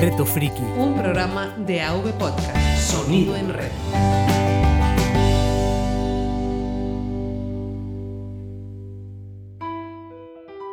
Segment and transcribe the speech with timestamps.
[0.00, 0.62] Reto Friki.
[0.78, 2.56] Un programa de AV Podcast.
[2.78, 3.70] Sonido en red.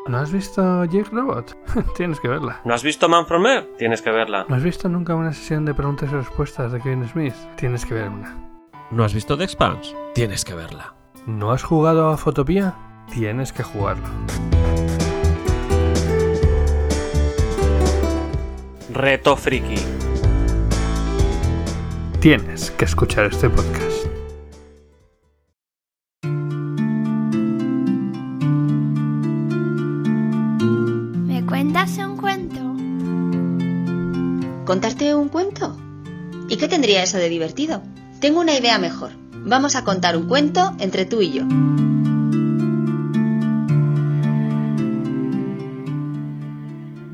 [0.08, 1.58] ¿No has visto Jake Robot?
[1.98, 2.62] Tienes que verla.
[2.63, 3.76] ¿No has visto Man from Earth?
[3.77, 4.45] Tienes que verla.
[4.48, 7.36] ¿No has visto nunca una sesión de preguntas y respuestas de Kevin Smith?
[7.57, 8.34] Tienes que ver una.
[8.91, 9.94] ¿No has visto The Expanse?
[10.16, 10.96] Tienes que verla.
[11.25, 12.75] ¿No has jugado a Fotopía?
[13.12, 14.07] Tienes que jugarlo.
[18.90, 19.76] Reto Friki.
[22.22, 24.05] Tienes que escuchar este podcast.
[31.26, 32.59] ¿Me cuentas un cuento?
[34.66, 35.78] ¿Contarte un cuento?
[36.48, 37.81] ¿Y qué tendría eso de divertido?
[38.22, 39.12] Tengo una idea mejor.
[39.34, 41.44] Vamos a contar un cuento entre tú y yo.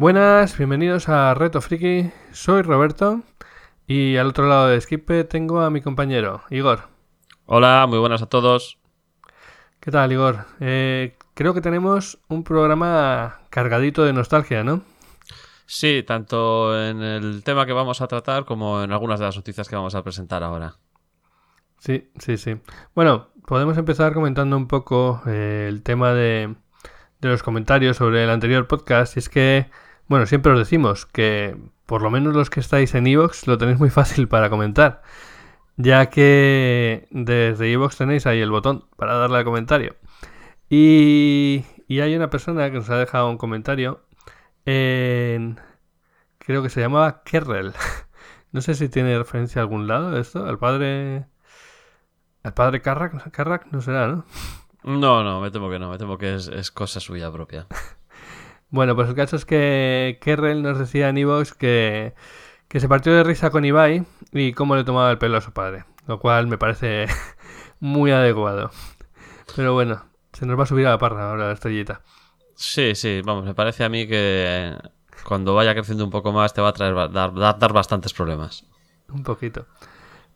[0.04, 2.12] Buenas, bienvenidos a Reto Friki.
[2.34, 3.22] Soy Roberto
[3.88, 6.90] y al otro lado de Skipe tengo a mi compañero Igor.
[7.46, 8.80] Hola, muy buenas a todos.
[9.80, 10.46] ¿Qué tal, Igor?
[10.60, 14.82] Eh, creo que tenemos un programa cargadito de nostalgia, ¿no?
[15.68, 19.70] Sí, tanto en el tema que vamos a tratar como en algunas de las noticias
[19.70, 20.76] que vamos a presentar ahora.
[21.80, 22.58] Sí, sí, sí.
[22.94, 26.54] Bueno, podemos empezar comentando un poco eh, el tema de,
[27.22, 29.16] de los comentarios sobre el anterior podcast.
[29.16, 29.70] Y es que,
[30.08, 33.80] bueno, siempre os decimos que por lo menos los que estáis en Evox lo tenéis
[33.80, 35.02] muy fácil para comentar.
[35.76, 39.96] Ya que desde Evox tenéis ahí el botón para darle al comentario.
[40.70, 44.06] Y, y hay una persona que nos ha dejado un comentario
[44.66, 45.60] en...
[46.40, 47.74] Creo que se llamaba Kerrel.
[48.52, 50.46] No sé si tiene referencia a algún lado esto.
[50.46, 51.26] Al padre...
[52.44, 54.26] Al padre Carrack, Carrack no será, ¿no?
[54.84, 57.66] No, no, me temo que no, me temo que es, es cosa suya propia.
[58.74, 62.16] Bueno, pues el caso es que Kerrel nos decía en Evox que,
[62.68, 65.52] que se partió de risa con Ibai y cómo le tomaba el pelo a su
[65.52, 65.86] padre.
[66.08, 67.06] Lo cual me parece
[67.80, 68.72] muy adecuado.
[69.56, 72.02] Pero bueno, se nos va a subir a la parra ahora la estrellita.
[72.56, 74.76] Sí, sí, vamos, me parece a mí que
[75.24, 78.66] cuando vaya creciendo un poco más te va a traer, dar, dar, dar bastantes problemas.
[79.08, 79.68] Un poquito.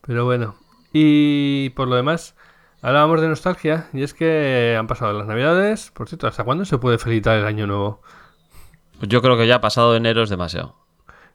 [0.01, 0.55] Pero bueno.
[0.93, 2.35] Y por lo demás,
[2.83, 5.89] hablábamos de nostalgia y es que han pasado las navidades.
[5.89, 8.03] Por cierto, ¿hasta cuándo se puede felicitar el año nuevo?
[9.01, 10.75] Yo creo que ya pasado enero es demasiado.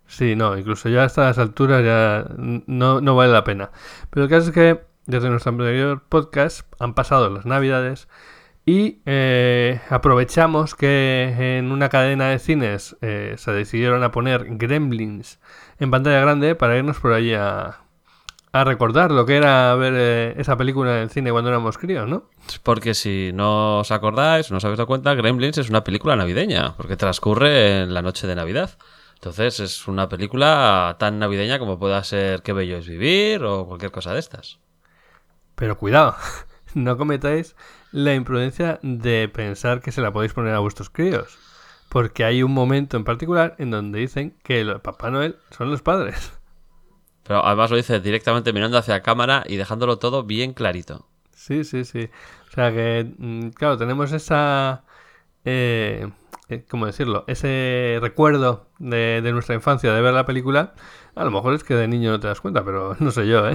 [0.06, 3.70] Sí, no, incluso ya a estas alturas ya no, no vale la pena.
[4.10, 8.08] Pero el caso es que desde nuestro anterior podcast han pasado las navidades
[8.64, 15.40] y eh, aprovechamos que en una cadena de cines eh, se decidieron a poner Gremlins
[15.78, 17.80] en pantalla grande para irnos por allí a,
[18.52, 22.06] a recordar lo que era ver eh, esa película en el cine cuando éramos críos,
[22.06, 22.28] ¿no?
[22.62, 26.76] Porque si no os acordáis, no os habéis dado cuenta, Gremlins es una película navideña,
[26.76, 28.76] porque transcurre en la noche de Navidad.
[29.14, 33.92] Entonces es una película tan navideña como pueda ser Qué bello es vivir o cualquier
[33.92, 34.58] cosa de estas.
[35.54, 36.16] Pero cuidado,
[36.74, 37.56] no cometáis
[37.91, 41.38] la imprudencia de pensar que se la podéis poner a vuestros críos.
[41.88, 45.82] Porque hay un momento en particular en donde dicen que el Papá Noel son los
[45.82, 46.32] padres.
[47.25, 51.06] Pero además lo dice directamente mirando hacia cámara y dejándolo todo bien clarito.
[51.33, 52.09] Sí, sí, sí.
[52.49, 54.84] O sea que, mm, claro, tenemos esa...
[55.44, 56.09] Eh,
[56.49, 57.25] eh, ¿Cómo decirlo?
[57.27, 60.75] Ese recuerdo de, de nuestra infancia de ver la película.
[61.15, 63.49] A lo mejor es que de niño no te das cuenta, pero no sé yo,
[63.49, 63.54] ¿eh?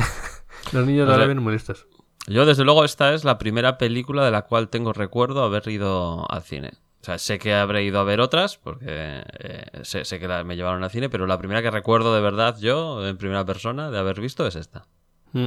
[0.71, 1.87] Los niños ahora vienen muy listos.
[2.27, 6.29] Yo, desde luego, esta es la primera película de la cual tengo recuerdo haber ido
[6.29, 6.71] al cine.
[7.07, 10.91] Sea, sé que habré ido a ver otras, porque eh, sé, que me llevaron al
[10.91, 14.45] cine, pero la primera que recuerdo de verdad yo, en primera persona, de haber visto
[14.45, 14.87] es esta.
[15.31, 15.45] Mm.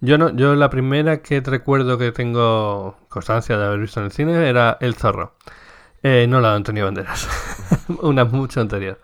[0.00, 4.10] Yo no, yo la primera que recuerdo que tengo constancia de haber visto en el
[4.10, 5.36] cine era El Zorro.
[6.02, 7.28] Eh, no la de Antonio Banderas.
[8.02, 9.00] Una mucho anterior.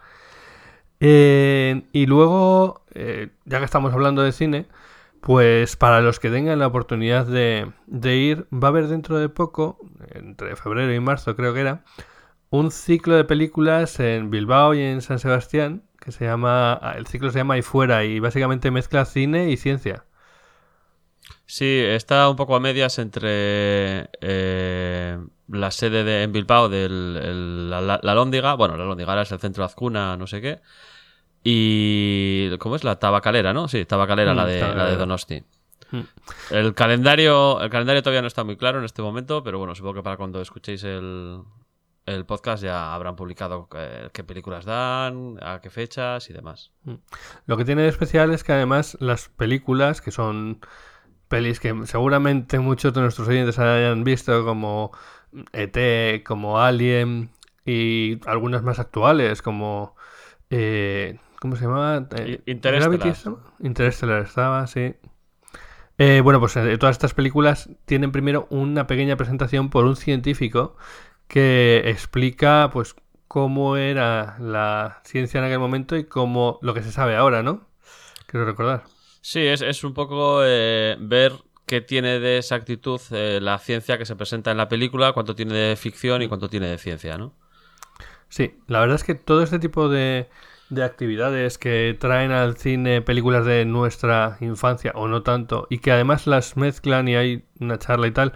[0.98, 4.66] Eh, y luego, eh, ya que estamos hablando de cine,
[5.26, 9.28] pues para los que tengan la oportunidad de, de ir, va a haber dentro de
[9.28, 9.76] poco,
[10.14, 11.82] entre febrero y marzo creo que era,
[12.48, 17.32] un ciclo de películas en Bilbao y en San Sebastián que se llama, el ciclo
[17.32, 20.04] se llama Ahí Fuera y básicamente mezcla cine y ciencia.
[21.44, 25.18] Sí, está un poco a medias entre eh,
[25.48, 29.40] la sede de, en Bilbao de la, la, Lóndiga, bueno, la Lóndiga ahora es el
[29.40, 30.60] centro Azcuna, no sé qué,
[31.48, 32.56] y...
[32.58, 32.82] ¿Cómo es?
[32.82, 33.68] La Tabacalera, ¿no?
[33.68, 34.96] Sí, Tabacalera, Mm, la, de, la de.
[34.96, 35.44] Donosti.
[35.92, 36.00] Mm.
[36.50, 39.94] El calendario, el calendario todavía no está muy claro en este momento, pero bueno, supongo
[39.94, 41.42] que para cuando escuchéis el,
[42.04, 46.72] el podcast ya habrán publicado eh, qué películas dan, a qué fechas y demás.
[47.46, 50.60] Lo que tiene de especial es que además las películas, que son
[51.28, 54.90] pelis que seguramente muchos de nuestros oyentes hayan visto, como
[55.52, 57.30] ET, como Alien,
[57.64, 59.94] y algunas más actuales, como...
[60.50, 62.08] eh, ¿Cómo se llamaba?
[62.16, 63.36] Eh, Interestelar.
[63.60, 64.96] Interestelar estaba, sí.
[65.96, 70.76] Eh, bueno, pues eh, todas estas películas tienen primero una pequeña presentación por un científico
[71.28, 72.96] que explica, pues,
[73.28, 77.68] cómo era la ciencia en aquel momento y cómo lo que se sabe ahora, ¿no?
[78.26, 78.82] Quiero recordar.
[79.20, 81.32] Sí, es, es un poco eh, ver
[81.64, 85.54] qué tiene de exactitud eh, la ciencia que se presenta en la película, cuánto tiene
[85.54, 87.34] de ficción y cuánto tiene de ciencia, ¿no?
[88.28, 90.28] Sí, la verdad es que todo este tipo de,
[90.68, 95.92] de actividades que traen al cine películas de nuestra infancia o no tanto y que
[95.92, 98.32] además las mezclan y hay una charla y tal,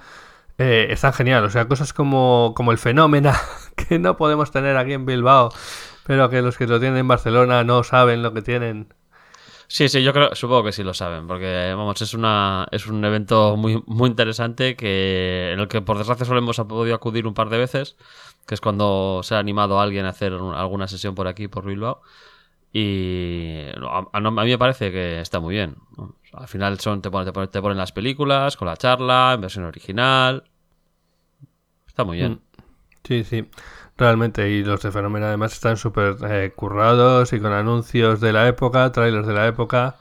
[0.59, 1.45] eh, están genial.
[1.45, 3.33] O sea, cosas como, como el fenómeno
[3.77, 5.51] que no podemos tener aquí en Bilbao,
[6.07, 8.89] pero que los que lo tienen en Barcelona no saben lo que tienen.
[9.73, 13.05] Sí, sí, yo creo, supongo que sí lo saben, porque vamos, es una, es un
[13.05, 17.35] evento muy, muy interesante que, en el que por desgracia solo hemos podido acudir un
[17.35, 17.97] par de veces,
[18.49, 21.47] que es cuando se ha animado a alguien a hacer un- alguna sesión por aquí,
[21.47, 22.03] por Bilbao.
[22.73, 25.77] Y a, a- mí me parece que está muy bien.
[26.33, 29.41] Al final son, te, ponen, te, ponen, te ponen las películas, con la charla, en
[29.43, 30.45] versión original.
[31.87, 32.33] Está muy bien.
[32.33, 32.39] Mm.
[33.05, 33.45] Sí, sí,
[34.01, 34.51] realmente.
[34.51, 38.91] Y los de Fenómeno además están súper eh, currados y con anuncios de la época,
[38.91, 39.97] trailers de la época.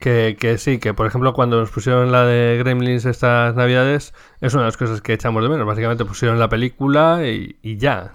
[0.00, 4.52] Que, que sí, que por ejemplo cuando nos pusieron la de Gremlins estas navidades, es
[4.52, 5.66] una de las cosas que echamos de menos.
[5.66, 8.14] Básicamente pusieron la película y, ya.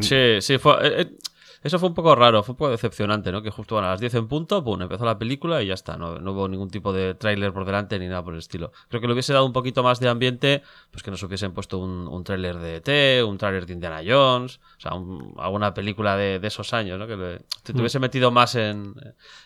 [0.00, 1.16] Sí, sí, fue, eh, eh,
[1.64, 3.42] eso fue un poco raro, fue un poco decepcionante, ¿no?
[3.42, 5.96] Que justo bueno, a las 10 en punto, pum, empezó la película y ya está,
[5.96, 8.70] no, no hubo ningún tipo de tráiler por delante ni nada por el estilo.
[8.88, 10.62] Creo que le hubiese dado un poquito más de ambiente,
[10.92, 14.60] pues que nos hubiesen puesto un, un tráiler de ET, un tráiler de Indiana Jones,
[14.76, 17.06] o sea, un- alguna película de, de esos años, ¿no?
[17.06, 18.94] Que le- te, te hubiese metido más en,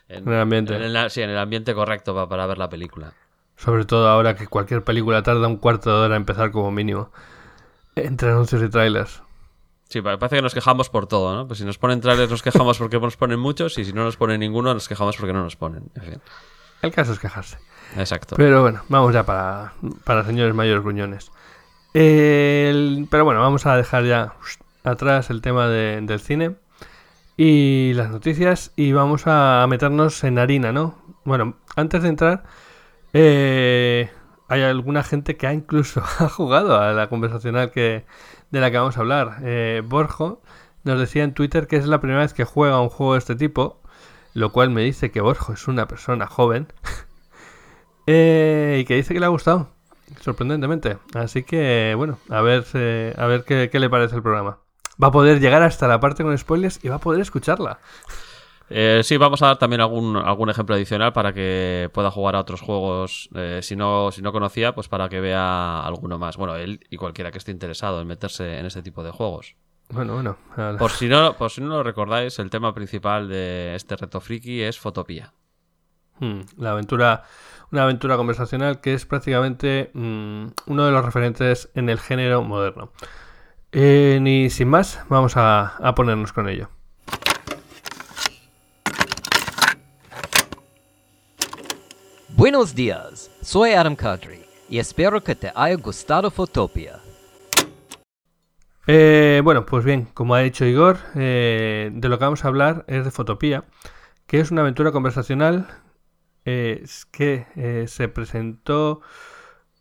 [0.09, 0.75] en, En el ambiente.
[0.75, 3.13] en sí, en el ambiente correcto pa- para ver la película.
[3.57, 7.11] Sobre todo ahora que cualquier película tarda un cuarto de hora en empezar como mínimo.
[7.97, 9.23] Entre anuncios y trailers.
[9.89, 11.47] Sí, pa- parece que nos quejamos por todo, ¿no?
[11.47, 14.17] Pues si nos ponen trailers nos quejamos porque nos ponen muchos y si no nos
[14.17, 15.85] ponen ninguno nos quejamos porque no nos ponen.
[15.95, 16.21] En fin,
[16.83, 17.57] El caso es quejarse.
[17.97, 18.37] exacto.
[18.37, 19.73] Pero bueno, vamos ya para,
[20.05, 21.31] para señores mayores gruñones.
[21.95, 24.35] El- pero bueno, vamos a dejar ya
[24.85, 26.57] atrás el tema de- del cine
[27.37, 30.99] y las noticias y vamos a meternos en harina, ¿no?
[31.25, 32.45] Bueno, antes de entrar,
[33.15, 34.11] eh,
[34.49, 38.05] hay alguna gente que ha incluso ha jugado a la conversacional que,
[38.51, 39.39] de la que vamos a hablar.
[39.43, 40.43] Eh, Borjo
[40.85, 43.37] nos decía en Twitter que es la primera vez que juega un juego de este
[43.37, 43.81] tipo,
[44.35, 46.69] lo cual me dice que Borjo es una persona joven.
[48.11, 49.69] Eh, y que dice que le ha gustado,
[50.21, 50.97] sorprendentemente.
[51.13, 54.61] Así que, bueno, a ver, eh, a ver qué, qué le parece el programa.
[55.03, 57.81] Va a poder llegar hasta la parte con spoilers y va a poder escucharla.
[58.71, 62.41] Eh, sí, vamos a dar también algún, algún ejemplo adicional para que pueda jugar a
[62.41, 63.31] otros juegos.
[63.35, 66.37] eh, si, no, si no conocía, pues para que vea alguno más.
[66.37, 69.57] Bueno, él y cualquiera que esté interesado en meterse en este tipo de juegos.
[69.91, 70.37] Bueno, bueno.
[70.79, 74.61] Por si no, por si no lo recordáis, el tema principal de este reto friki
[74.61, 75.33] es Fotopía.
[76.21, 77.23] Hmm, la aventura,
[77.73, 82.93] una aventura conversacional que es prácticamente mm, uno de los referentes en el género moderno.
[83.73, 86.69] Eh, ni sin más, vamos a, a ponernos con ello.
[92.39, 97.01] Buenos días, soy Adam Kadri y espero que te haya gustado Fotopia.
[98.87, 102.85] Eh, bueno, pues bien, como ha dicho Igor, eh, de lo que vamos a hablar
[102.87, 103.65] es de Fotopía,
[104.29, 105.67] que es una aventura conversacional
[106.45, 109.01] eh, es que eh, se presentó...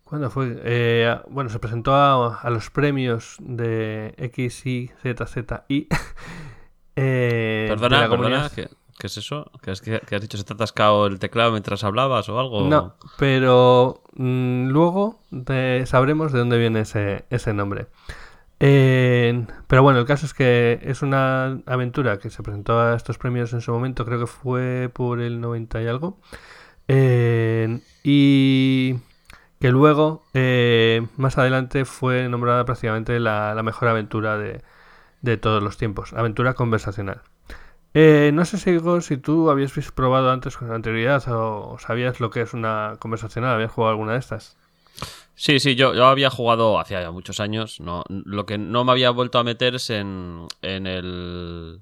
[0.03, 0.59] ¿Cuándo fue?
[0.63, 5.87] Eh, a- bueno, se presentó a, a los premios de X, Y, Z, Z, I.
[6.95, 8.49] eh, de Perdona, la perdona,
[8.97, 9.51] ¿qué, qué es eso?
[9.61, 12.67] ¿Que, es que, has dicho se te ha atascado el teclado mientras hablabas o algo?
[12.67, 15.19] No, pero mm, luego
[15.85, 17.87] sabremos de dónde viene ese, ese nombre.
[18.59, 23.53] Pero bueno, el caso es que es una aventura que se presentó a estos premios
[23.53, 26.17] en su momento, creo que fue por el 90 y algo.
[28.03, 28.95] Y
[29.59, 34.61] que luego, eh, más adelante, fue nombrada prácticamente la, la mejor aventura de,
[35.21, 36.13] de todos los tiempos.
[36.13, 37.21] Aventura conversacional.
[37.93, 42.41] Eh, no sé si, si tú habías probado antes con anterioridad o sabías lo que
[42.41, 44.57] es una conversacional, habías jugado alguna de estas.
[45.35, 47.79] Sí, sí, yo, yo había jugado ya muchos años.
[47.79, 51.81] No, lo que no me había vuelto a meter es en, en el.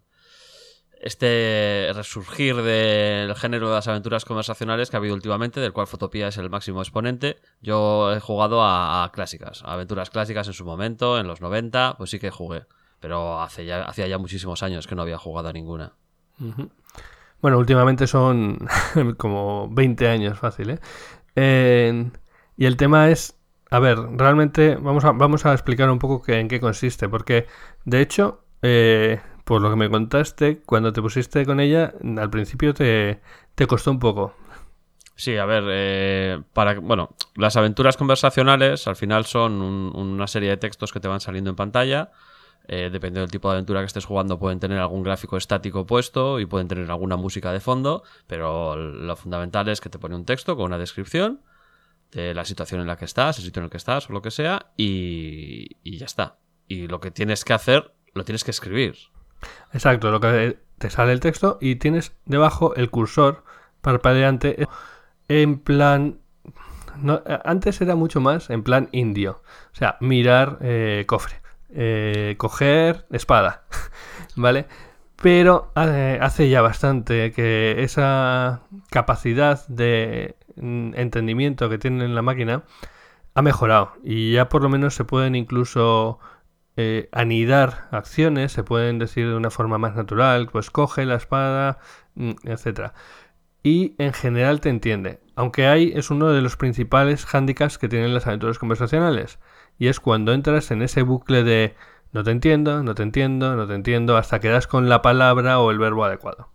[1.02, 6.28] Este resurgir del género de las aventuras conversacionales que ha habido últimamente, del cual Fotopía
[6.30, 7.38] es el máximo exponente.
[7.62, 11.96] Yo he jugado a, a clásicas, a aventuras clásicas en su momento, en los 90,
[11.98, 12.66] pues sí que jugué.
[13.06, 15.94] Pero hace ya, hacía ya muchísimos años que no había jugado a ninguna.
[17.40, 18.58] Bueno, últimamente son
[19.20, 20.80] como 20 años fácil,
[21.36, 22.12] ¿eh?
[22.58, 23.38] Y el tema es,
[23.70, 27.46] a ver, realmente vamos a, vamos a explicar un poco qué- en qué consiste, porque
[27.84, 32.74] de hecho, eh, por lo que me contaste, cuando te pusiste con ella, al principio
[32.74, 33.22] te,
[33.54, 34.34] te costó un poco.
[35.16, 40.50] Sí, a ver, eh, para bueno, las aventuras conversacionales al final son un- una serie
[40.50, 42.12] de textos que te van saliendo en pantalla.
[42.68, 46.40] Eh, dependiendo del tipo de aventura que estés jugando, pueden tener algún gráfico estático puesto
[46.40, 50.26] y pueden tener alguna música de fondo, pero lo fundamental es que te pone un
[50.26, 51.42] texto con una descripción
[52.12, 54.22] de la situación en la que estás, el sitio en el que estás o lo
[54.22, 56.38] que sea, y, ya está.
[56.68, 58.96] Y lo que tienes que hacer, lo tienes que escribir.
[59.74, 63.44] Exacto, lo que te sale el texto y tienes debajo el cursor
[63.82, 64.68] parpadeante
[65.28, 66.20] en plan...
[67.44, 69.44] antes era mucho más en plan indio.
[69.74, 71.45] O sea, mirar eh, cofre.
[71.76, 73.66] Eh, coger espada.
[74.36, 74.66] ¿Vale?
[75.22, 82.64] Pero hace ya bastante que esa capacidad de mm, entendimiento que tiene la máquina
[83.34, 83.94] ha mejorado.
[84.04, 86.20] Y ya por lo menos se pueden incluso
[86.78, 91.80] eh, anidar acciones, se pueden decir de una forma más natural, pues coge la espada,
[92.16, 92.94] mm, etcétera.
[93.64, 95.20] Y en general te entiende.
[95.36, 99.40] Aunque hay, es uno de los principales hándicaps que tienen las aventuras conversacionales.
[99.78, 101.76] Y es cuando entras en ese bucle de
[102.12, 105.60] no te entiendo, no te entiendo, no te entiendo, hasta que das con la palabra
[105.60, 106.50] o el verbo adecuado.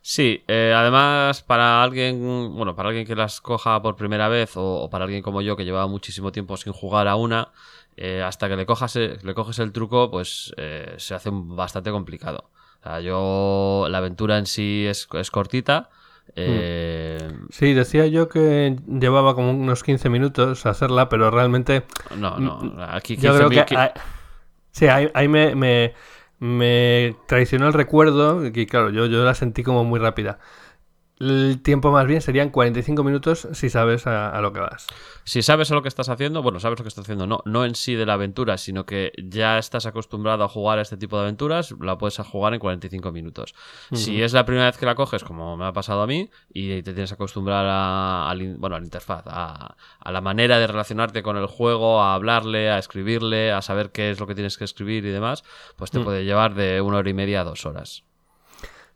[0.00, 4.88] Sí, eh, además para alguien, bueno, para alguien que las coja por primera vez o,
[4.90, 7.52] para alguien como yo que llevaba muchísimo tiempo sin jugar a una,
[7.96, 10.54] eh, hasta que le cojas, eh, le coges el truco, pues
[10.98, 12.50] se hace bastante complicado.
[12.80, 15.90] O sea, yo la aventura en sí es cortita.
[16.36, 21.84] Eh, Sí, decía yo que llevaba como unos 15 minutos hacerla, pero realmente
[22.16, 23.76] No, no, aquí Mm, Yo creo 15.000 que...
[23.76, 23.90] ahí-
[24.72, 25.94] sí, ahí, ahí me, me,
[26.40, 30.38] me traicionó el recuerdo y claro, yo, yo la sentí como muy rápida.
[31.20, 34.88] El tiempo más bien serían 45 minutos si sabes a, a lo que vas.
[35.22, 37.64] Si sabes a lo que estás haciendo, bueno, sabes lo que estás haciendo, no, no
[37.64, 41.16] en sí de la aventura, sino que ya estás acostumbrado a jugar a este tipo
[41.16, 43.54] de aventuras, la puedes jugar en 45 minutos.
[43.92, 46.82] Si es la primera vez que la coges, como me ha pasado a mí, y
[46.82, 51.22] te tienes que acostumbrar a, bueno, a la interfaz, a, a la manera de relacionarte
[51.22, 54.64] con el juego, a hablarle, a escribirle, a saber qué es lo que tienes que
[54.64, 55.44] escribir y demás,
[55.76, 58.04] pues te puede llevar de una hora y media a dos horas.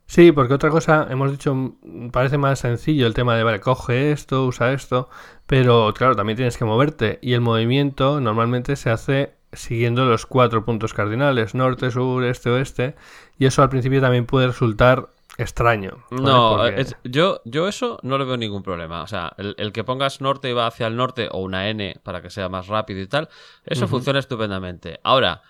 [0.09, 1.75] Sí, porque otra cosa, hemos dicho,
[2.11, 5.07] parece más sencillo el tema de, vale, coge esto, usa esto,
[5.45, 10.65] pero claro, también tienes que moverte y el movimiento normalmente se hace siguiendo los cuatro
[10.65, 12.95] puntos cardinales, norte, sur, este, oeste,
[13.37, 16.03] y eso al principio también puede resultar extraño.
[16.09, 16.23] ¿vale?
[16.23, 19.03] No, Porque- es- yo, yo eso no le veo ningún problema.
[19.03, 21.99] O sea, el, el que pongas norte y va hacia el norte o una N
[22.01, 23.29] para que sea más rápido y tal,
[23.63, 24.99] eso funciona estupendamente.
[25.03, 25.43] Ahora,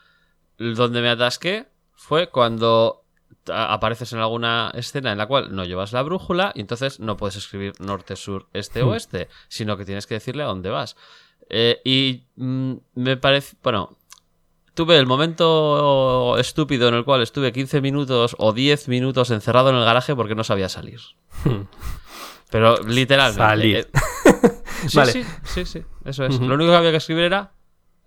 [0.58, 3.06] donde me atasqué fue cuando
[3.52, 7.36] apareces en alguna escena en la cual no llevas la brújula y entonces no puedes
[7.36, 10.96] escribir norte, sur, este, oeste, sino que tienes que decirle a dónde vas.
[11.50, 13.98] Eh, y mm, me parece, bueno,
[14.74, 19.76] tuve el momento estúpido en el cual estuve 15 minutos o 10 minutos encerrado en
[19.76, 21.00] el garaje porque no sabía salir.
[22.50, 23.44] Pero literalmente.
[23.44, 23.78] Salir.
[23.78, 23.88] eh,
[24.88, 25.12] sí, Vale.
[25.12, 26.40] sí, sí, sí, eso es.
[26.40, 27.52] Lo único que había que escribir era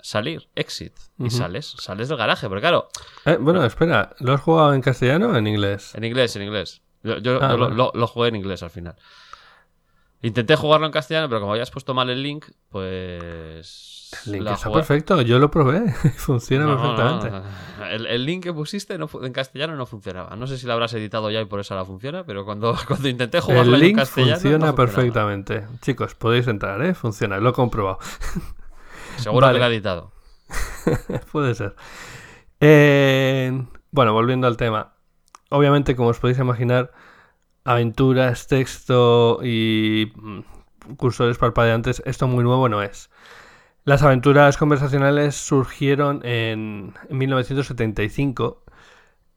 [0.03, 0.93] salir, exit.
[1.19, 2.89] Y sales, sales del garaje, porque claro,
[3.25, 5.95] Eh, bueno, espera, ¿lo has jugado en castellano o en inglés?
[5.95, 6.83] en inglés, en inglés.
[7.03, 8.97] Yo, yo- Ah, yo lo, lo- lo jugué en inglés al final.
[10.25, 14.11] Intenté jugarlo en castellano, pero como habías puesto mal el link, pues.
[14.27, 17.31] El link la está jugué- perfecto, yo lo probé, funciona No, perfectamente.
[17.31, 17.87] no.
[17.87, 20.37] El, el link que pusiste en castellano no funcionaba.
[20.37, 23.09] No sé si lo habrás editado ya y por eso ahora funciona, pero cuando, cuando
[23.09, 24.35] intenté jugarlo El en link castellano.
[24.35, 24.87] funciona no funcionaba.
[24.95, 25.67] perfectamente.
[25.81, 26.95] Chicos, podéis entrar, ¿eh?
[26.95, 27.99] Funciona, lo he comprobado.
[29.17, 29.57] Seguro Vale.
[29.57, 30.13] que lo ha editado.
[31.33, 31.75] Puede ser.
[32.61, 34.95] Eh, bueno, volviendo al tema.
[35.51, 36.93] Obviamente, como os podéis imaginar,
[37.65, 40.41] aventuras, texto y mm,
[40.97, 43.11] cursores parpadeantes, esto muy nuevo no es.
[43.85, 48.63] Las aventuras conversacionales surgieron en, en 1975.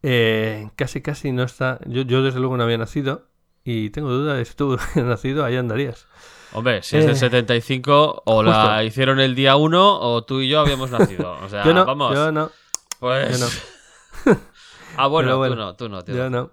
[0.03, 1.79] Eh, casi, casi no está.
[1.85, 3.27] Yo, yo, desde luego, no había nacido.
[3.63, 6.07] Y tengo duda de si tú hubieras nacido, ahí andarías.
[6.55, 10.47] Hombre, si es del Eh, 75, o la hicieron el día 1 o tú y
[10.47, 11.37] yo habíamos nacido.
[11.43, 12.15] O sea, yo no, vamos.
[12.15, 12.49] yo no.
[12.99, 13.39] pues.
[13.39, 14.37] yo no.
[14.97, 16.15] ah, bueno, bueno, tú no, tú no, tío.
[16.15, 16.51] Yo no.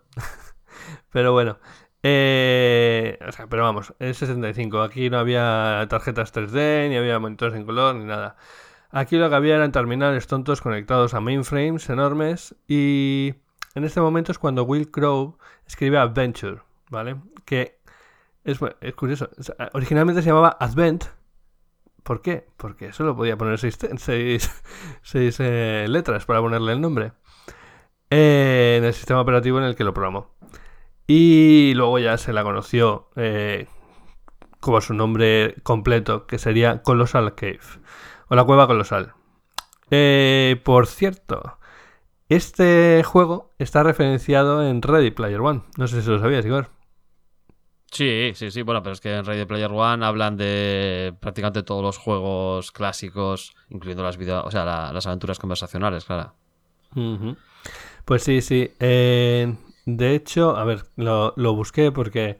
[1.12, 1.58] Pero bueno.
[2.02, 4.82] Eh, o sea, pero vamos, es 65.
[4.82, 8.34] Aquí no había tarjetas 3D, ni había monitores en color, ni nada.
[8.90, 12.56] Aquí lo que había eran terminales tontos conectados a mainframes enormes.
[12.66, 13.34] Y
[13.76, 17.16] en este momento es cuando Will Crow escribe Adventure, ¿vale?
[17.44, 17.78] Que
[18.44, 18.58] es,
[18.94, 19.30] curioso.
[19.72, 21.04] Originalmente se llamaba Advent.
[22.02, 22.46] ¿Por qué?
[22.56, 23.58] Porque solo podía poner
[23.98, 24.50] seis,
[25.14, 27.12] eh, letras para ponerle el nombre
[28.10, 30.30] eh, en el sistema operativo en el que lo programó.
[31.06, 33.66] Y luego ya se la conoció eh,
[34.60, 37.60] como su nombre completo, que sería Colossal Cave,
[38.28, 39.14] o la cueva colosal.
[39.90, 41.58] Eh, por cierto,
[42.28, 45.62] Este juego está referenciado en Ready Player One.
[45.76, 46.68] No sé si lo sabías, Igor.
[47.92, 48.62] Sí, sí, sí.
[48.62, 53.54] Bueno, pero es que en Ready Player One hablan de prácticamente todos los juegos clásicos,
[53.68, 56.32] incluyendo las video, o sea, la- las aventuras conversacionales, claro.
[58.06, 58.70] Pues sí, sí.
[58.80, 62.38] Eh, de hecho, a ver, lo, lo busqué porque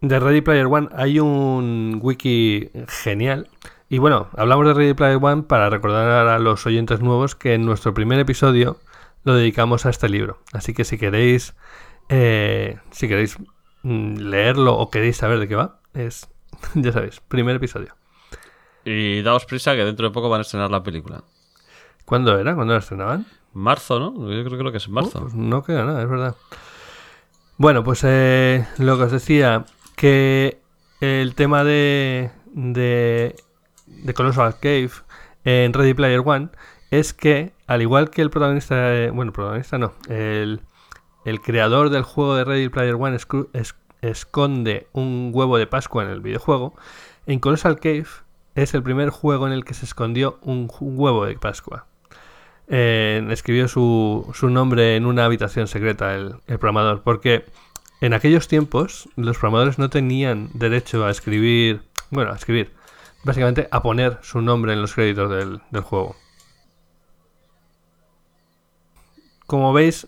[0.00, 3.48] de Ready Player One hay un wiki genial.
[3.88, 7.64] Y bueno, hablamos de Ready Player One para recordar a los oyentes nuevos que en
[7.64, 8.78] nuestro primer episodio
[9.24, 10.38] lo dedicamos a este libro.
[10.52, 11.54] Así que si queréis,
[12.10, 13.38] eh, si queréis
[13.88, 16.28] leerlo o queréis saber de qué va, es,
[16.74, 17.94] ya sabéis, primer episodio.
[18.84, 21.24] Y daos prisa que dentro de poco van a estrenar la película.
[22.04, 22.54] ¿Cuándo era?
[22.54, 23.26] ¿Cuándo la estrenaban?
[23.52, 24.12] Marzo, ¿no?
[24.30, 25.18] Yo creo, creo que es en marzo.
[25.18, 26.36] Oh, pues no queda nada, es verdad.
[27.56, 29.66] Bueno, pues eh, lo que os decía,
[29.96, 30.60] que
[31.00, 33.34] el tema de, de,
[33.86, 34.90] de Colossal Cave
[35.44, 36.50] en Ready Player One
[36.90, 40.60] es que, al igual que el protagonista, bueno, protagonista no, el,
[41.24, 46.10] el creador del juego de Ready Player One es- esconde un huevo de Pascua en
[46.10, 46.74] el videojuego,
[47.26, 48.06] en Colossal Cave
[48.54, 51.86] es el primer juego en el que se escondió un, huevo de Pascua.
[52.66, 57.44] Escribió su, su nombre en una habitación secreta el, el programador, porque
[58.00, 62.72] en aquellos tiempos los programadores no tenían derecho a escribir, bueno, a escribir,
[63.24, 66.16] básicamente a poner su nombre en los créditos del, del juego.
[69.46, 70.06] Como veis,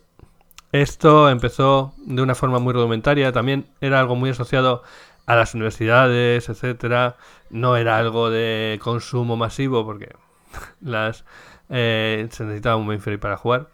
[0.72, 4.82] esto empezó de una forma muy rudimentaria, también era algo muy asociado
[5.26, 7.16] a las universidades, etcétera.
[7.50, 10.14] No era algo de consumo masivo porque
[10.80, 11.24] las
[11.68, 13.68] eh, se necesitaba un mainframe para jugar.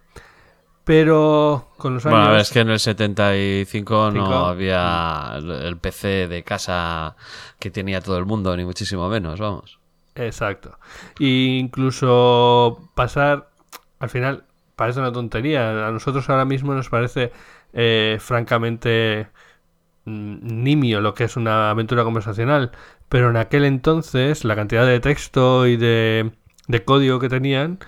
[0.85, 4.29] Pero con los años Bueno, a ver, es que en el 75 Cinco.
[4.29, 7.17] no había el- el PC de casa
[7.59, 9.81] que tenía todo el mundo, ni muchísimo menos, vamos.
[10.15, 10.79] Exacto.
[11.19, 13.49] E incluso pasar,
[13.99, 14.45] al final,
[14.77, 15.89] parece una tontería.
[15.89, 17.33] A nosotros ahora mismo nos parece
[17.73, 19.29] eh, francamente
[20.05, 22.73] mm, nimio lo que es una aventura conversacional.
[23.09, 26.33] Pero en aquel entonces la cantidad de texto y de,
[26.85, 27.79] código que tenían,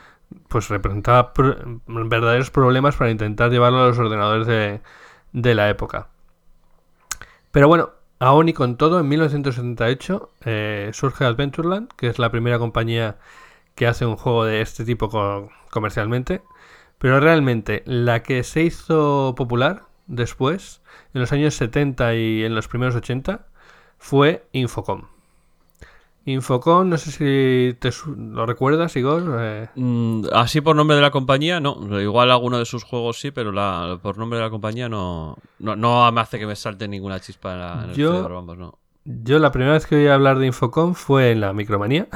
[0.48, 4.80] pues representaba pro- verdaderos problemas para intentar llevarlo a los ordenadores de,
[5.54, 6.08] la época.
[7.50, 12.58] Pero bueno, aún y con todo, en 1978 eh, surge Adventureland, que es la primera
[12.58, 13.18] compañía
[13.76, 16.42] que hace un juego de este tipo co- comercialmente.
[16.98, 20.82] Pero realmente la que se hizo popular después,
[21.14, 23.46] en los años 70 y en los primeros 80,
[23.98, 25.02] fue Infocom.
[26.24, 29.22] Infocom, no sé si te lo recuerdas, Igor.
[29.40, 32.00] Eh, Mm, así por nombre de la compañía, no.
[32.00, 35.74] Igual alguno de sus juegos sí, pero la, por nombre de la compañía no, no,
[35.76, 38.58] no me hace que me salte ninguna chispa en, la, en el Yo- cerebro, vamos,
[38.58, 38.78] no.
[39.10, 42.08] Yo la primera vez que oí hablar de Infocom fue en la Micromanía,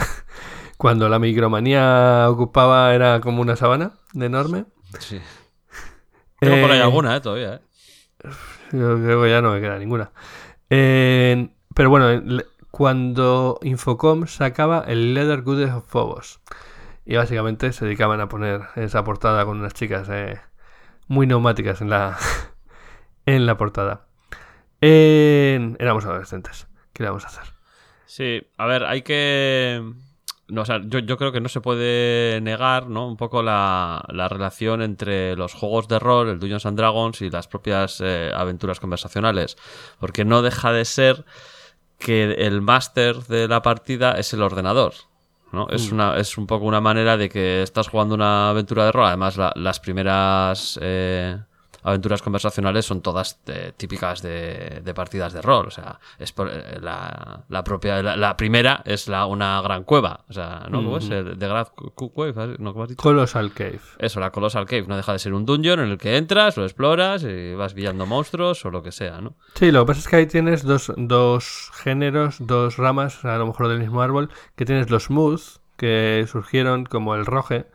[0.82, 4.64] cuando la Micromanía ocupaba, era como una sabana de enorme.
[4.98, 5.20] Sí.
[6.40, 7.60] Tengo por ahí Eh, alguna, eh, todavía, eh.
[8.72, 10.10] Yo creo que ya no me queda ninguna.
[10.70, 12.20] Eh, pero bueno,
[12.72, 16.40] cuando Infocom sacaba el Leather Goods of Phobos.
[17.06, 20.40] Y básicamente se dedicaban a poner esa portada con unas chicas eh,
[21.06, 22.18] muy neumáticas en la,
[23.26, 24.08] en la portada.
[24.80, 26.66] Éramos adolescentes.
[26.92, 27.44] ¿Qué le vamos a hacer?
[28.04, 30.10] Sí, a ver, hay que...
[30.52, 33.08] No, o sea, yo, yo creo que no se puede negar, ¿no?
[33.08, 37.30] Un poco la, la relación entre los juegos de rol, el Dungeons and Dragons y
[37.30, 39.56] las propias eh, aventuras conversacionales.
[39.98, 41.24] Porque no deja de ser
[41.98, 44.92] que el máster de la partida es el ordenador.
[45.52, 45.68] ¿no?
[45.70, 49.06] Es, una, es un poco una manera de que estás jugando una aventura de rol.
[49.06, 51.38] Además, la- las primeras eh,
[51.82, 55.66] aventuras conversacionales son todas eh, típicas de, de partidas de rol.
[55.66, 58.02] O sea, es por- eh, la, la propia.
[58.02, 60.24] La, la primera es la, una gran cueva.
[60.28, 60.82] O sea, ¿no?
[60.82, 61.08] ¿Cómo es?
[61.10, 61.38] El
[61.72, 62.72] Cu- Cave, ¿no?
[62.72, 63.02] ¿Cómo has dicho?
[63.02, 63.80] Colossal Cave.
[63.98, 64.86] Eso, la Colossal Cave.
[64.86, 68.06] No deja de ser un dungeon en el que entras, lo exploras y vas pillando
[68.06, 69.34] monstruos o lo que sea, ¿no?
[69.54, 73.46] Sí, lo que pasa es que ahí tienes dos, dos géneros, dos ramas, a lo
[73.46, 75.40] mejor del mismo árbol, que tienes los smooth,
[75.76, 77.66] que surgieron como el eh,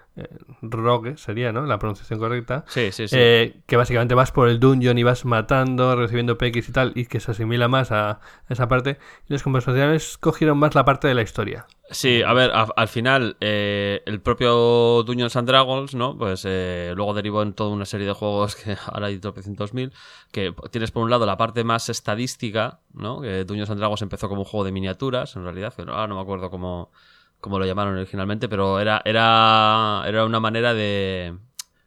[0.62, 1.66] rogue sería, ¿no?
[1.66, 2.66] La pronunciación correcta.
[2.68, 3.16] Sí, sí, sí.
[3.18, 7.06] eh, que básicamente vas por el dungeon y vas matando, recibiendo PX y tal, y
[7.06, 8.98] que se asimila más a esa parte.
[9.30, 11.66] Y los conversacionales cogieron más la parte de la historia.
[11.90, 16.18] Sí, a ver, a- al final, eh, el propio Dungeons and Dragons, ¿no?
[16.18, 19.94] Pues eh, luego derivó en toda una serie de juegos que ahora hay tropecientos mil,
[20.32, 23.22] que tienes por un lado la parte más estadística, ¿no?
[23.22, 26.16] Que Dungeons and Dragons empezó como un juego de miniaturas, en realidad, pero ahora no
[26.16, 26.92] me acuerdo cómo,
[27.39, 31.38] cómo lo llamaron originalmente, pero era, era, era una manera de,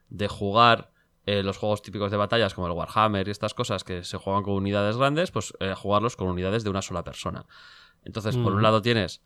[0.09, 0.93] de jugar
[1.27, 4.43] eh, los juegos típicos de batallas como el Warhammer y estas cosas que se juegan
[4.43, 7.47] con unidades grandes, pues eh, jugarlos con unidades de una sola persona.
[8.05, 8.63] Entonces, por un Ujú.
[8.63, 9.23] lado tienes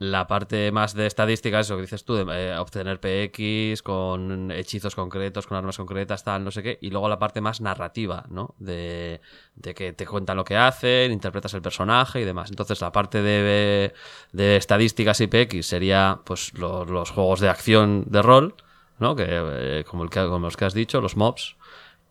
[0.00, 4.94] la parte más de estadística, eso que dices tú, de eh, obtener PX con hechizos
[4.94, 8.54] concretos, con armas concretas, tal, no sé qué, y luego la parte más narrativa, ¿no?
[8.58, 9.20] De,
[9.56, 12.48] de que te cuentan lo que hacen, interpretas el personaje y demás.
[12.48, 13.92] Entonces, la parte de,
[14.32, 18.54] de estadísticas y PX sería, pues, lo- los juegos de acción de rol,
[18.98, 19.14] ¿no?
[19.14, 21.56] Que, eh, como, el que, como los que has dicho, los mobs.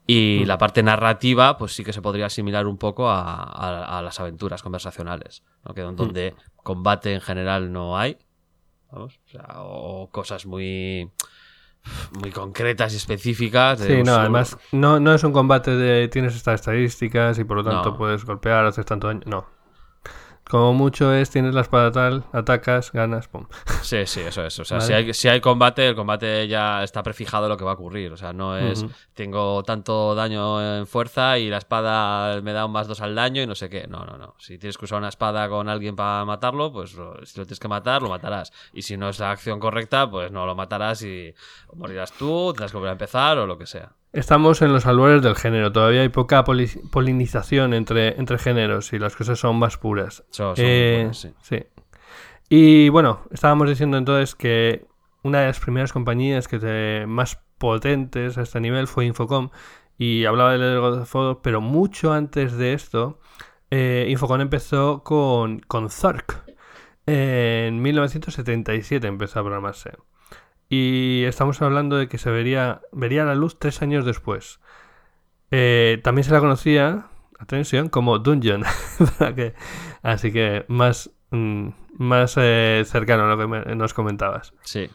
[0.08, 4.02] Y la parte narrativa, pues sí que se podría asimilar un poco a, a- a
[4.02, 5.74] las aventuras conversacionales, ¿no?
[5.76, 8.18] que donde combate en general no hay,
[8.92, 11.10] vamos, o, sea, o cosas muy
[12.22, 13.80] muy concretas y específicas.
[13.80, 17.58] de Sí, no, además no, no es un combate de tienes estas estadísticas y por
[17.58, 17.98] lo tanto No.
[17.98, 19.22] puedes golpear, haces tanto daño.
[19.26, 19.46] No.
[20.50, 23.46] Como mucho es tienes la espada tal, atacas, ganas, pum.
[23.84, 24.58] Sí, sí, eso es.
[24.60, 24.88] O sea, Vale.
[24.88, 28.12] si, hay, si hay combate, el combate ya está prefijado lo que va a ocurrir.
[28.12, 28.84] O sea, no es
[29.14, 33.44] tengo tanto daño en fuerza y la espada me da un más dos al daño
[33.44, 33.86] y no sé qué.
[33.88, 34.34] No, no, no.
[34.40, 37.68] Si tienes que usar una espada con alguien para matarlo, pues si lo tienes que
[37.68, 38.52] matar, lo matarás.
[38.74, 41.32] Y si no es la acción correcta, pues no lo matarás y
[41.76, 43.92] morirás tú, tendrás que volver a empezar o lo que sea.
[44.12, 48.98] Estamos en los albores del género, todavía hay poca poli- polinización entre, entre géneros y
[49.00, 50.24] las cosas son más puras.
[50.32, 51.34] Son- son Eh, buenas, sí.
[51.42, 51.64] sí.
[52.50, 54.88] Y bueno, estábamos diciendo entonces que
[55.22, 59.50] una de las primeras compañías que te- más potentes a este nivel fue Infocom
[59.98, 63.20] y hablaba de God of War, pero mucho antes de esto,
[63.70, 66.46] eh, Infocom empezó con, con Zork.
[67.06, 69.92] En 1977 empezó a programarse.
[70.70, 74.60] Y estamos hablando de que se vería, vería la luz tres años después.
[75.52, 77.08] Eh, también se la conocía,
[77.40, 78.64] atención, como Dungeon.
[79.36, 79.56] Que-
[80.04, 84.54] así que más, mm, más eh, cercano a lo que me- nos comentabas.
[84.62, 84.90] Sí.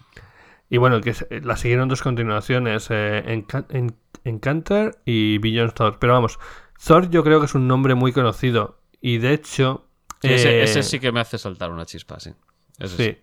[0.71, 3.23] Y bueno, que se- la siguieron dos continuaciones, eh,
[3.71, 5.99] En- Encounter y Beyond Thor.
[5.99, 6.39] Pero vamos,
[6.87, 8.79] Thor yo creo que es un nombre muy conocido.
[9.01, 9.89] Y de hecho...
[10.23, 12.33] Sí, ese, eh, ese sí que me hace saltar una chispa, sí.
[12.79, 13.19] Ese Sí.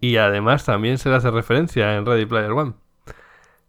[0.00, 2.74] Y además también se le hace referencia en Ready Player One.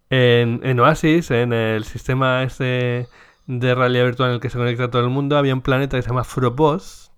[0.09, 3.07] En, en Oasis, en el sistema este
[3.45, 6.03] de realidad virtual en el que se conecta todo el mundo, había un planeta que
[6.03, 7.11] se llama Frobos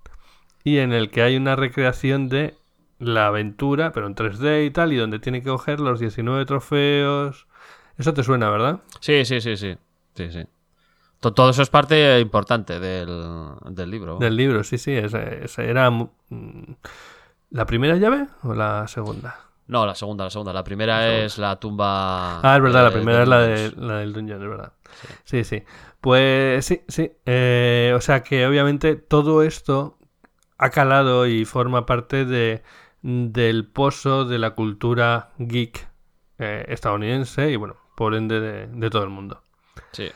[0.63, 2.55] y en el que hay una recreación de
[2.99, 7.47] la aventura, pero en 3D y tal, y donde tiene que coger los 19 trofeos.
[7.97, 8.81] Eso te suena, ¿verdad?
[8.99, 9.75] Sí, sí, sí, sí.
[10.15, 10.43] sí, sí.
[11.19, 13.09] To- Todo eso es parte importante del,
[13.71, 14.17] del libro.
[14.17, 14.91] Del libro, sí, sí.
[14.91, 16.05] ese- ese era mm,
[17.51, 19.39] la primera llave o la segunda.
[19.67, 20.51] No, la segunda, la segunda.
[20.51, 21.25] La primera La segunda.
[21.25, 22.39] es la tumba.
[22.41, 24.73] Ah, es verdad, la de- primera de es la, de, la del Dungeon, es verdad.
[25.23, 25.63] Sí, sí.
[26.01, 27.11] Pues sí, sí.
[27.25, 29.97] Eh, o sea que obviamente todo esto
[30.57, 32.63] ha calado y forma parte de,
[33.01, 35.87] del pozo de la cultura geek
[36.39, 39.43] eh, estadounidense y bueno, por ende de, de todo el mundo.
[39.93, 40.09] Sí.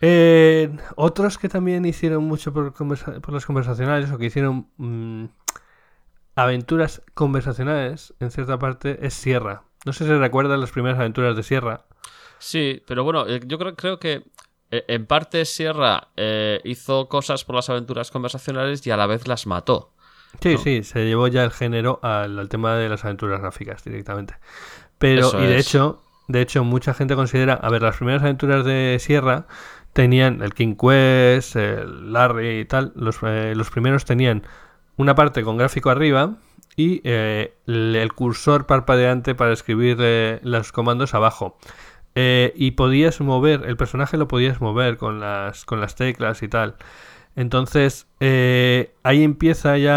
[0.00, 5.24] Eh, otros que también hicieron mucho por, por las conversacionales o que hicieron mm,
[6.34, 9.64] aventuras conversacionales en cierta parte es Sierra.
[9.84, 11.84] No sé si recuerdan las primeras aventuras de Sierra.
[12.38, 14.24] Sí, pero bueno, eh, yo creo, creo que
[14.70, 19.26] eh, en parte Sierra eh, hizo cosas por las aventuras conversacionales y a la vez
[19.28, 19.92] las mató.
[20.40, 20.58] Sí, ¿no?
[20.58, 24.34] sí, se llevó ya el género al, al tema de las aventuras gráficas directamente.
[24.98, 25.66] Pero, Eso y de es.
[25.66, 29.46] hecho, de hecho, mucha gente considera, a ver, las primeras aventuras de Sierra
[29.92, 32.92] tenían el King Quest, el Larry y tal.
[32.94, 34.46] Los, eh, los primeros tenían
[34.96, 36.36] una parte con gráfico arriba
[36.76, 41.58] y eh, el, cursor parpadeante para escribir eh, los comandos abajo.
[42.14, 46.48] Eh, y podías mover, el personaje lo podías mover con las, con las teclas y
[46.48, 46.76] tal.
[47.36, 48.06] Entonces,
[49.02, 49.94] ahí empieza ya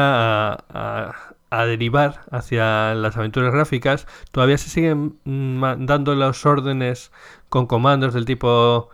[0.53, 4.07] a, a- a derivar hacia las aventuras gráficas.
[4.31, 7.11] Todavía se siguen mm, dando las órdenes
[7.49, 8.89] con comandos del tipo.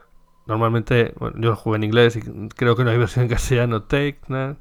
[0.47, 4.19] Normalmente, bueno, yo jugué en inglés y creo que no hay versión en castellano, take,
[4.27, 4.58] na-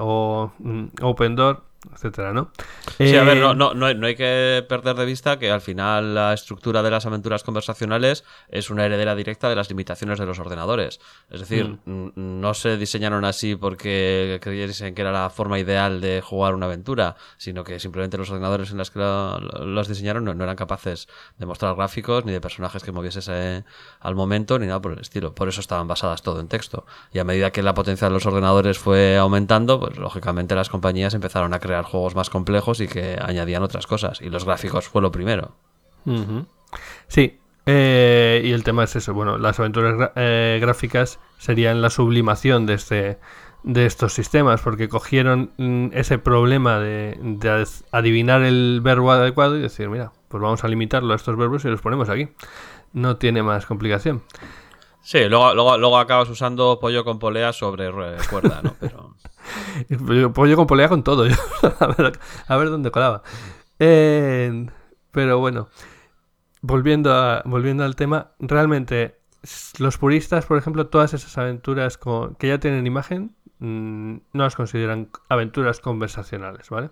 [0.00, 1.62] o mm, open door,
[1.92, 2.50] etcétera, ¿no?
[2.98, 5.50] Sí, a ver, Eh, no, no, no, hay, no hay que perder de vista que
[5.50, 10.18] al final la estructura de las aventuras conversacionales es una heredera directa de las limitaciones
[10.18, 11.00] de los ordenadores.
[11.30, 16.20] Es decir, n- no se diseñaron así porque creyesen que era la forma ideal de
[16.20, 20.44] jugar una aventura, sino que simplemente los ordenadores en los que los diseñaron no, no
[20.44, 23.64] eran capaces de mostrar gráficos ni de personajes que movieses eh,
[24.00, 25.34] al momento ni nada por el estilo.
[25.34, 26.86] Por eso estaban basadas todo en texto.
[27.12, 31.14] Y a medida que la potencia de los ordenadores fue aumentando, pues lógicamente las compañías
[31.14, 34.20] empezaron a crear juegos más complejos y que añadían otras cosas.
[34.20, 35.54] Y los gráficos fue lo primero.
[37.08, 39.14] Sí, eh, y el tema es eso.
[39.14, 43.18] Bueno, las aventuras eh, gráficas serían la sublimación de este
[43.64, 49.56] de estos sistemas, porque cogieron mm, ese problema de, de ad- adivinar el verbo adecuado
[49.56, 52.28] y decir, mira, pues vamos a limitarlo a estos verbos y los ponemos aquí.
[52.92, 54.22] No tiene más complicación.
[55.02, 58.74] Sí, luego, luego, luego acabas usando pollo con polea sobre eh, cuerda, ¿no?
[58.80, 59.16] Pero...
[60.32, 61.26] Pollo, con polea con todo.
[61.28, 61.34] yo.
[62.48, 63.22] a, ver, dónde colaba.
[63.78, 65.68] Pero bueno,
[66.60, 69.18] volviendo, a- volviendo al tema, realmente
[69.78, 74.54] los puristas, por ejemplo, todas esas aventuras con- que ya tienen imagen, mm, no las
[74.56, 76.90] consideran aventuras conversacionales, ¿vale?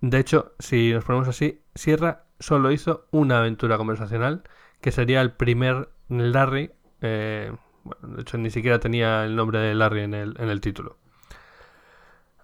[0.00, 4.42] De hecho, si nos ponemos así, Sierra solo hizo una aventura conversacional,
[4.80, 6.72] que sería el primer Larry.
[7.02, 7.52] Eh,
[7.84, 10.98] bueno, de hecho, ni siquiera tenía el nombre de Larry en el, en el título.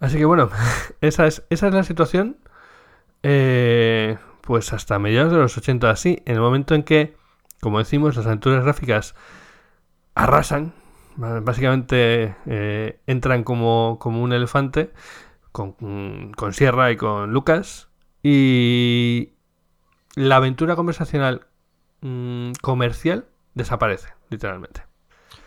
[0.00, 0.50] Así que bueno,
[1.00, 2.38] esa es, esa es la situación.
[3.22, 7.14] eh, pues hasta mediados de los 80 así, en el momento en que,
[7.60, 9.14] como decimos, las aventuras gráficas
[10.14, 10.72] arrasan,
[11.16, 14.92] básicamente eh, entran como, como un elefante
[15.52, 17.88] con, con Sierra y con Lucas,
[18.22, 19.34] y
[20.14, 21.46] la aventura conversacional
[22.00, 24.82] mm, comercial desaparece, literalmente.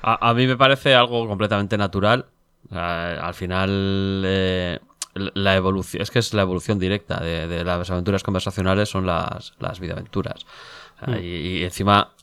[0.01, 2.25] A, a mí me parece algo completamente natural.
[2.69, 4.79] Sea, al final, eh,
[5.13, 9.53] la evolución, es que es la evolución directa de, de las aventuras conversacionales son las,
[9.59, 10.45] las videoaventuras.
[11.05, 11.13] Mm.
[11.15, 12.13] y, y encima,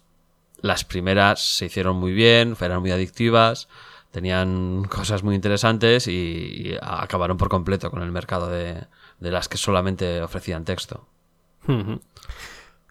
[0.61, 3.69] las primeras se hicieron muy bien, eran muy adictivas,
[4.11, 8.87] tenían cosas muy interesantes y, y acabaron por completo con el mercado de,
[9.21, 11.07] de las que solamente ofrecían texto.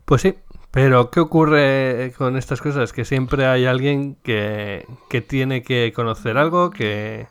[0.06, 0.36] Pues sí,
[0.78, 2.94] pero ¿qué ocurre con estas cosas?
[2.94, 7.26] Que siempre hay alguien que, que tiene que conocer algo, que,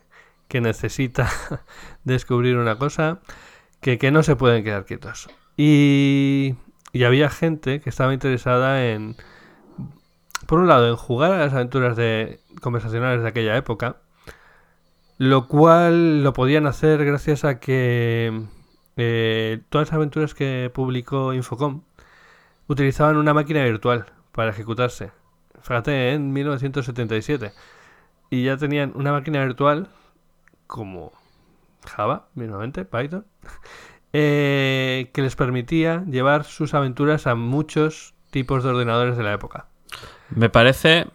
[0.48, 1.30] que necesita
[2.02, 3.20] descubrir una cosa,
[3.80, 5.28] que, que no se pueden quedar quietos.
[5.56, 6.56] Y,
[6.92, 9.14] y había gente que estaba interesada en,
[10.48, 13.98] por un lado, en jugar a las aventuras de conversacionales de aquella época,
[15.18, 18.42] lo cual lo podían hacer gracias a que
[18.96, 21.82] eh, todas las aventuras que publicó Infocom
[22.68, 25.12] utilizaban una máquina virtual para ejecutarse.
[25.62, 27.52] Fíjate, en 1977.
[28.30, 29.88] Y ya tenían una máquina virtual
[30.66, 31.12] como
[31.84, 33.26] Java, mismamente, Python,
[34.12, 39.66] eh, que les permitía llevar sus aventuras a muchos tipos de ordenadores de la época.
[40.30, 41.06] Me parece.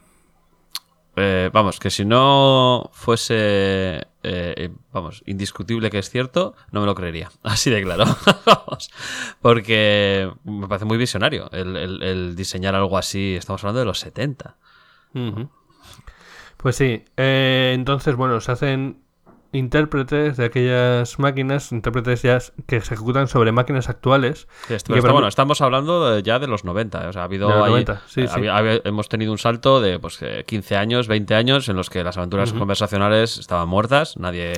[1.15, 4.07] eh, vamos, que si no fuese.
[4.23, 7.31] Eh, vamos, indiscutible que es cierto, no me lo creería.
[7.43, 8.05] Así de claro.
[9.41, 13.35] Porque me parece muy visionario el, diseñar algo así.
[13.35, 14.57] Estamos hablando de los 70.
[15.13, 15.49] Ujú.
[16.57, 19.01] Pues sí, eh, entonces, bueno, se hacen
[19.53, 24.47] intérpretes de aquellas máquinas, intérpretes ya que se ejecutan sobre máquinas actuales.
[24.67, 27.09] Que esto- que bueno, estamos hablando de- ya de los 90.
[27.09, 27.47] O sea, ha habido.
[27.49, 28.41] De los ahí- 90, sí, eh, sí.
[28.85, 32.17] hemos tenido un salto de pues, eh, 15 años, 20 años en los que las
[32.17, 34.17] aventuras conversacionales estaban muertas.
[34.17, 34.53] Nadie.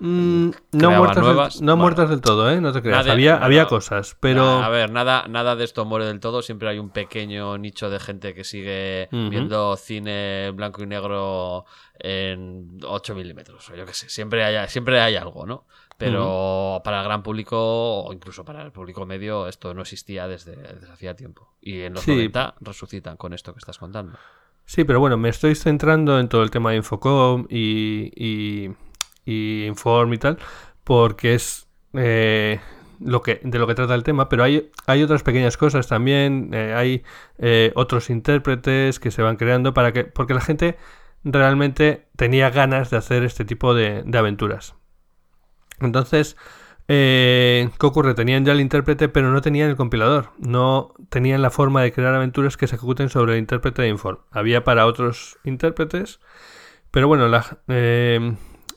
[0.00, 1.54] Mm, no muertas, nuevas.
[1.58, 1.82] del, no Bueno.
[1.82, 2.60] muertas del todo, ¿eh?
[2.60, 2.98] No te creas.
[3.06, 4.44] Nadie- había, no, había cosas, pero...
[4.62, 6.40] A ver, nada, nada de esto muere del todo.
[6.42, 11.66] Siempre hay un pequeño nicho de gente que sigue viendo cine blanco y negro
[11.98, 13.68] en 8 milímetros.
[13.70, 14.08] O yo qué sé.
[14.08, 15.66] Siempre hay, siempre hay algo, ¿no?
[15.98, 20.56] Pero para el gran público, o incluso para el público medio, esto no existía desde,
[20.56, 21.52] desde hacía tiempo.
[21.60, 22.12] Y en los Sí.
[22.12, 24.18] 90 resucitan con esto que estás contando.
[24.64, 28.70] Sí, pero bueno, me estoy centrando en todo el tema de Infocom y, y,
[29.30, 30.38] y Inform y tal,
[30.84, 32.60] porque es eh,
[33.00, 36.50] lo que, de lo que trata el tema, pero hay, hay otras pequeñas cosas también,
[36.52, 37.02] eh, hay
[37.38, 40.76] eh, otros intérpretes que se van creando para que, porque la gente
[41.24, 44.74] realmente tenía ganas de hacer este tipo de, aventuras.
[45.80, 46.36] Entonces,
[46.88, 48.14] eh, ¿qué ocurre?
[48.14, 50.30] Tenían ya el intérprete, pero no tenían el compilador.
[50.38, 54.18] No tenían la forma de crear aventuras que se ejecuten sobre el intérprete de Inform.
[54.30, 56.20] Había para otros intérpretes,
[56.90, 57.58] pero bueno, la,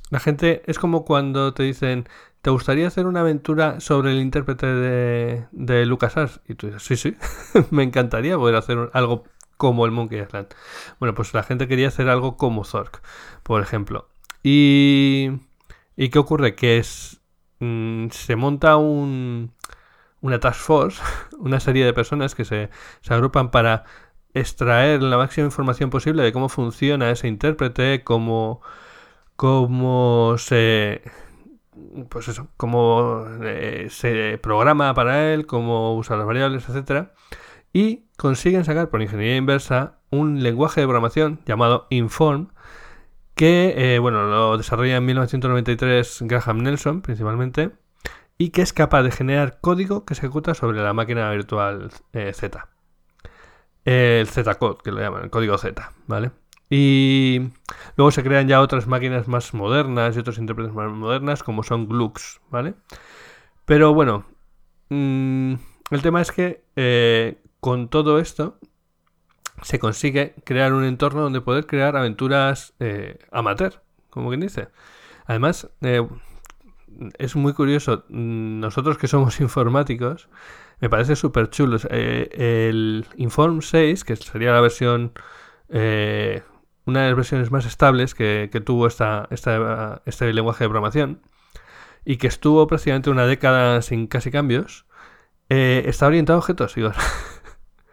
[0.10, 2.08] la gente es como cuando te dicen,
[2.42, 6.42] ¿te gustaría hacer una aventura sobre el intérprete de, de LucasArts?
[6.48, 7.18] Y tú dices, sí, sí,
[7.72, 9.24] me encantaría poder hacer algo
[9.58, 10.48] como el Monkey Island.
[11.00, 13.02] Bueno, pues la gente quería hacer algo como Zork,
[13.44, 14.10] por ejemplo.
[14.44, 15.32] Y,
[15.96, 16.56] ¿y qué ocurre?
[16.56, 17.22] Que es,
[17.60, 19.54] mm, se monta un,
[20.22, 21.02] una task force,
[21.40, 22.70] una serie de personas que se,
[23.02, 23.86] se agrupan para
[24.34, 28.62] extraer la máxima información posible de cómo funciona ese intérprete, cómo,
[29.36, 31.02] cómo se
[32.10, 37.14] pues eso, cómo eh, se programa para él, cómo usa las variables, etcétera,
[37.72, 42.50] y consiguen sacar por ingeniería inversa un lenguaje de programación llamado Inform
[43.36, 47.72] que eh, bueno lo desarrolla en 1993 Graham Nelson principalmente
[48.38, 52.32] y que es capaz de generar código que se ejecuta sobre la máquina virtual eh,
[52.34, 52.68] Z.
[53.86, 56.32] El Z-Code, que lo llaman, el código Z, ¿vale?
[56.76, 57.52] Y
[57.98, 61.88] luego se crean ya otras máquinas más modernas y otros intérpretes más modernas, como son
[61.88, 62.74] Glux, ¿vale?
[63.66, 64.26] Pero bueno,
[64.90, 65.54] mm,
[65.92, 68.58] el tema es que eh, con todo esto,
[69.62, 74.70] se consigue crear un entorno donde poder crear aventuras eh, amateur, como quien dice.
[75.28, 76.08] Además, eh,
[77.20, 80.28] es muy curioso, mm, nosotros que somos informáticos,
[80.80, 81.78] me parece súper chulo.
[81.92, 82.30] Eh,
[82.70, 85.14] el Inform 6, que sería la versión,
[85.70, 86.42] eh,
[86.86, 91.22] una de las versiones más estables que, que tuvo esta, esta, este lenguaje de programación,
[92.06, 94.86] y que estuvo prácticamente una década sin casi cambios,
[95.50, 96.96] eh, está orientado a objetos, Igor.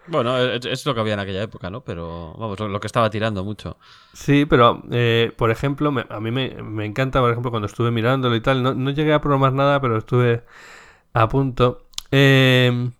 [0.07, 1.85] Bueno, es, es lo que había en aquella época, ¿no?
[1.85, 3.79] Pero vamos, lo, lo que estaba tirando mucho.
[4.13, 7.91] Sí, pero eh, por ejemplo, me- a mí me, me encanta, por ejemplo, cuando estuve
[7.93, 10.45] mirándolo y tal, no, no llegué a programar nada, pero estuve
[11.15, 11.89] a punto.
[12.13, 12.91] Eh,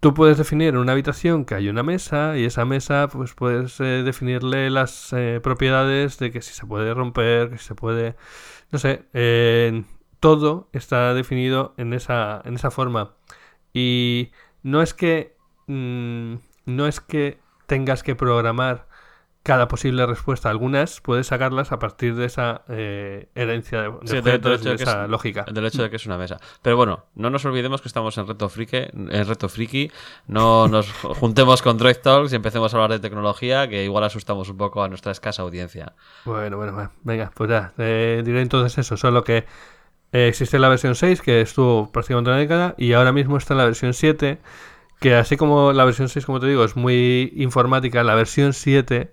[0.00, 3.80] tú puedes definir en una habitación que hay una mesa y esa mesa, pues puedes
[3.80, 8.16] eh, definirle las eh, propiedades de que si se puede romper, que si se puede,
[8.70, 9.84] no sé, eh,
[10.20, 13.16] todo está definido en esa, en esa forma.
[13.72, 14.32] Y
[14.62, 16.34] no es que mm,
[16.66, 18.87] no es que tengas que programar
[19.48, 20.50] cada posible respuesta.
[20.50, 25.10] Algunas puedes sacarlas a partir de esa eh, herencia de, de Sí, objetos esa es-
[25.10, 25.46] lógica.
[25.50, 26.36] Del hecho de que es una mesa.
[26.60, 29.90] Pero bueno, no nos olvidemos que estamos en Reto Friki, en Reto Friki.
[30.26, 34.50] No nos juntemos con Droid Talks y empecemos a hablar de tecnología, que igual asustamos
[34.50, 35.94] un poco a nuestra escasa audiencia.
[36.26, 39.46] Bueno, bueno, va, venga, pues ya, eh, diré entonces eso, solo que
[40.12, 43.64] eh, existe la versión 6, que estuvo prácticamente una década, y ahora mismo está la
[43.64, 44.38] versión 7,
[45.00, 49.10] que así como la versión 6, como te digo, es muy informática, la versión 7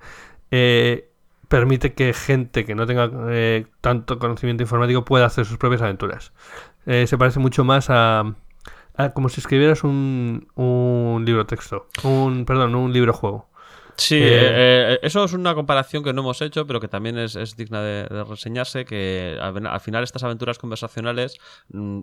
[0.52, 1.10] eh,
[1.48, 6.34] permite que gente que no tenga eh, tanto conocimiento informático pueda hacer sus propias aventuras.
[6.86, 8.36] Eh, se parece mucho más a,
[8.96, 13.50] a como si escribieras un, un libro texto, un, perdón, un libro juego.
[13.98, 17.18] Sí, Eh, eh, eh, eso es una comparación que no hemos hecho, pero que también
[17.18, 21.38] es, es digna de, de reseñarse, que al, al final estas aventuras conversacionales
[21.70, 22.02] mm,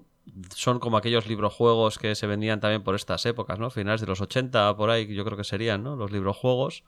[0.54, 3.68] son como aquellos librojuegos que se vendían también por estas épocas, ¿no?
[3.70, 5.96] Finales de los 80, por ahí, yo creo que serían, ¿no?
[5.96, 6.82] Los librojuegos.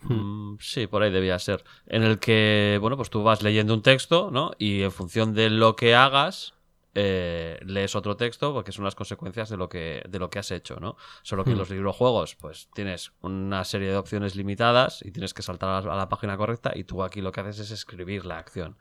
[0.00, 1.64] Mm, sí, por ahí debía ser.
[1.86, 4.52] En el que, bueno, pues tú vas leyendo un texto, ¿no?
[4.58, 6.54] Y en función de lo que hagas,
[6.94, 10.50] eh, lees otro texto, porque son las consecuencias de lo que, de lo que has
[10.50, 10.96] hecho, ¿no?
[11.22, 11.58] Solo que en Hmm.
[11.58, 15.92] los librojuegos, pues tienes una serie de opciones limitadas y tienes que saltar a la,
[15.94, 18.78] a la página correcta, y tú aquí lo que haces es escribir la acción.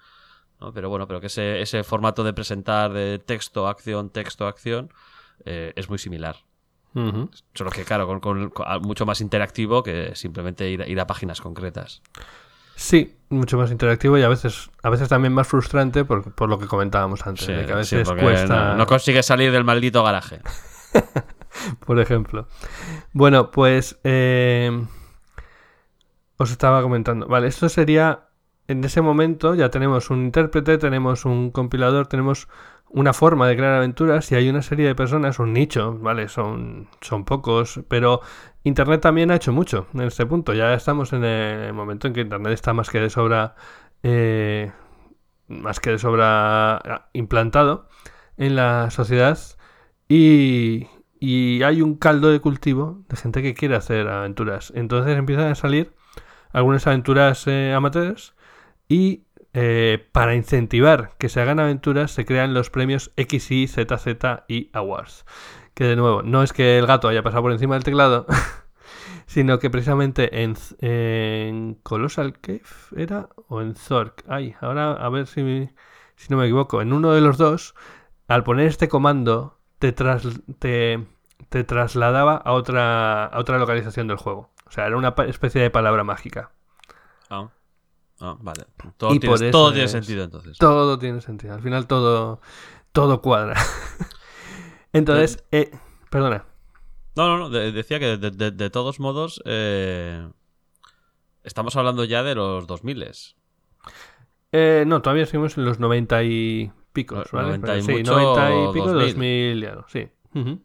[0.59, 0.73] ¿no?
[0.73, 4.91] Pero bueno, pero que ese, ese formato de presentar de texto, acción, texto, acción,
[5.45, 6.37] eh, es muy similar.
[6.99, 7.29] Ujú.
[7.53, 10.99] Solo que, claro, con, con- con- a- mucho más interactivo que simplemente ir, a- ir
[10.99, 12.01] a páginas concretas.
[12.75, 16.59] Sí, mucho más interactivo y a veces, a veces también más frustrante por, por lo
[16.59, 20.03] que comentábamos antes, Sí, de que a veces cuesta, no, no consigues salir del maldito
[20.03, 20.41] garaje.
[21.85, 22.47] por ejemplo.
[23.13, 24.85] Bueno, pues eh,
[26.37, 27.27] os estaba comentando.
[27.27, 28.27] Vale, esto sería,
[28.67, 32.47] en ese momento ya tenemos un intérprete, tenemos un compilador, tenemos
[32.89, 36.29] una forma de crear aventuras y hay una serie de personas, un nicho, ¿vale?
[36.29, 38.21] Son, son pocos, pero
[38.63, 40.53] Internet también ha hecho mucho en este punto.
[40.53, 43.55] Ya estamos en el momento en que Internet está más que de sobra,
[44.03, 44.71] eh,
[45.47, 47.87] más que de sobra ah, implantado
[48.37, 49.37] en la sociedad
[50.07, 50.87] y,
[51.19, 54.71] y hay un caldo de cultivo de gente que quiere hacer aventuras.
[54.75, 55.93] Entonces empiezan a salir
[56.51, 58.35] algunas aventuras eh, amateurs
[58.87, 59.26] y
[59.59, 65.25] eh, para incentivar que se hagan aventuras se crean los premios XY, Awards.
[65.73, 68.27] Que de nuevo, no es que el gato haya pasado por encima del teclado,
[69.25, 72.61] sino que precisamente en, Colossal Cave
[72.95, 74.23] era o en Zork.
[74.27, 75.41] Ay, ahora a ver si,
[76.17, 76.83] si no me equivoco.
[76.83, 77.73] En uno de los dos,
[78.27, 84.51] al poner este comando, te, tras- te, trasladaba a otra, localización del juego.
[84.67, 86.51] O sea, era una especie de palabra mágica.
[87.31, 87.49] Ah,
[88.19, 88.65] Ah, vale.
[88.97, 90.57] Todo, Y tiene, por eso todo tiene es- sentido entonces.
[90.57, 91.53] Todo tiene sentido.
[91.53, 92.41] Al final todo,
[92.91, 93.53] todo cuadra.
[94.93, 95.71] Entonces, eh,
[96.09, 96.45] perdona.
[97.15, 97.49] No, no, no.
[97.49, 100.27] de- decía que de, de- de todos modos eh,
[101.43, 103.05] estamos hablando ya de los 2000
[104.51, 107.47] Eh, no, todavía seguimos en los 90 y picos, ¿vale?
[107.49, 108.99] 90 y sí, mucho, 90 y pico, 2000.
[109.13, 110.07] 2000, y algo, sí.
[110.33, 110.61] Ujú.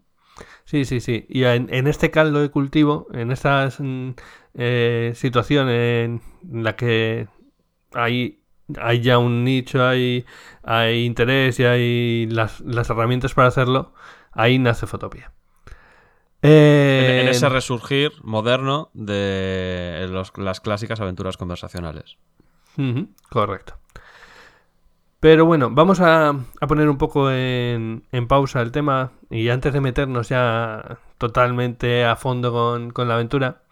[0.64, 1.26] Sí, sí, sí.
[1.28, 3.68] Y en, en este caldo de cultivo, en esta
[5.14, 7.28] situación en la que
[7.94, 8.42] hay,
[8.80, 10.24] hay ya un nicho, hay,
[10.62, 13.94] hay interés y hay las, las herramientas para hacerlo,
[14.32, 15.32] ahí nace Fotopia.
[16.42, 22.16] En, Eh, en ese resurgir moderno de los- las clásicas aventuras conversacionales.
[23.30, 23.74] Correcto.
[25.20, 29.72] Pero bueno, vamos a, a poner un poco en, en pausa el tema y antes
[29.72, 33.62] de meternos ya totalmente a fondo con, con la aventura,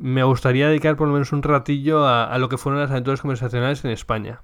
[0.00, 3.20] me gustaría dedicar por lo menos un ratillo a, a lo que fueron las aventuras
[3.20, 4.42] conversacionales en España.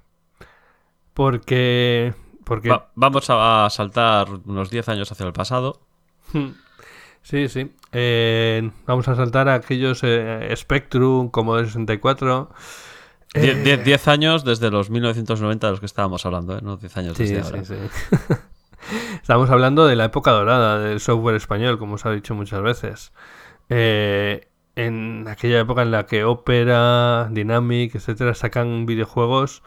[1.13, 2.13] Porque...
[2.43, 5.81] porque Va- vamos a, a saltar unos 10 años hacia el pasado.
[7.23, 7.71] Sí, sí.
[7.91, 12.49] Eh, vamos a saltar a aquellos eh, Spectrum, Commodore 64.
[13.33, 16.61] Die- Eh, die- Diez años desde los 1990 de los que estábamos hablando, ¿eh?
[16.61, 17.65] No diez años Sí, desde sí, ahora.
[17.65, 17.75] sí.
[19.21, 23.11] Estamos hablando de la época dorada del software español, como os ha dicho muchas veces.
[23.69, 24.47] Eh,
[24.77, 29.63] en aquella época en la que Opera, Dynamic, etcétera, sacan videojuegos,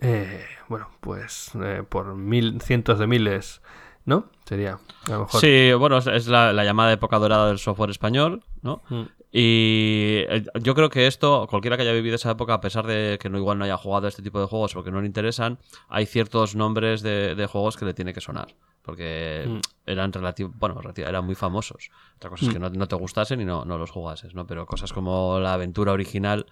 [0.00, 3.62] eh, bueno, pues eh, por mil, cientos de miles,
[4.04, 4.26] ¿no?
[4.44, 5.40] Sería, a lo mejor.
[5.40, 8.82] Sí, bueno, es- la llamada época dorada del software español, ¿no?
[8.88, 9.02] Mm.
[9.36, 13.18] Y eh, yo creo que esto, cualquiera que haya vivido esa época, a pesar de
[13.20, 15.58] que no igual no haya jugado a este tipo de juegos porque no le interesan,
[15.88, 18.48] hay ciertos nombres de, de juegos que le tiene que sonar.
[18.84, 19.60] Porque Mm.
[19.86, 21.90] eran relativ- bueno, eran muy famosos.
[22.16, 22.62] Otra cosa es que Mm.
[22.62, 24.46] no, no te gustasen y no, no los jugases, ¿no?
[24.46, 26.44] Pero cosas como la aventura original,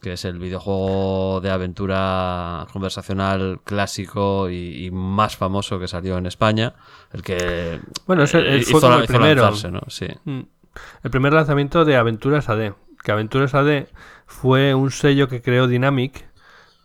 [0.00, 6.26] que es el videojuego de aventura conversacional clásico y, y más famoso que salió en
[6.26, 6.74] España,
[7.12, 9.42] el que Bueno, fue como el hizo primero.
[9.42, 9.80] lanzarse, ¿no?
[9.88, 10.06] Sí.
[10.24, 10.40] Mm.
[11.04, 12.72] El primer lanzamiento de Aventuras AD.
[13.04, 13.88] Que Aventuras AD
[14.26, 16.24] fue un sello que creó Dynamic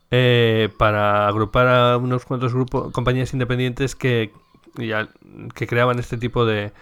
[0.09, 4.31] eh, para agrupar a unos cuantos grupos, compañías independientes que,
[4.77, 5.09] ya-
[5.55, 6.73] que creaban este tipo de,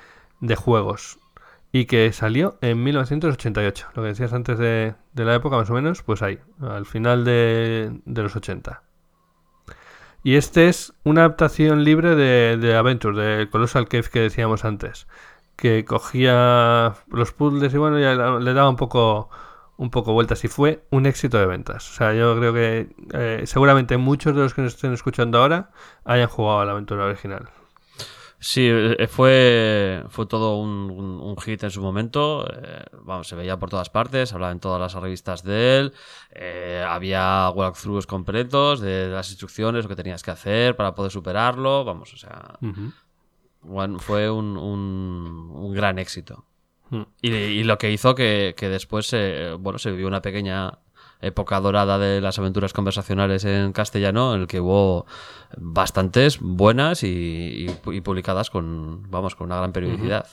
[0.41, 1.19] de juegos.
[1.71, 3.87] Y que salió en 1988.
[3.95, 7.25] Lo que decías antes de, de la época, más o menos, pues ahí, al final
[7.25, 8.81] de, los 80.
[10.23, 15.07] Y este es una adaptación libre de, de Adventure, de Colossal Cave que decíamos antes
[15.55, 19.29] que cogía los puzzles y bueno, ya le daba un poco
[19.77, 21.89] un poco vueltas y fue un éxito de ventas.
[21.91, 25.71] O sea, yo creo que eh, seguramente muchos de los que nos estén escuchando ahora
[26.05, 27.49] hayan jugado a la aventura original.
[28.39, 32.45] Sí, eh, fue, fue todo un, un- un hit en su momento.
[32.51, 35.93] eh, vamos, se veía por todas partes, hablaba en todas las revistas de él.
[36.31, 41.83] eh, había walkthroughs completos de las instrucciones, lo que tenías que hacer para poder superarlo.
[41.85, 42.57] Vamos, o sea,
[43.61, 46.45] bueno, fue un, un- gran éxito.
[46.91, 47.01] Mm.
[47.21, 50.77] Y, y lo que hizo que, que después eh, bueno, se vivió una pequeña
[51.21, 55.05] época dorada de las aventuras conversacionales en castellano, en el que hubo
[55.57, 57.07] bastantes buenas y,
[57.87, 60.27] y- y publicadas con, vamos, con una gran periodicidad.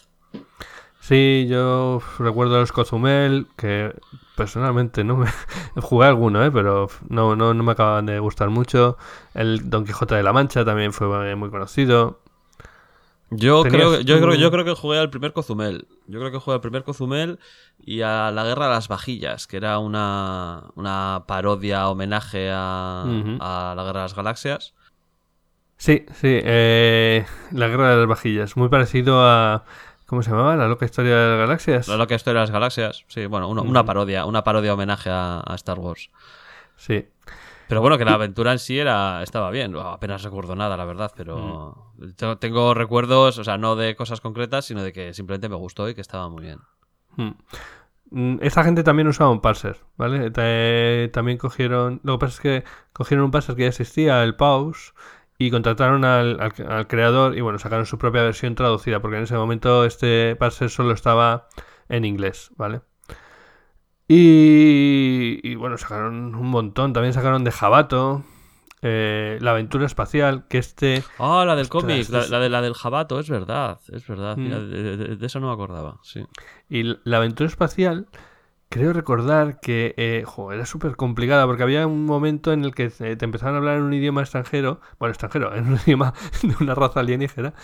[1.01, 3.93] Sí, yo recuerdo los Cozumel, que
[4.37, 5.27] personalmente no me
[5.83, 6.51] jugué alguno, ¿eh?
[6.53, 8.97] pero no, no, no me acaban de gustar mucho.
[9.35, 12.21] El Don Quijote de la Mancha también fue muy conocido.
[13.35, 15.87] Yo creo, que- yo, creo, yo creo que jugué al primer Cozumel.
[16.07, 17.39] Yo creo que jugué al primer Cozumel
[17.81, 23.03] y a la Guerra de las Vajillas, que era una, una parodia, homenaje a,
[23.41, 24.75] a la Guerra de las Galaxias.
[25.79, 29.65] Sí, sí, eh, la Guerra de las Vajillas, muy parecido a...
[30.07, 30.55] ¿Cómo se llamaba?
[30.57, 31.89] La loca historia de las galaxias.
[31.89, 33.05] La loca historia de las galaxias.
[33.09, 36.11] Sí, bueno, una, una parodia, una parodia homenaje a, a Star Wars.
[36.77, 37.07] Sí.
[37.67, 39.75] Pero bueno, que la aventura en sí era estaba bien.
[39.75, 41.92] Apenas recuerdo nada, la verdad, pero
[42.39, 45.95] tengo, recuerdos, o sea, no de cosas concretas, sino de que simplemente me gustó y
[45.95, 46.59] que estaba muy bien.
[47.17, 47.31] Mm.
[48.11, 50.31] Mm, Esta gente también usaba un parser, ¿vale?
[50.31, 52.01] Ta- También cogieron...
[52.05, 54.95] Lo que pasa es que cogieron un parser que ya existía, el Pause,
[55.39, 59.35] y contrataron al, al- creador y bueno, sacaron su propia versión traducida, porque en ese
[59.37, 61.49] momento este parser solo estaba
[61.89, 62.83] en inglés, ¿vale?
[64.09, 66.93] Y, bueno, sacaron un montón.
[66.93, 68.25] También sacaron de Jabato,
[68.83, 71.03] eh, La aventura espacial, que este...
[71.19, 74.37] Ah, la del cómic, la, es- la de la del jabato, es verdad, es verdad.
[74.37, 74.41] Mm.
[74.43, 76.25] Mira, de, de- de eso no me acordaba, sí.
[76.69, 78.07] Y la aventura espacial,
[78.69, 82.89] creo recordar que eh, jo, era súper complicada porque había un momento en el que
[82.91, 86.75] te empezaban a hablar en un idioma extranjero, bueno, extranjero, en un idioma de una
[86.75, 87.55] raza alienígena,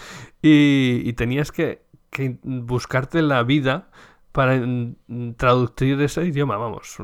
[0.42, 3.90] y, y tenías que, que buscarte la vida
[4.32, 6.96] para mm, traducir ese idioma, vamos.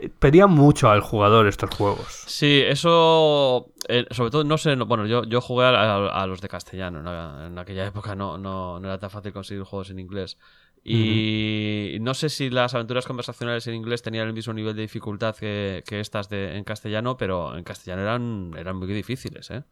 [0.00, 0.04] Mm.
[0.06, 2.06] Eh, pedían mucho al jugador estos juegos.
[2.26, 6.26] Sí, eso, eh, sobre todo, no sé, no- bueno, yo, yo jugué a, a- a
[6.26, 7.46] los de castellano, ¿no?
[7.46, 10.38] en aquella época no, no, no era tan fácil conseguir juegos en inglés.
[10.84, 15.36] Y no sé si las aventuras conversacionales en inglés tenían el mismo nivel de dificultad
[15.36, 19.64] que, que estas de, en castellano, pero en castellano eran, eran muy difíciles, ¿eh?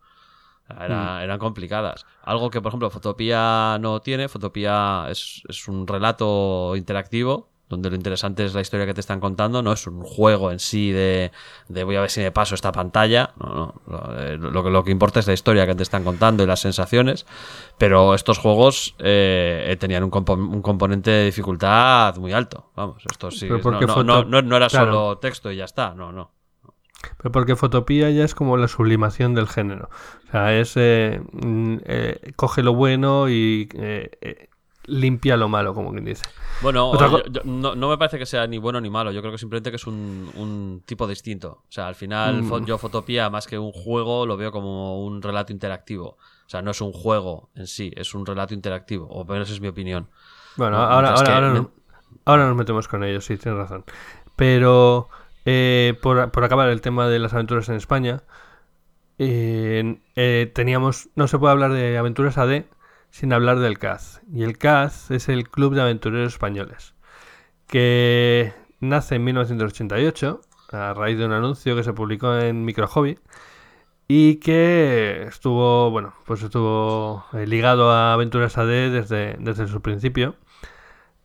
[0.69, 2.05] Era- Eran complicadas.
[2.23, 4.29] Algo que, por ejemplo, Fotopía no tiene.
[4.29, 9.19] Fotopía es, es un relato interactivo, donde lo interesante es la historia que te están
[9.21, 11.33] contando, no es un juego en sí de,
[11.69, 13.31] de voy a ver si me paso esta pantalla.
[13.41, 13.75] No, no.
[13.87, 16.61] Lo, eh, que- lo que importa es la historia que te están contando y las
[16.61, 17.27] sensaciones.
[17.79, 22.71] Pero estos juegos eh, tenían un, compo- un componente de dificultad muy alto.
[22.77, 23.49] Vamos, esto sí.
[23.49, 24.93] No, foto- no- era claro.
[24.93, 25.95] solo texto y ya está.
[25.95, 26.31] No, no.
[27.19, 29.91] Pero porque Fotopía ya es como la sublimación del género.
[30.29, 30.73] O sea, es.
[30.77, 34.49] eh, mm, eh, coge lo bueno y eh, eh,
[34.87, 36.25] limpia lo malo, como quien dice.
[36.63, 39.13] Bueno, yo- yo- no, no me parece que sea ni bueno ni malo.
[39.13, 41.63] Yo creo que simplemente que es un, un tipo distinto.
[41.69, 42.65] O sea, al final, Mm.
[42.65, 46.17] yo Fotopía, más que un juego, lo veo como un relato interactivo.
[46.47, 49.07] O sea, no es un juego en sí, es un relato interactivo.
[49.09, 50.09] O menos es mi opinión.
[50.57, 51.69] Bueno, No, ahora, ahora, ahora, me-
[52.25, 53.85] ahora nos metemos con ellos, sí, tienes razón.
[54.37, 55.09] Pero
[55.45, 58.23] eh, por, por acabar el tema de las aventuras en España,
[59.19, 62.65] eh, eh, teníamos, no se puede hablar de aventuras AD
[63.17, 64.21] sin hablar del CAZ.
[64.31, 66.93] Y el CAZ es el Club de Aventureros Españoles,
[67.67, 73.19] que nace en 1988 a raíz de un anuncio que se publicó en Micro Hobby
[74.07, 80.37] y que estuvo, bueno, pues estuvo eh, ligado a Aventuras AD desde, desde su principio.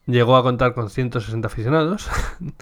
[0.06, 2.10] Llegó a contar con 160 aficionados.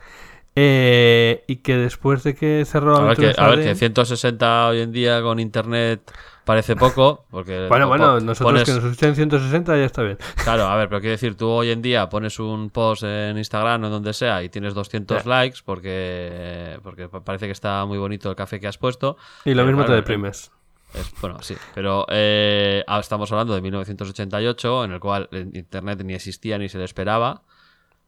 [0.55, 4.81] eh, y que después de que cerró A ver, que, a ver, que 160 hoy
[4.81, 6.11] en día con internet
[6.49, 7.25] parece poco.
[7.29, 10.17] Porque Bueno, po- bueno, nosotros pones- que nos escuchen 160 ya está bien.
[10.43, 13.83] Claro, a ver, pero quiero decir, tú hoy en día pones un post en Instagram
[13.83, 15.29] o en donde sea y tienes 200 Ya.
[15.29, 19.15] likes porque, porque parece que está muy bonito el café que has puesto.
[19.45, 20.51] Y lo mismo te deprimes.
[20.95, 26.15] Es- bueno, sí, pero eh, ah, estamos hablando de 1988, en el cual Internet ni
[26.15, 27.43] existía ni se le esperaba.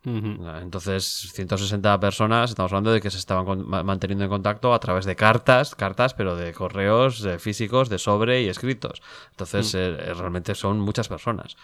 [0.04, 5.06] Entonces, 160 personas, estamos hablando de que se estaban con- manteniendo en contacto a través
[5.06, 9.02] de cartas, cartas, pero de correos eh, físicos, de sobre y escritos.
[9.32, 11.56] Entonces, eh, eh, realmente son muchas personas.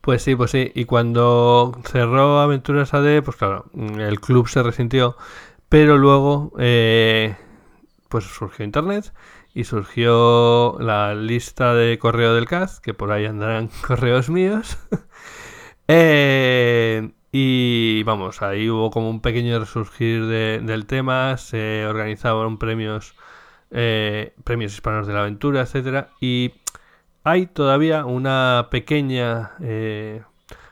[0.00, 0.70] Pues sí, pues sí.
[0.74, 5.16] Y cuando cerró Aventuras AD, pues claro, el club se resintió.
[5.68, 7.36] Pero luego, eh,
[8.08, 9.12] pues surgió Internet
[9.54, 14.78] y surgió la lista de correo del CAZ, que por ahí andarán correos míos.
[15.90, 23.14] Eh, y vamos, ahí hubo como un pequeño resurgir de- del tema, se organizaban premios,
[23.70, 26.52] eh, premios hispanos de la aventura, etcétera, y
[27.24, 30.22] hay todavía una pequeña, eh,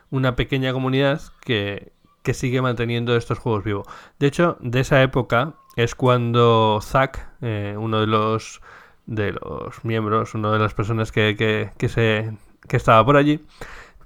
[0.09, 1.91] una pequeña comunidad que,
[2.23, 3.87] que sigue manteniendo estos juegos vivos.
[4.19, 8.61] De hecho, de esa época es cuando Zack, eh, uno de los
[9.05, 12.33] de los miembros, una de las personas que, que, que se,
[12.67, 13.39] que estaba por allí,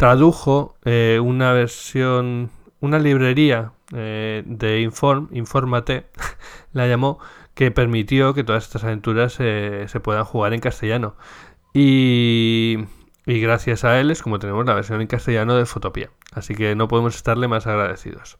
[0.01, 2.49] tradujo eh, una versión,
[2.79, 6.07] una librería eh, de Inform, Informate,
[6.73, 7.19] la llamó,
[7.53, 11.15] que permitió que todas estas aventuras eh, se puedan jugar en castellano.
[11.71, 12.79] Y,
[13.27, 16.09] y gracias a él es como tenemos la versión en castellano de Fotopía.
[16.31, 18.39] Así que no podemos estarle más agradecidos.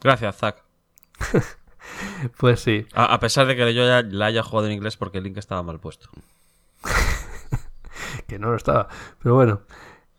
[0.00, 0.64] Gracias, Zach.
[2.36, 5.18] Pues sí, A, a pesar de que yo ya la haya jugado en inglés porque
[5.18, 6.10] el link estaba mal puesto.
[8.26, 8.88] que no lo estaba.
[9.22, 9.62] Pero bueno,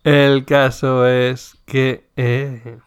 [0.03, 2.77] el caso es que, eh,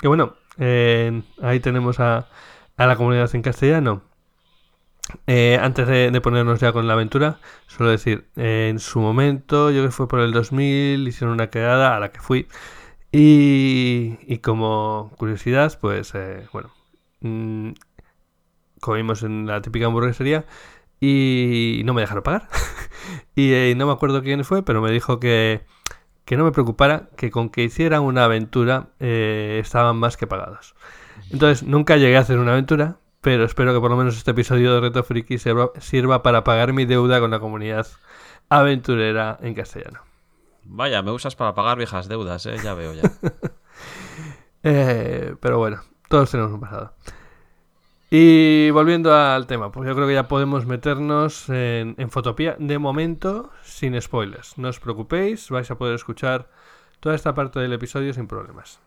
[0.00, 2.28] que bueno, eh, ahí tenemos a,
[2.76, 4.02] a la comunidad en castellano.
[5.26, 9.84] Eh, antes de, ponernos ya con la aventura, suelo decir, eh, en su momento, yo
[9.84, 12.48] que fue por el 2000, hicieron una quedada a la que fui.
[13.12, 16.12] Y, y como curiosidad, pues
[16.52, 16.70] bueno,
[17.20, 17.72] mm,
[18.80, 20.46] comimos en la típica hamburguesería
[21.00, 22.48] y no me dejaron pagar.
[23.36, 25.64] y no me acuerdo quién fue, pero me dijo que,
[26.24, 30.74] que no me preocupara, que con que hiciera una aventura eh, estaban más que pagados.
[31.30, 34.74] Entonces nunca llegué a hacer una aventura, pero espero que por lo menos este episodio
[34.74, 37.86] de Reto Friki sirva, sirva para pagar mi deuda con la comunidad
[38.48, 40.00] aventurera en castellano.
[40.64, 42.56] Vaya, me usas para pagar viejas deudas, ¿eh?
[42.62, 43.02] Ya veo ya.
[44.66, 46.94] Eh, pero bueno, todos tenemos un pasado.
[48.10, 52.78] Y volviendo al tema, pues yo creo que ya podemos meternos en, en Fotopía de
[52.78, 54.56] momento sin spoilers.
[54.58, 56.48] No os preocupéis, vais a poder escuchar
[57.00, 58.78] toda esta parte del episodio sin problemas.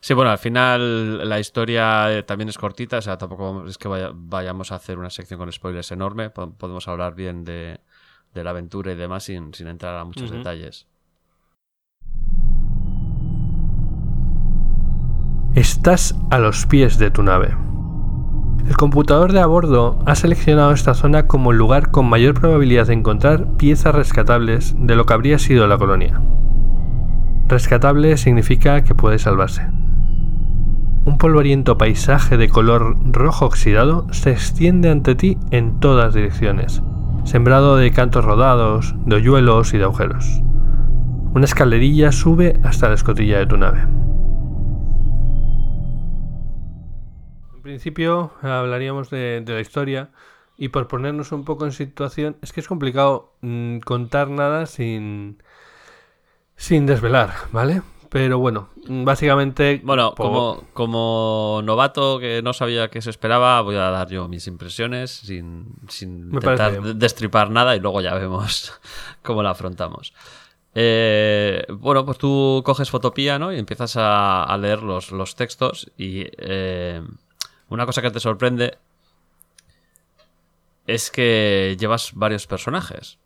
[0.00, 3.88] Sí, bueno, al final la historia eh, también es cortita, o sea, tampoco es que
[3.88, 7.78] vaya- vayamos a hacer una sección con spoilers enorme, po- podemos hablar bien de,
[8.32, 10.86] de la aventura y demás sin, sin entrar a muchos detalles.
[15.54, 17.54] Estás a los pies de tu nave.
[18.68, 22.88] El computador de a bordo ha seleccionado esta zona como el lugar con mayor probabilidad
[22.88, 26.20] de encontrar piezas rescatables de lo que habría sido la colonia.
[27.46, 29.68] Rescatable significa que puede salvarse.
[31.04, 36.82] Un polvoriento paisaje de color rojo oxidado se extiende ante ti en todas direcciones,
[37.22, 40.42] sembrado de cantos rodados, de hoyuelos y de agujeros.
[41.34, 43.86] Una escalerilla sube hasta la escotilla de tu nave.
[47.76, 50.08] Principio hablaríamos de, de la historia
[50.56, 55.42] y por ponernos un poco en situación, es que es complicado mm, contar nada sin,
[56.56, 57.82] sin desvelar, ¿vale?
[58.08, 59.82] Pero bueno, mm, básicamente...
[59.84, 64.46] Bueno, como, como novato que no sabía qué se esperaba, voy a dar yo mis
[64.46, 68.72] impresiones sin, sin intentar destripar nada y luego ya vemos
[69.22, 70.14] cómo la afrontamos.
[70.74, 73.52] Eh, bueno, pues tú coges Fotopía, ¿no?
[73.52, 77.02] Y empiezas a, a leer los, los textos y eh,
[77.68, 78.78] una cosa que te sorprende
[80.86, 83.18] es que llevas varios personajes.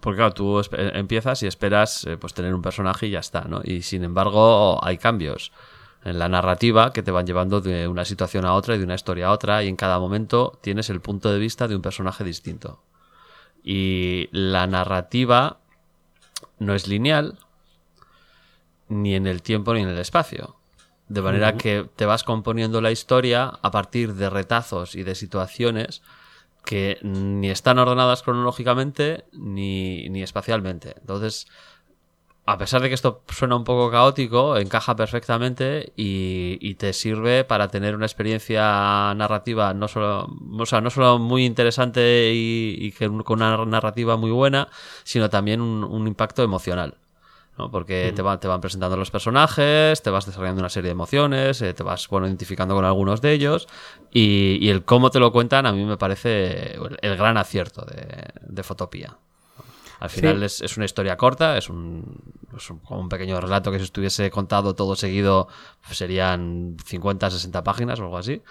[0.00, 3.42] Porque claro, tú eh, empiezas y esperas eh, pues tener un personaje y ya está,
[3.42, 3.60] ¿no?
[3.62, 5.52] Y sin embargo hay cambios
[6.04, 8.96] en la narrativa que te van llevando de una situación a otra y de una
[8.96, 12.24] historia a otra y en cada momento tienes el punto de vista de un personaje
[12.24, 12.82] distinto.
[13.62, 15.58] Y la narrativa
[16.58, 17.38] no es lineal
[18.88, 20.56] ni en el tiempo ni en el espacio.
[21.12, 26.00] De manera que te vas componiendo la historia a partir de retazos y de situaciones
[26.64, 30.94] que ni están ordenadas cronológicamente ni, ni espacialmente.
[31.00, 31.48] Entonces,
[32.46, 37.44] a pesar de que esto suena un poco caótico, encaja perfectamente y, y te sirve
[37.44, 42.92] para tener una experiencia narrativa no solo, o sea, no solo muy interesante y, y
[42.92, 44.68] que con una narrativa muy buena,
[45.04, 46.96] sino también un, un impacto emocional.
[47.58, 47.70] ¿No?
[47.70, 51.60] Porque te, van, te van presentando los personajes, te vas desarrollando una serie de emociones,
[51.62, 53.68] eh, te vas bueno, identificando con algunos de ellos
[54.10, 58.24] y, y el cómo te lo cuentan a mí me parece el, gran acierto de,
[58.40, 59.16] de Fotopía.
[60.00, 62.18] Al final es, es una historia corta, es un,
[62.56, 65.46] es un- como un pequeño relato que si estuviese contado todo seguido
[65.86, 68.42] pues serían 50, 60 páginas o algo así.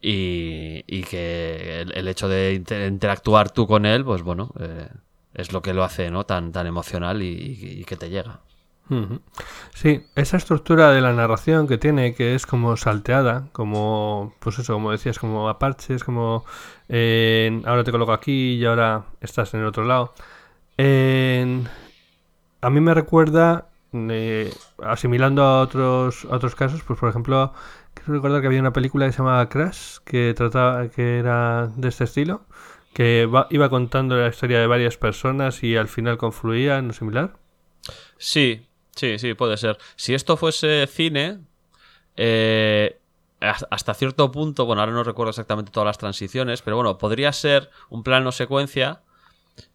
[0.00, 4.88] Y, y que el, el hecho de inter- interactuar tú con él, pues bueno, eh,
[5.34, 6.24] es lo que lo hace ¿no?
[6.24, 8.40] tan, tan emocional y, que te llega.
[9.72, 14.74] Sí, esa estructura de la narración que tiene, que es como salteada, como, pues eso,
[14.74, 16.44] como decías, como a parches, como
[16.90, 20.12] eh, ahora te coloco aquí y ahora estás en el otro lado.
[22.64, 24.50] A mí me recuerda, eh,
[24.82, 27.52] asimilando a otros, a otros casos, pues por ejemplo,
[27.92, 31.88] quiero recordar que había una película que se llamaba Crash, que trataba, que era de
[31.88, 32.46] este estilo,
[32.94, 36.92] que va- iba contando la historia de varias personas y al final confluía en lo
[36.94, 37.34] similar.
[38.16, 38.66] Sí,
[38.96, 39.76] sí, sí, puede ser.
[39.96, 41.40] Si esto fuese cine,
[42.16, 42.98] eh,
[43.40, 47.32] has- hasta cierto punto, bueno, ahora no recuerdo exactamente todas las transiciones, pero bueno, podría
[47.32, 49.00] ser un plano secuencia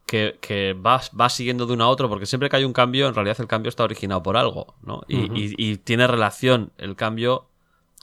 [0.05, 3.07] que, que va, va siguiendo de uno a otro, porque siempre que hay un cambio,
[3.07, 5.03] en realidad el cambio está originado por algo, ¿no?
[5.07, 7.45] Y, y- y tiene relación el cambio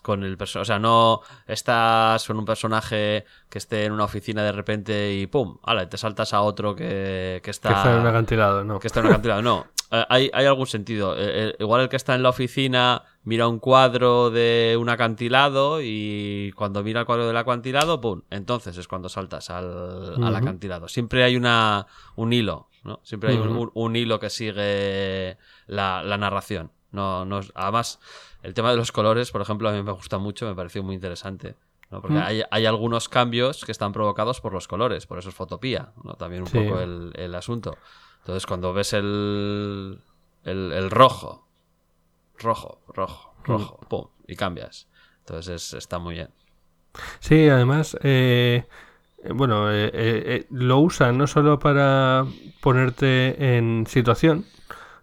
[0.07, 0.62] con el personaje.
[0.62, 5.26] O sea, no estás con un personaje que esté en una oficina de repente y
[5.26, 5.59] ¡pum!
[5.64, 5.88] ¡Hala!
[5.88, 8.78] Te saltas a otro que, que está Que está en un acantilado, ¿no?
[8.78, 9.42] que está en un acantilado.
[9.42, 11.14] No, Eh, hay, hay algún sentido.
[11.16, 11.18] Eh,
[11.50, 16.52] eh, igual el que está en la oficina mira un cuadro de un acantilado y
[16.57, 18.22] cuando mira el cuadro del acantilado, ¡pum!
[18.30, 20.86] Entonces es cuando saltas al, al acantilado.
[20.88, 21.86] Siempre hay una,
[22.16, 23.00] un hilo, ¿no?
[23.02, 26.70] Siempre hay un, un- un hilo que sigue la, la narración.
[26.92, 27.98] No, no, además,
[28.47, 30.94] el tema de los colores, por ejemplo, a mí me gusta mucho, me pareció muy
[30.94, 31.57] interesante.
[31.90, 32.01] ¿no?
[32.01, 32.22] Porque Mm.
[32.22, 36.14] hay, hay algunos cambios que están provocados por los colores, por eso es fotopía, ¿no?
[36.14, 36.59] También un Sí.
[36.59, 37.76] poco el, el asunto.
[38.20, 40.01] Entonces, cuando ves el,
[40.44, 41.47] el, el rojo,
[42.38, 44.88] rojo, rojo, rojo, pum, y cambias.
[45.20, 46.30] Entonces, es- está muy bien.
[47.20, 48.64] Sí, además, eh,
[49.22, 52.26] eh, bueno, eh, eh, eh, lo usan no solo para
[52.61, 54.44] ponerte en situación,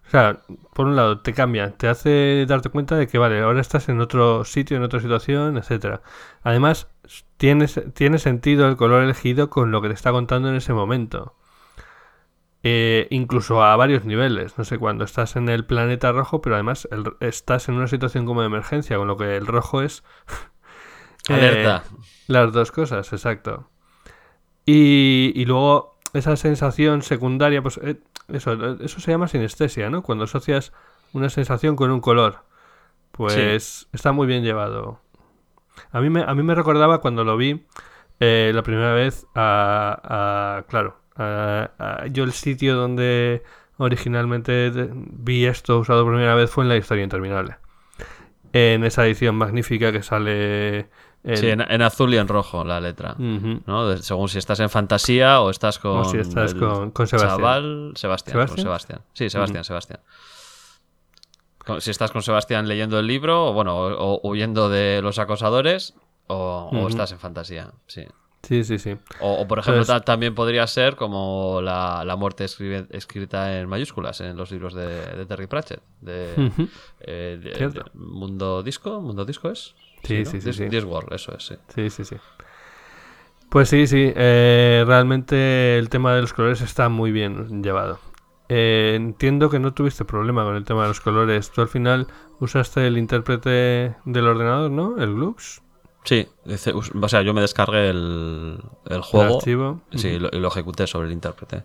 [0.06, 0.42] o sea,
[0.74, 4.00] por un lado te cambia, te hace darte cuenta de que, vale, ahora estás en
[4.00, 6.02] otro sitio, en otra situación, etcétera.
[6.42, 6.88] Además,
[7.36, 11.34] tiene, tiene sentido el color elegido con lo que te está contando en ese momento.
[12.62, 14.56] Eh, incluso a varios niveles.
[14.56, 18.24] No sé, cuando estás en el planeta rojo, pero además el- estás en una situación
[18.26, 20.02] como de emergencia, con lo que el rojo es...
[21.28, 21.84] eh, Alerta.
[22.26, 23.70] las dos cosas, exacto.
[24.66, 30.02] Y, y luego esa sensación secundaria, pues eh, eso, eso se llama sinestesia, ¿no?
[30.02, 30.72] Cuando asocias
[31.12, 32.44] una sensación con un color.
[33.12, 35.00] Pues está muy bien llevado.
[35.92, 37.64] A mí me, a mí me recordaba cuando lo vi
[38.20, 43.42] eh, la primera vez a, a- claro, a- a- yo el sitio donde
[43.76, 47.56] originalmente vi esto usado por primera vez fue en la historia interminable.
[48.52, 50.88] En esa edición magnífica que sale
[51.34, 53.14] Sí, en, en azul y en rojo la letra.
[53.18, 53.88] ¿no?
[53.88, 55.98] De- según si estás en fantasía o estás con.
[56.00, 57.36] O si estás el con- con Sebastián.
[57.38, 58.34] Chaval, Sebastián.
[58.36, 58.64] con ¿Sebastián?
[58.66, 59.00] Sebastián.
[59.14, 60.00] Sí, Sebastián, Sebastián.
[61.64, 65.18] Con- si estás con Sebastián leyendo el libro, o bueno, o, o huyendo de los
[65.18, 65.94] acosadores,
[66.26, 67.70] o, estás en fantasía.
[67.86, 68.04] Sí.
[68.42, 68.94] Sí, sí, sí.
[69.20, 74.20] O, por ejemplo, Entonces- también podría ser como la, la muerte escribe- escrita en mayúsculas
[74.20, 75.80] en los libros de, de Terry Pratchett.
[76.02, 76.52] De,
[77.00, 79.00] eh, de Mundo Disco.
[79.00, 79.74] ¿Mundo Disco es?
[80.04, 80.30] Sí, ¿no?
[80.30, 80.64] sí, sí, Dis- sí.
[80.68, 81.54] Discworld, eso es, sí.
[81.74, 82.16] Sí, sí, sí.
[83.50, 84.12] Pues sí, sí.
[84.14, 87.98] eh, realmente el tema de los colores está muy bien llevado.
[88.48, 91.50] Eh, entiendo que no tuviste problema con el tema de los colores.
[91.50, 92.06] Tú al final
[92.40, 95.00] usaste el intérprete del ordenador, ¿no?
[95.00, 95.62] El Glux.
[96.04, 96.26] Sí,
[97.02, 99.80] o sea, yo me descargué el, el El juego archivo.
[99.94, 100.28] sí, y Ujú.
[100.36, 101.62] lo, ejecuté sobre el intérprete.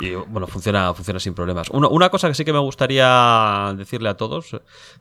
[0.00, 1.70] Y bueno, funciona, funciona sin problemas.
[1.70, 4.56] Una, una cosa que sí que me gustaría decirle a todos,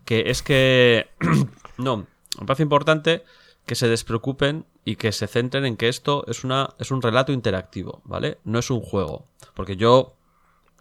[0.06, 1.08] que es que,
[1.78, 2.06] no,
[2.40, 3.24] me parece importante
[3.66, 7.32] que se despreocupen y que se centren en que esto es, una, es un relato
[7.32, 8.40] interactivo, ¿vale?
[8.44, 9.28] No es un juego.
[9.54, 10.16] Porque yo...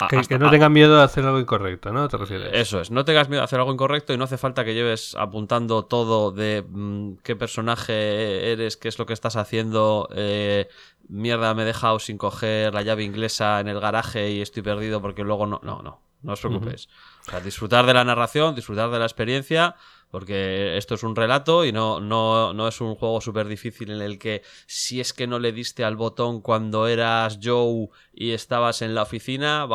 [0.08, 2.06] Que, que no tengan miedo de hacer algo incorrecto, ¿no?
[2.06, 2.50] ¿Te refieres?
[2.52, 5.16] Eso es, no tengas miedo a hacer algo incorrecto y no hace falta que lleves
[5.16, 10.08] apuntando todo de mm, qué personaje eres, qué es lo que estás haciendo.
[10.14, 10.68] eh,
[11.08, 15.02] mierda, me he dejado sin coger la llave inglesa en el garaje y estoy perdido
[15.02, 15.60] porque luego no.
[15.64, 16.88] No, no, no os preocupéis.
[17.26, 19.74] O sea, disfrutar de la narración, disfrutar de la experiencia.
[20.10, 24.00] Porque esto es un relato y no, no, no es un juego súper difícil en
[24.00, 28.80] el que si es que no le diste al botón cuando eras Joe y estabas
[28.80, 29.68] en la oficina,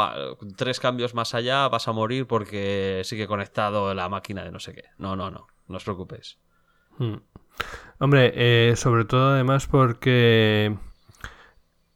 [0.56, 4.74] tres cambios más allá vas a morir porque sigue conectado la máquina de no sé
[4.74, 4.86] qué.
[4.98, 6.40] No, no, no, no os preocupéis.
[6.98, 7.18] Mm.
[8.00, 10.76] Hombre, eh, sobre todo además porque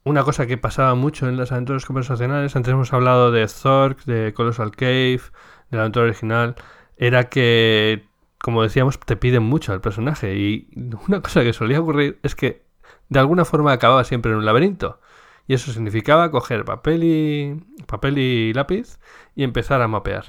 [0.04, 4.32] una cosa que pasaba mucho en las aventuras conversacionales, antes hemos hablado de Zork, de
[4.32, 5.20] Colossal Cave,
[5.70, 6.54] de la aventura original,
[6.96, 8.07] era que,
[8.40, 10.68] como decíamos, te piden mucho al personaje y
[11.08, 12.66] una cosa que solía ocurrir es que
[13.08, 15.00] de alguna forma acababa siempre en un laberinto.
[15.46, 18.98] Y eso significaba coger papel y, papel y lápiz
[19.34, 20.26] y empezar a mapear.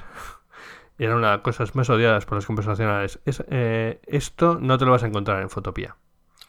[0.98, 3.20] Era una de las cosas más odiadas por las conversacionales.
[3.24, 5.96] Es, eh, esto no te lo vas a encontrar en Fotopía.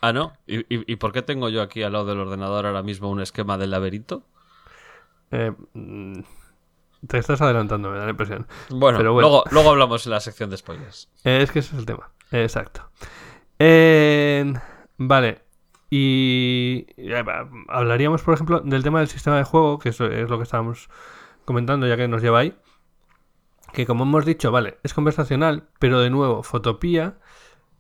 [0.02, 0.34] Ah, ¿no?
[0.48, 3.22] ¿Y, y, y por qué tengo yo aquí al lado del ordenador ahora mismo un
[3.22, 4.24] esquema del laberinto?
[5.32, 6.20] Eh, mm,
[7.08, 8.48] te estás adelantando, me da la impresión.
[8.70, 9.28] Bueno, Pero bueno.
[9.28, 11.10] Luego, luego hablamos en la sección de spoilers.
[11.24, 12.12] Eh, es que ese es el tema.
[12.32, 12.90] Exacto.
[13.60, 14.54] Eh,
[14.98, 15.42] vale.
[15.90, 17.24] Y eh,
[17.68, 20.90] hablaríamos, por ejemplo, del tema del sistema de juego, que eso es lo que estábamos
[21.44, 22.56] comentando, ya que nos lleva ahí.
[23.74, 27.16] Que como hemos dicho, vale, es conversacional, pero de nuevo, Fotopía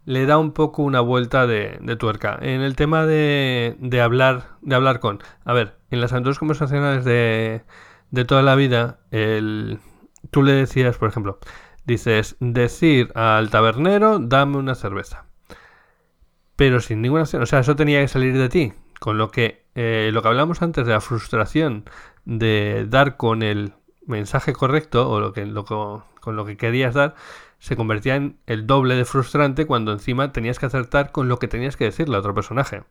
[0.05, 2.37] le da un poco una vuelta de, de tuerca.
[2.41, 5.19] En el tema de, de hablar, de hablar con.
[5.45, 7.63] A ver, en las aventuras conversacionales de,
[8.11, 9.79] de toda la vida, el,
[10.29, 11.39] tú le decías, por ejemplo,
[11.85, 15.25] dices, decir al tabernero, dame una cerveza.
[16.55, 18.73] Pero sin ninguna o sea, eso tenía que salir de ti.
[18.99, 21.85] Con lo que, eh, lo que hablamos antes de la frustración
[22.25, 23.73] de dar con el
[24.05, 27.15] mensaje correcto o lo que, lo con lo que querías dar,
[27.57, 31.47] se convertía en el doble de frustrante cuando encima tenías que acertar con lo que
[31.47, 32.83] tenías que decirle a otro personaje.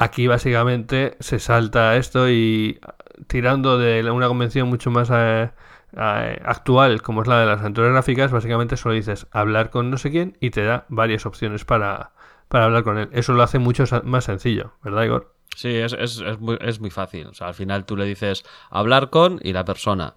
[0.00, 2.80] Aquí básicamente se salta esto y
[3.26, 5.50] tirando de una convención mucho más eh,
[5.94, 9.98] eh, actual como es la de las aventuras gráficas, básicamente solo dices hablar con no
[9.98, 12.12] sé quién y te da varias opciones para,
[12.48, 13.10] para hablar con él.
[13.12, 15.34] Eso lo hace mucho más sencillo, ¿verdad Igor?
[15.54, 17.26] Sí, es, es, es muy, es muy fácil.
[17.26, 20.14] O sea, al final tú le dices hablar con y la persona.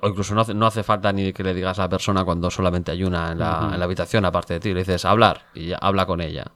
[0.00, 2.52] O incluso no hace, no hace falta ni que le digas a la persona cuando
[2.52, 4.72] solamente hay una en la, en la habitación aparte de ti.
[4.74, 6.52] Le dices hablar y ya habla con ella.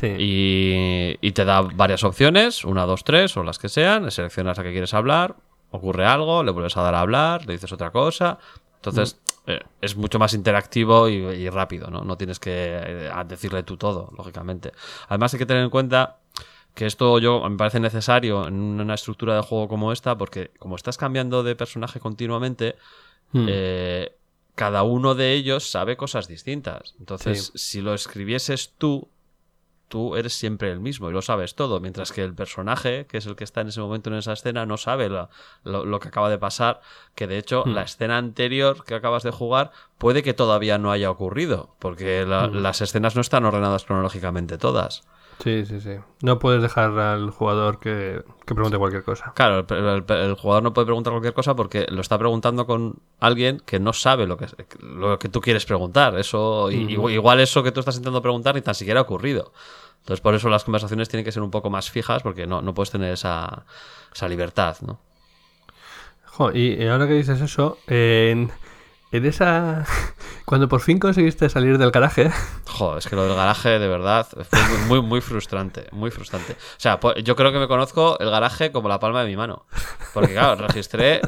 [0.00, 0.08] Sí.
[0.18, 4.10] Y, y te da varias opciones, una, dos, tres o las que sean.
[4.10, 5.36] Seleccionas a qué quieres hablar,
[5.70, 8.38] ocurre algo, le vuelves a dar a hablar, le dices otra cosa.
[8.76, 12.02] Entonces eh, es mucho más interactivo y, y rápido, ¿no?
[12.02, 14.72] No tienes que eh, decirle tú todo, lógicamente.
[15.08, 16.18] Además hay que tener en cuenta
[16.74, 20.76] que esto yo me parece necesario en una estructura de juego como esta, porque como
[20.76, 22.76] estás cambiando de personaje continuamente,
[23.32, 23.46] Hmm.
[23.48, 24.12] eh,
[24.54, 26.94] cada uno de ellos sabe cosas distintas.
[27.00, 27.58] Entonces, Sí.
[27.58, 29.08] si lo escribieses tú,
[29.88, 33.26] tú eres siempre el mismo y lo sabes todo, mientras que el personaje, que es
[33.26, 35.28] el que está en ese momento en esa escena, no sabe lo,
[35.64, 36.80] lo- lo que acaba de pasar,
[37.14, 37.74] que de hecho Hmm.
[37.74, 42.48] la escena anterior que acabas de jugar puede que todavía no haya ocurrido, porque la-
[42.48, 42.56] Hmm.
[42.62, 45.02] las escenas no están ordenadas cronológicamente todas.
[45.42, 45.90] Sí, sí, sí.
[46.22, 49.32] No puedes dejar al jugador que, que pregunte cualquier cosa.
[49.34, 49.76] Claro, el,
[50.08, 53.78] el- el jugador no puede preguntar cualquier cosa porque lo está preguntando con alguien que
[53.78, 54.46] no sabe lo que,
[54.80, 56.18] lo que tú quieres preguntar.
[56.18, 59.52] Eso, igual, igual eso que tú estás intentando preguntar ni tan siquiera ha ocurrido.
[60.00, 62.72] Entonces, por eso las conversaciones tienen que ser un poco más fijas porque no, no
[62.74, 63.66] puedes tener esa,
[64.14, 65.00] esa libertad, ¿no?
[66.24, 68.50] Jo, y ahora que dices eso, en,
[69.12, 69.84] en esa...
[70.44, 72.30] Cuando por fin conseguiste salir del garaje,
[72.68, 75.86] Joder, es que lo del garaje, de verdad, fue muy, muy, muy frustrante.
[75.90, 76.52] Muy frustrante.
[76.52, 79.66] O sea, yo creo que me conozco el garaje como la palma de mi mano.
[80.14, 81.20] Porque, claro, registré.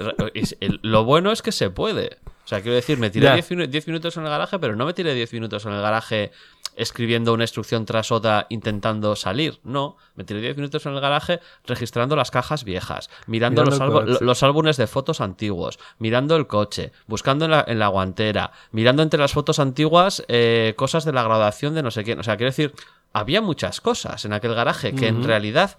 [0.83, 2.19] lo bueno es que se puede.
[2.45, 3.35] O sea, quiero decir, me tiré Ya.
[3.35, 5.83] 10 minu- 10 minutos en el garaje, pero no me tiré 10 minutos en el
[5.83, 6.31] garaje
[6.79, 9.61] escribiendo una instrucción tras otra intentando salir.
[9.65, 14.43] No, me tiré 10 minutos en el garaje registrando las cajas viejas, mirando, Mirando los,
[14.43, 19.21] álbumes de fotos antiguos, mirando el coche, buscando en la, en la guantera, mirando entre
[19.21, 22.21] las fotos antiguas eh, cosas de la graduación de no sé quién.
[22.21, 22.73] O sea, quiero decir,
[23.13, 25.77] había muchas cosas en aquel garaje que en realidad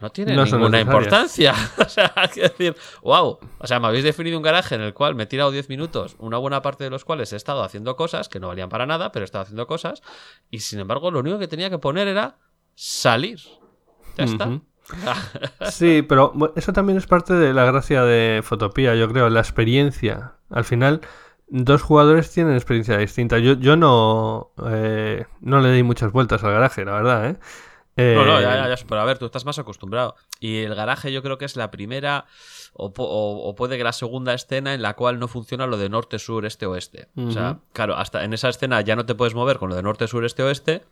[0.00, 1.54] no son ninguna importancia.
[1.78, 3.38] o sea, quiero decir, wow.
[3.58, 6.16] O sea, me habéis definido un garaje en el cual me he tirado 10 minutos,
[6.18, 9.10] una buena parte de los cuales he estado haciendo cosas que no valían para nada,
[9.12, 10.02] pero he estado haciendo cosas.
[10.50, 12.36] Y sin embargo, lo único que tenía que poner era
[12.74, 13.40] salir.
[14.16, 14.50] Ya está.
[15.70, 20.36] Sí, pero eso también es parte de la gracia de Fotopía, yo creo, la experiencia.
[20.48, 21.02] Al final,
[21.48, 23.38] dos jugadores tienen experiencia distinta.
[23.38, 27.36] Yo, yo no, eh, no le di muchas vueltas al garaje, la verdad, ¿eh?
[28.14, 30.14] No, no, Eh, ya, ya, ya, pero a ver, tú estás más acostumbrado.
[30.40, 32.26] Y el garaje yo creo que es la primera,
[32.74, 35.88] o, o- o puede que la segunda escena en la cual no funciona lo de
[35.88, 37.08] norte, sur, este, oeste.
[37.16, 39.82] O sea, claro, hasta en esa escena ya no te puedes mover con lo de
[39.82, 40.84] norte, sur, este, oeste.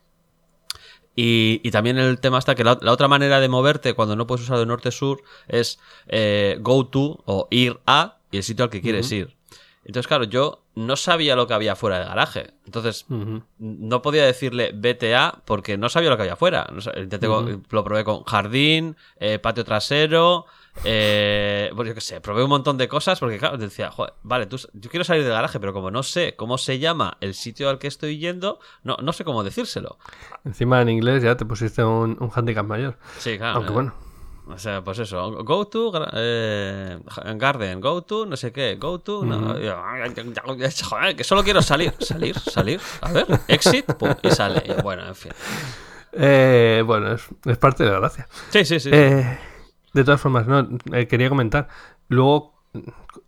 [1.15, 4.27] Y, y también el tema está que la, la otra manera de moverte cuando no
[4.27, 5.79] puedes usar de norte-sur es
[6.09, 9.36] eh, go to o ir a y el sitio al que quieres ir.
[9.87, 12.55] Entonces, claro, yo no sabía lo que había fuera del garaje.
[12.65, 13.07] Entonces,
[13.59, 16.37] no podía decirle vete a porque no sabía lo que había
[16.97, 20.47] intenté con- Lo probé con jardín, eh, patio trasero,
[20.85, 24.47] eh, pues yo qué sé, probé un montón de cosas porque claro, decía, "Joder, vale,
[24.47, 27.71] tú, yo quiero salir del garaje, pero como no sé cómo se llama el sitio
[27.71, 29.99] al que estoy yendo, no, no sé cómo decírselo.
[30.45, 32.99] Encima en inglés ya te pusiste un, un handicap mayor.
[33.19, 33.57] Sí, claro.
[33.57, 33.95] Aunque eh, bueno.
[34.49, 36.99] O sea, pues eso, go to eh,
[37.35, 39.55] garden, go to no sé qué, go to, no,
[40.85, 44.63] joder, que solo quiero salir, salir, salir, a ver, exit, pum, y sale.
[44.65, 45.33] Y bueno, en fin.
[46.13, 48.29] Eh, bueno, es, es parte de la gracia.
[48.51, 48.91] Sí, sí, sí.
[48.93, 49.39] Eh,
[49.93, 51.69] de todas formas, no, eh, quería comentar.
[52.09, 52.55] Luego,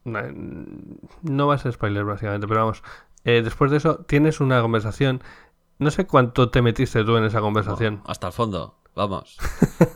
[0.05, 2.83] no va a ser spoiler básicamente, pero vamos.
[3.25, 5.23] eh, después de eso, tienes una conversación.
[5.79, 8.03] No sé cuánto te metiste tú en esa conversación.
[8.07, 9.39] Hasta el fondo, vamos.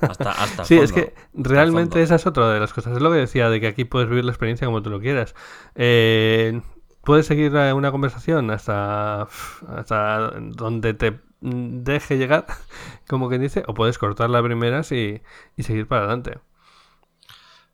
[0.01, 0.85] Hasta, hasta Sí, fondo.
[0.85, 2.95] es que realmente esa es otra de las cosas.
[2.97, 5.35] Es lo que decía, de que aquí puedes vivir la experiencia como tú lo quieras.
[5.75, 6.63] Eh,
[7.05, 9.29] puedes seguir eh, una conversación hasta,
[9.69, 12.47] hasta donde te deje llegar,
[13.09, 15.21] como quien dice, o puedes cortar las primeras y,
[15.57, 16.39] y seguir para adelante.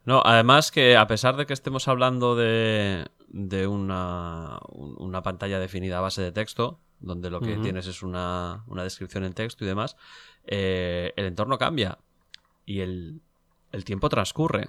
[0.04, 5.58] No, además que a pesar de que estemos hablando de, de una, un- una pantalla
[5.58, 9.64] definida a base de texto, donde lo que tienes es una, una descripción en texto
[9.64, 9.96] y demás,
[10.48, 11.98] eh, el entorno cambia
[12.66, 13.20] y el,
[13.70, 14.68] el tiempo transcurre.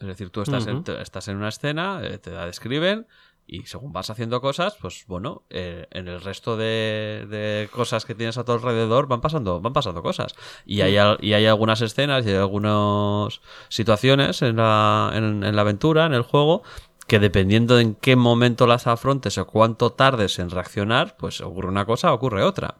[0.00, 3.06] Es decir, tú estás, en, estás en una escena, eh, te la describen
[3.46, 8.14] y según vas haciendo cosas, pues bueno, eh, en el resto de, de cosas que
[8.14, 10.34] tienes a tu alrededor van pasando, van pasando cosas.
[10.64, 15.62] Y hay, y hay algunas escenas y hay algunas situaciones en la, en, en la
[15.62, 16.62] aventura, en el juego,
[17.06, 21.68] que dependiendo de en qué momento las afrontes o cuánto tardes en reaccionar, pues ocurre
[21.68, 22.76] una cosa o ocurre otra.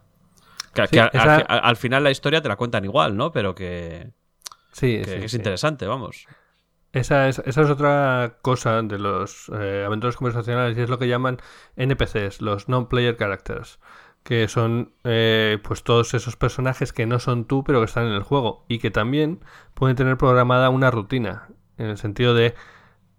[0.73, 3.31] Que, Sí, que al- esa- al, al final la historia te la cuentan igual, ¿no?
[3.31, 4.11] Pero que,
[4.71, 6.27] Sí, que- sí, que es interesante, vamos.
[6.93, 11.07] Esa es, esa es otra cosa de los eh, aventuras conversacionales y es lo que
[11.07, 11.37] llaman
[11.77, 13.79] NPCs, los non-player characters,
[14.23, 18.13] que son eh, pues todos esos personajes que no son tú pero que están en
[18.13, 19.39] el juego y que también
[19.73, 21.47] pueden tener programada una rutina,
[21.77, 22.55] en el sentido de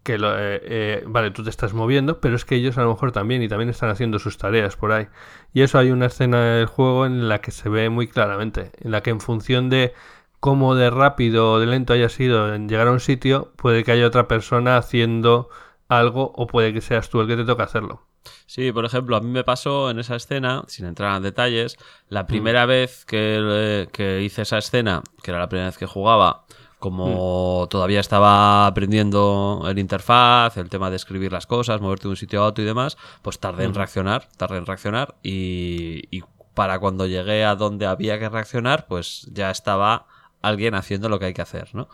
[0.02, 2.90] que lo- eh, eh, vale, tú te estás moviendo, pero es que ellos a lo
[2.90, 5.06] mejor también y también están haciendo sus tareas por ahí.
[5.52, 8.90] Y eso hay una escena del juego en la que se ve muy claramente, en
[8.90, 9.94] la que en función de
[10.40, 13.92] cómo de rápido o de lento haya sido en llegar a un sitio, puede que
[13.92, 15.48] haya otra persona haciendo
[15.88, 18.02] algo o puede que seas tú el que te toca hacerlo.
[18.46, 22.14] Sí, por ejemplo, a mí me pasó en esa escena, sin entrar en detalles, Mm.
[22.14, 25.86] la primera vez que, eh, que hice esa escena, que era la primera vez que
[25.86, 26.41] jugaba,
[26.82, 26.90] Mm.
[26.90, 32.16] como todavía estaba aprendiendo el interfaz, el tema de escribir las cosas, moverte de un
[32.16, 36.22] sitio a otro y demás, pues tardé en reaccionar, tardé en reaccionar y, y
[36.54, 40.06] para cuando llegué a donde había que reaccionar, pues ya estaba
[40.42, 41.88] alguien haciendo lo que hay que hacer, ¿no?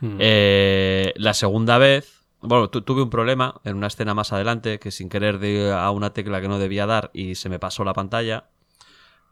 [0.00, 0.16] Mm.
[0.18, 4.90] Eh, la segunda vez, bueno, tu- tuve un problema en una escena más adelante que
[4.90, 7.92] sin querer di a una tecla que no debía dar y se me pasó la
[7.92, 8.46] pantalla.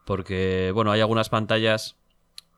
[0.05, 1.95] Porque, bueno, hay algunas pantallas,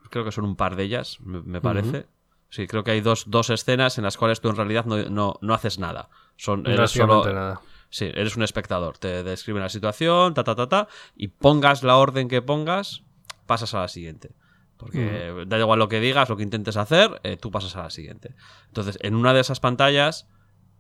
[0.09, 2.05] creo que son un par de ellas, me, me parece.
[2.53, 5.39] Sí, creo que hay dos, dos escenas en las cuales tú en realidad no, no,
[5.41, 6.09] no haces nada.
[6.37, 7.61] Son, eres solo, nada.
[7.89, 8.99] Sí, eres un espectador.
[8.99, 13.01] Te describen la situación, ta, ta, ta, ta, y pongas la orden que pongas,
[13.47, 14.35] pasas a la siguiente.
[14.77, 17.89] Porque da igual lo que digas, lo que intentes hacer, eh, tú pasas a la
[17.89, 18.35] siguiente.
[18.67, 20.29] Entonces, en una de esas pantallas,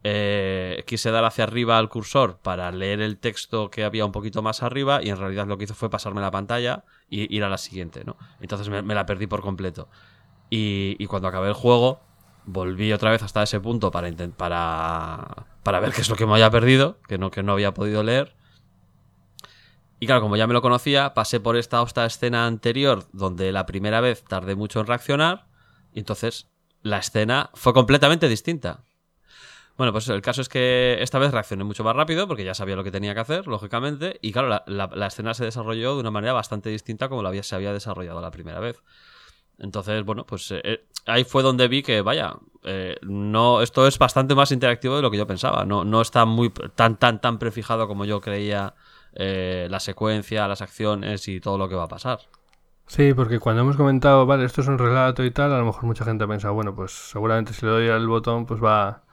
[0.03, 4.43] eh, quise dar hacia arriba al cursor para leer el texto que había un poquito
[4.43, 7.49] más arriba, y en realidad lo que hizo fue pasarme la pantalla y ir a
[7.49, 8.15] la siguiente, ¿no?
[8.41, 9.89] Entonces me, me la perdí por completo.
[10.55, 11.99] Y, cuando acabé el juego,
[12.45, 16.33] volví otra vez hasta ese punto para, para, para ver qué es lo que me
[16.33, 18.35] había perdido, que no, que no había podido leer.
[19.99, 23.65] Y claro, como ya me lo conocía, pasé por esta esta escena anterior, donde la
[23.65, 25.47] primera vez tardé mucho en reaccionar,
[25.91, 26.51] y entonces
[26.83, 28.83] la escena fue completamente distinta.
[29.75, 32.75] Bueno, pues el caso es que esta vez reaccioné mucho más rápido, porque ya sabía
[32.75, 36.01] lo que tenía que hacer, lógicamente, y claro, la, la- la escena se desarrolló de
[36.01, 38.83] una manera bastante distinta como la había, se había desarrollado la primera vez.
[39.59, 43.97] Entonces, bueno, pues eh, eh, ahí fue donde vi que, vaya, eh, no, esto es
[43.97, 45.65] bastante más interactivo de lo que yo pensaba.
[45.65, 48.73] No, no está muy tan, tan, tan prefijado como yo creía
[49.13, 52.19] eh, la secuencia, las acciones y todo lo que va a pasar.
[52.87, 55.83] Sí, porque cuando hemos comentado, vale, esto es un relato y tal, a lo mejor
[55.83, 59.03] mucha gente ha pensado, bueno, pues seguramente si le doy al botón, pues va,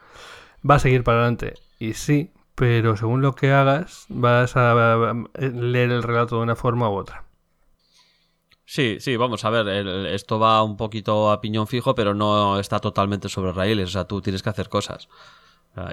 [0.69, 1.55] va a seguir para adelante.
[1.79, 6.57] Y sí, pero según lo que hagas, vas a, a leer el relato de una
[6.57, 7.25] forma u otra.
[8.75, 12.59] Sí, sí, vamos a ver, el- esto va un poquito a piñón fijo, pero no
[12.61, 15.09] está totalmente sobre raíles, o sea, tú tienes que hacer cosas.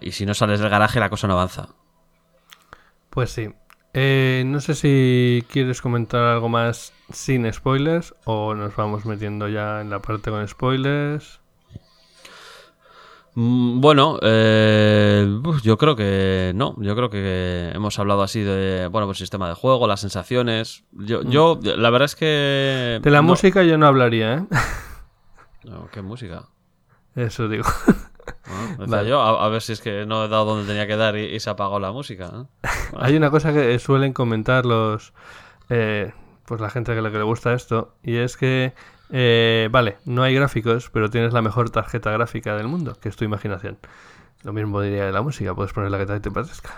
[0.01, 1.69] Y si no sales del garaje, la cosa no avanza.
[3.09, 3.49] Pues sí.
[3.93, 9.81] Eh, no sé si quieres comentar algo más sin spoilers o nos vamos metiendo ya
[9.81, 11.39] en la parte con spoilers.
[13.39, 15.27] Mm, Bueno, eh,
[15.61, 16.75] yo creo que no.
[16.79, 20.83] Yo creo que hemos hablado así de, bueno, pues sistema de juego, las sensaciones.
[20.91, 22.99] Yo, yo la verdad es que...
[23.01, 24.43] De la no- música yo no hablaría, ¿eh?
[25.65, 26.47] No, ¿Qué música?
[27.15, 27.65] Eso digo.
[28.79, 29.09] Decía Vale.
[29.09, 31.25] yo, a, a ver si es que no he dado donde tenía que dar y,
[31.35, 32.29] y se ha apagado la música.
[32.33, 32.49] ¿no?
[32.97, 35.13] Hay una cosa que suelen comentar los...
[35.69, 36.11] eh,
[36.45, 38.73] pues la gente que que le gusta esto y es que...
[39.11, 43.15] eh, vale, no hay gráficos, pero tienes la mejor tarjeta gráfica del mundo, que es
[43.15, 43.77] tu imaginación.
[44.43, 46.75] Lo mismo diría de la música, puedes poner la que te- parezca.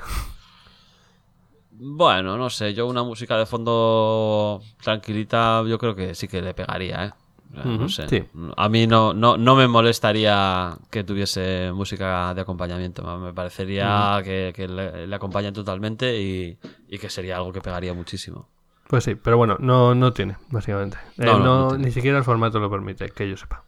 [1.71, 6.53] Bueno, no sé, yo una música de fondo tranquilita, yo creo que sí que le
[6.53, 7.11] pegaría, ¿eh?
[7.51, 8.07] No sé.
[8.07, 8.23] sí.
[8.57, 13.17] A mí no, no, no me molestaría que tuviese música de acompañamiento.
[13.17, 16.57] Me parecería que, que le, le acompaña totalmente y,
[16.87, 18.47] y que sería algo que pegaría muchísimo.
[18.89, 20.97] Pues sí, pero bueno, no, no tiene, básicamente.
[21.19, 21.85] Eh, No, tiene.
[21.85, 23.63] ni siquiera el formato lo permite, que yo sepa.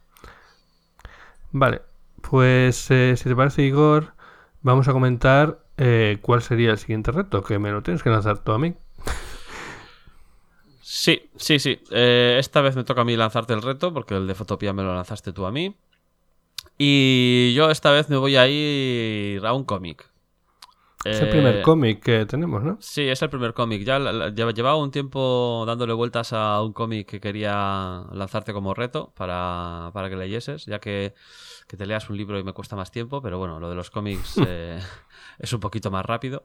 [1.52, 1.82] Vale,
[2.28, 4.14] pues eh, si te parece, Igor,
[4.62, 8.38] vamos a comentar eh, cuál sería el siguiente reto, que me lo tienes que lanzar
[8.38, 8.74] tú a mí.
[10.80, 11.80] Sí, sí, sí.
[11.92, 14.82] Eh, esta vez me toca a mí lanzarte el reto porque el de Fotopía me
[14.82, 15.76] lo lanzaste tú a mí.
[16.78, 20.10] Y yo esta vez me voy a ir a un cómic.
[21.04, 22.76] Es el Eh, primer cómic que tenemos, ¿no?
[22.80, 23.82] Sí, es el primer cómic.
[23.84, 23.98] Ya
[24.30, 30.08] llevaba un tiempo dándole vueltas a un cómic que quería lanzarte como reto para, para
[30.08, 31.14] que leyeses, ya que,
[31.66, 33.90] que te leas un libro y me cuesta más tiempo, pero bueno, lo de los
[33.90, 34.78] cómics eh,
[35.38, 36.44] es un poquito más rápido.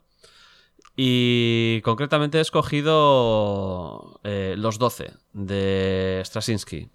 [0.96, 6.90] Y concretamente he escogido eh, Los 12 de Straczynski.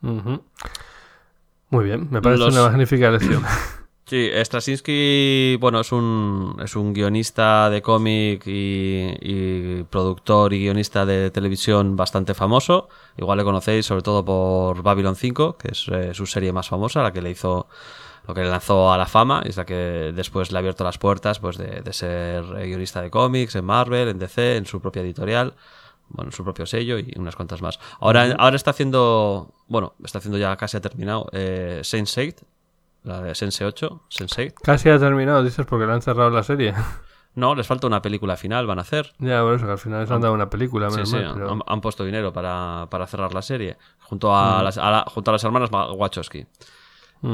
[0.00, 3.42] Muy bien, me parece Los- una magnífica elección.
[4.14, 11.04] Sí, Straczynski, bueno, es un, es un guionista de cómic y, y productor y guionista
[11.04, 12.88] de televisión bastante famoso.
[13.16, 17.02] Igual le conocéis sobre todo por Babylon 5, que es eh, su serie más famosa,
[17.02, 17.66] la que le hizo,
[18.28, 20.84] lo que le lanzó a la fama, y es la que después le ha abierto
[20.84, 24.66] las puertas pues, de, de ser eh, guionista de cómics en Marvel, en DC, en
[24.66, 25.54] su propia editorial.
[26.08, 27.80] Bueno, en su propio sello y unas cuantas más.
[27.98, 32.36] Ahora, ahora está haciendo, bueno, está haciendo ya casi ha terminado eh, Sense8,
[33.04, 34.54] la de Sense 8, Sense8.
[34.62, 36.74] Casi ha terminado, dices, porque le han cerrado la serie.
[37.36, 39.12] No, les falta una película final, van a hacer.
[39.18, 41.32] ya, por eso, que al final les han dado una película, Sí, menos sí, mal,
[41.34, 43.76] pero- han, han puesto dinero para, para cerrar la serie.
[44.02, 44.62] Junto a, Mm.
[44.62, 46.46] las, a la- junto a las hermanas Ma- Wachowski.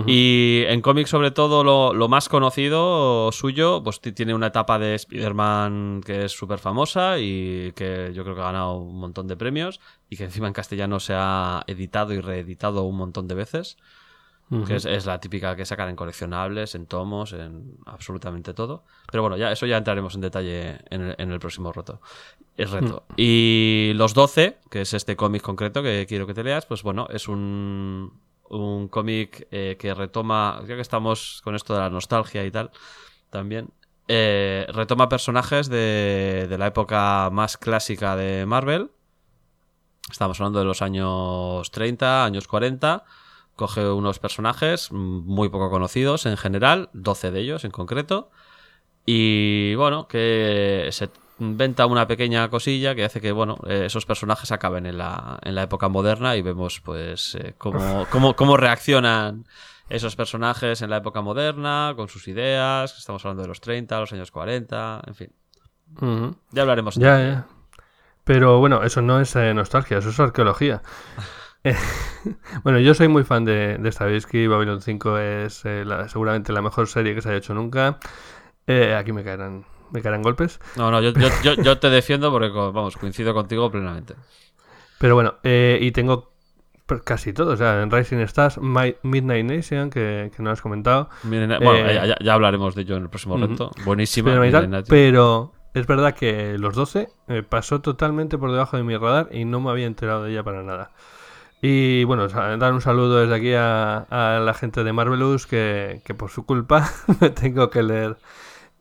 [0.06, 4.78] Y en cómics, sobre todo, lo, lo más conocido suyo, pues ti- tiene una etapa
[4.78, 9.26] de Spider-Man que es súper famosa y que yo creo que ha ganado un montón
[9.26, 13.34] de premios y que encima en castellano se ha editado y reeditado un montón de
[13.34, 13.76] veces.
[14.66, 18.82] Que es, es la típica que sacan en coleccionables, en tomos, en absolutamente todo.
[19.08, 22.00] Pero bueno, ya eso ya entraremos en detalle en el, en el próximo reto.
[22.56, 23.04] Es reto.
[23.16, 27.06] Y los 12, que es este cómic concreto que quiero que te leas, pues bueno,
[27.10, 28.12] es un,
[28.48, 32.72] un cómic eh, que retoma, ya que estamos con esto de la nostalgia y tal,
[33.30, 33.70] también,
[34.08, 38.90] eh, retoma personajes de, de la época más clásica de Marvel.
[40.10, 43.04] Estamos hablando de los años 30, años 40
[43.60, 48.30] coge unos personajes muy poco conocidos en general, 12 de ellos en concreto,
[49.04, 54.50] y bueno, que se inventa una pequeña cosilla que hace que bueno, eh, esos personajes
[54.50, 59.44] acaben en la, en la época moderna y vemos pues eh, cómo, cómo, cómo reaccionan
[59.90, 64.12] esos personajes en la época moderna, con sus ideas, estamos hablando de los 30, los
[64.14, 65.32] años 40, en fin.
[66.50, 67.46] Ya hablaremos ya.
[68.24, 70.80] Pero bueno, eso no es eh, nostalgia, eso es arqueología.
[71.64, 71.74] Eh,
[72.64, 74.46] bueno, yo soy muy fan de, de Stravinsky.
[74.46, 77.98] Babylon 5 es eh, la- seguramente la mejor serie que se haya hecho nunca.
[78.66, 80.60] Eh, aquí me caerán, me caerán golpes.
[80.76, 84.14] No, no, yo, yo, yo, yo te defiendo porque, vamos, coincido contigo plenamente.
[84.98, 86.30] Pero bueno, eh, y tengo
[87.04, 87.52] casi todo.
[87.52, 91.08] O sea, en Rising Stars, My- Midnight Nation, que, que no has comentado.
[91.58, 93.70] Bueno, Eh, ya, ya hablaremos de ello en el próximo reto.
[93.84, 94.30] Buenísima.
[94.32, 94.86] Tal, Midnight Night.
[94.88, 99.44] pero es verdad que los 12 eh, pasó totalmente por debajo de mi radar y
[99.44, 100.90] no me había enterado de ella para nada.
[101.62, 106.14] Y bueno, dar un saludo desde aquí a, a la gente de Marvelous que, que
[106.14, 106.88] por su culpa
[107.20, 108.16] me tengo que leer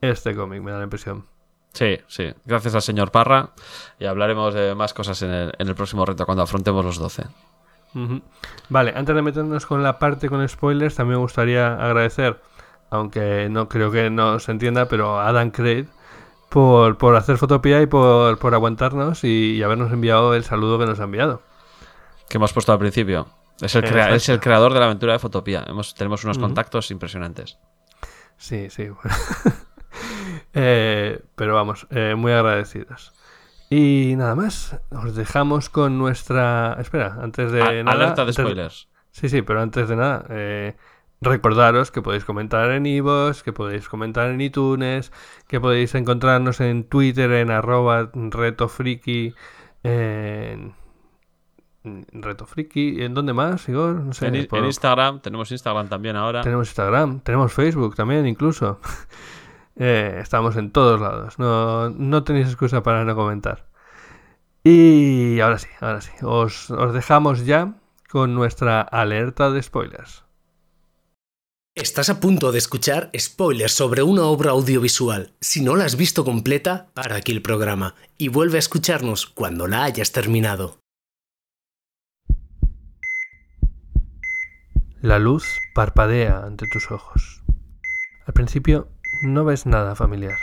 [0.02, 1.26] este cómic, me da la impresión.
[1.74, 2.34] Sí, sí.
[2.46, 3.52] Gracias al señor Parra.
[4.00, 7.24] Y hablaremos de más cosas en el, en el próximo reto cuando afrontemos los 12.
[7.96, 8.22] Ujú.
[8.70, 12.40] Vale, antes de meternos con la parte con spoilers, también me gustaría agradecer,
[12.90, 15.88] aunque no creo que no se entienda, pero a Adam Craig
[16.50, 20.86] por, por hacer fotopía y por, por aguantarnos y, y habernos enviado el saludo que
[20.86, 21.42] nos ha enviado.
[22.30, 23.28] Que hemos puesto al principio.
[23.62, 25.66] Es el, crea- es el creador de la aventura de Fotopía.
[25.68, 27.58] Hemos, tenemos unos contactos impresionantes.
[28.38, 28.88] Sí, sí.
[28.90, 29.16] bueno.
[30.54, 33.12] Eh, pero vamos, eh, muy agradecidos.
[33.70, 36.78] Y nada más, os dejamos con nuestra...
[36.80, 37.92] Espera, antes de A- nada...
[37.92, 38.88] alerta de antes- spoilers.
[39.12, 40.76] Sí, sí, pero antes de nada, eh,
[41.22, 45.12] recordaros que podéis comentar en iVoox, que podéis comentar en iTunes,
[45.48, 49.34] que podéis encontrarnos en Twitter en arroba retofriki,
[49.84, 50.74] en
[52.12, 53.96] retofriki, ¿en dónde más, Igor?
[53.96, 56.42] No sé, En, por- en Instagram, tenemos Instagram también ahora.
[56.42, 58.80] tenemos Instagram, tenemos Facebook también incluso.
[59.82, 63.70] Eh, estamos en todos lados, no, no tenéis excusa para no comentar.
[64.62, 67.76] Y ahora sí, ahora sí, os, os dejamos ya
[68.12, 70.26] con nuestra alerta de spoilers.
[71.76, 75.32] Estás a punto de escuchar spoilers sobre una obra audiovisual.
[75.40, 79.66] Si no la has visto completa, para aquí el programa y vuelve a escucharnos cuando
[79.68, 80.79] la hayas terminado.
[85.02, 87.42] La luz parpadea ante tus ojos.
[88.26, 88.90] Al principio
[89.24, 90.38] no ves nada familiar.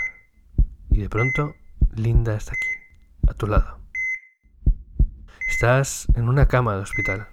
[0.90, 1.54] Y de pronto
[1.94, 2.70] Linda está aquí,
[3.28, 3.78] a tu lado.
[5.46, 7.28] Estás en una cama de hospital.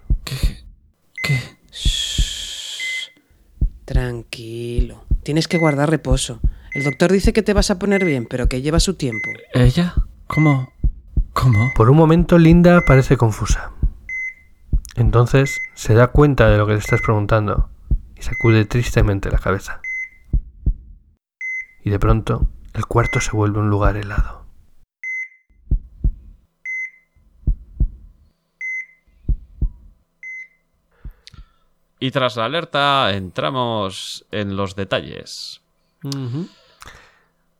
[3.86, 5.06] Tranquilo.
[5.22, 6.40] Tienes que guardar reposo.
[6.74, 9.30] El doctor dice que te vas a poner bien, pero que lleva su tiempo.
[9.54, 9.94] ¿Ella?
[10.26, 10.74] ¿Cómo?
[11.32, 11.70] ¿Cómo?
[11.74, 13.72] Por un momento Linda parece confusa.
[14.96, 17.70] Entonces se da cuenta de lo que le estás preguntando
[18.16, 19.80] y sacude tristemente la cabeza.
[21.82, 24.44] Y de pronto el cuarto se vuelve un lugar helado.
[31.98, 35.62] Y tras la alerta, entramos en los detalles.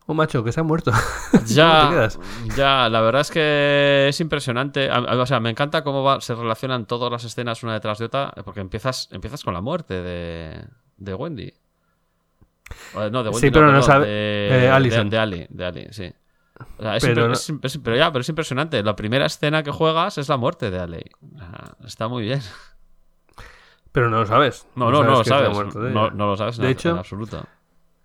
[0.06, 0.90] Oh, macho, que se ha muerto.
[1.30, 2.08] ¿Cómo te Ya,
[2.56, 4.90] ya, la verdad es que es impresionante.
[4.90, 8.32] O sea, me encanta cómo va- se relacionan todas las escenas una detrás de otra,
[8.44, 10.64] porque empiezas, empiezas con la muerte de,
[10.98, 11.44] de Wendy.
[11.46, 14.50] Eh, No, de Wendy Sí, pero no perdón, sabe- De, eh.
[14.52, 16.12] De, de Ali, de Ali, sí.
[16.78, 18.82] O sea, es Pero impre- no- es imp- es- pero ya, pero es impresionante.
[18.82, 21.02] La primera escena que juegas es la muerte de Ali.
[21.84, 22.40] Está muy bien.
[23.90, 24.66] Pero no lo sabes.
[24.74, 25.54] No, no, no, lo que se ha sabes.
[25.54, 27.44] muerto No, no lo sabes De hecho- en absoluto.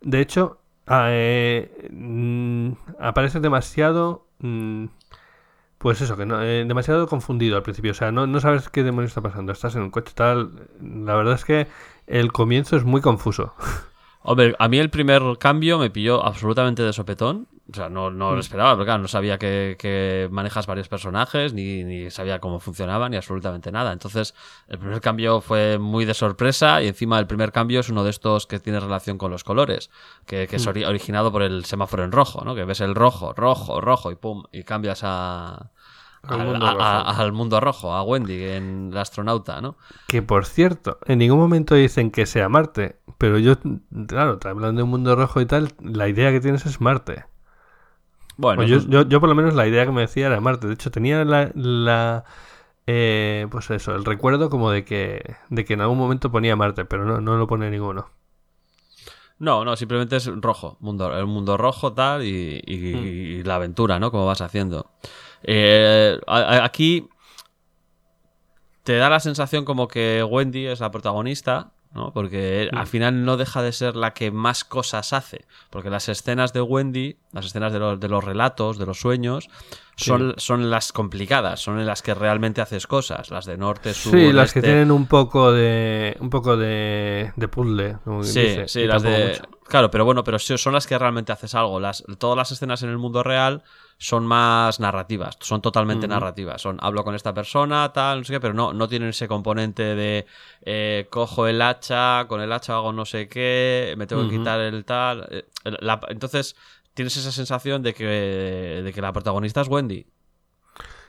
[0.01, 0.58] De hecho,
[0.89, 4.27] ah, eh, mm, aparece demasiado.
[4.39, 4.85] mm,
[5.77, 7.91] pues eso, que no, eh, demasiado confundido al principio.
[7.91, 9.53] O sea, no, no sabes qué demonios está pasando.
[9.53, 10.67] Estás en un coche tal.
[10.81, 11.67] La verdad es que
[12.05, 13.53] el comienzo es muy confuso.
[14.21, 17.47] Hombre, a mí el primer cambio me pilló absolutamente de sopetón.
[17.71, 18.33] O sea, no, no Mm.
[18.33, 22.59] lo esperaba, porque claro, no sabía que, que manejas varios personajes, ni, ni sabía cómo
[22.59, 23.93] funcionaban, ni absolutamente nada.
[23.93, 24.33] Entonces,
[24.67, 28.09] el primer cambio fue muy de sorpresa, y encima el primer cambio es uno de
[28.09, 29.91] estos que tiene relación con los colores,
[30.25, 30.69] que, que es Mm.
[30.69, 32.55] ori- originado por el semáforo en rojo, ¿no?
[32.55, 35.69] Que ves el rojo, rojo, rojo, y pum, y cambias a.
[36.21, 36.83] Al al- mundo a- rojo.
[36.83, 39.77] a- al mundo rojo, a Wendy, en la astronauta, ¿no?
[40.07, 42.97] Que por cierto, en ningún momento dicen que sea Marte.
[43.17, 43.55] Pero yo,
[44.07, 47.23] claro, hablando de un mundo rojo y tal, la idea que tienes es Marte.
[48.41, 50.67] Bueno, Pues yo, por lo menos la idea que me decía era Marte.
[50.67, 52.23] De hecho, tenía la, la,
[52.87, 56.85] eh, pues eso, el recuerdo como de que, de que en algún momento ponía Marte,
[56.85, 58.07] pero no, no lo pone ninguno.
[59.39, 63.99] No, no, simplemente es rojo, mundo, el mundo rojo tal y, y- y la aventura,
[63.99, 64.09] ¿no?
[64.09, 64.89] Como vas haciendo.
[65.43, 67.09] Eh, a- aquí
[68.83, 72.13] te da la sensación como que Wendy es la protagonista, ¿no?
[72.13, 75.45] Porque al final no deja de ser la que más cosas hace.
[75.69, 79.49] Porque las escenas de Wendy, las escenas de los, de los relatos, de los sueños,
[79.95, 83.31] son, son las complicadas, son en las que realmente haces cosas.
[83.31, 84.69] Las de norte, sur, Sí, las que este.
[84.69, 87.97] tienen un poco de un poco de, de puzzle.
[88.03, 89.37] como Sí, dice, sí, las de.
[89.39, 89.58] mucho.
[89.69, 91.79] Claro, pero bueno, pero son las que realmente haces algo.
[91.79, 93.63] Las, todas las escenas en el mundo real
[93.99, 96.59] son más narrativas, son totalmente narrativas.
[96.61, 99.83] Son hablo con esta persona, tal, no sé qué, pero no, no tienen ese componente
[99.95, 100.25] de
[100.63, 104.59] eh, cojo el hacha, con el hacha hago no sé qué, me tengo que quitar
[104.59, 105.27] el tal.
[105.29, 105.45] eh,
[105.81, 106.55] la- entonces
[106.95, 108.05] tienes esa sensación de que,
[108.83, 110.07] de que la protagonista es Wendy.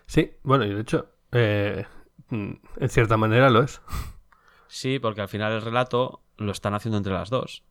[0.05, 1.87] Sí, bueno, y de hecho, eh,
[2.29, 3.81] mm, en cierta manera lo es.
[4.69, 7.63] Sí, porque al final el relato lo están haciendo entre las dos.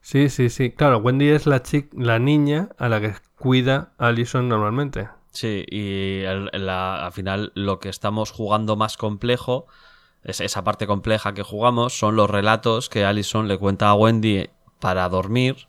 [0.00, 0.70] Sí, sí, sí.
[0.70, 5.08] Claro, Wendy es la chica, la niña a la que cuida Allison normalmente.
[5.30, 9.66] Sí, y el- la- al final lo que estamos jugando más complejo,
[10.24, 14.48] es esa parte compleja que jugamos, son los relatos que Allison le cuenta a Wendy
[14.80, 15.68] para dormir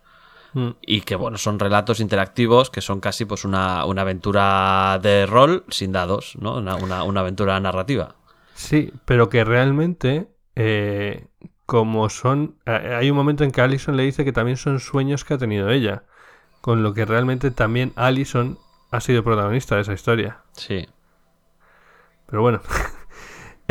[0.53, 0.69] Mm.
[0.81, 5.63] y que, bueno, son relatos interactivos que son casi pues una, una aventura de rol
[5.69, 6.57] sin dados, ¿no?
[6.57, 8.15] Una, una- una aventura narrativa.
[8.53, 11.27] Sí, pero que realmente, eh,
[11.71, 12.57] como son...
[12.65, 15.37] eh, Hay un momento en que Allison le dice que también son sueños que ha
[15.37, 16.03] tenido ella.
[16.59, 18.59] Con lo que realmente también Allison
[18.91, 20.41] ha sido protagonista de esa historia.
[20.51, 20.85] Sí.
[22.25, 22.61] pero bueno.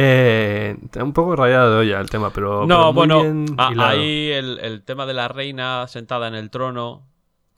[0.02, 2.60] Eh, un poco rayado de olla el tema, pero.
[2.66, 3.90] No, pero bueno, bien a- hilado.
[3.90, 7.06] ahí el, el tema de la reina sentada en el trono,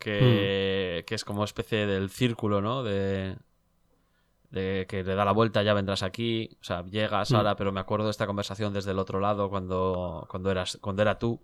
[0.00, 1.06] que, Hmm.
[1.06, 2.82] que es como especie del círculo, ¿no?
[2.82, 3.36] De,
[4.52, 7.36] de que le da la vuelta, ya vendrás aquí, o sea, llegas Hmm.
[7.36, 11.02] ahora, pero me acuerdo de esta conversación desde el otro lado cuando, cuando, eras, cuando
[11.02, 11.40] era tú,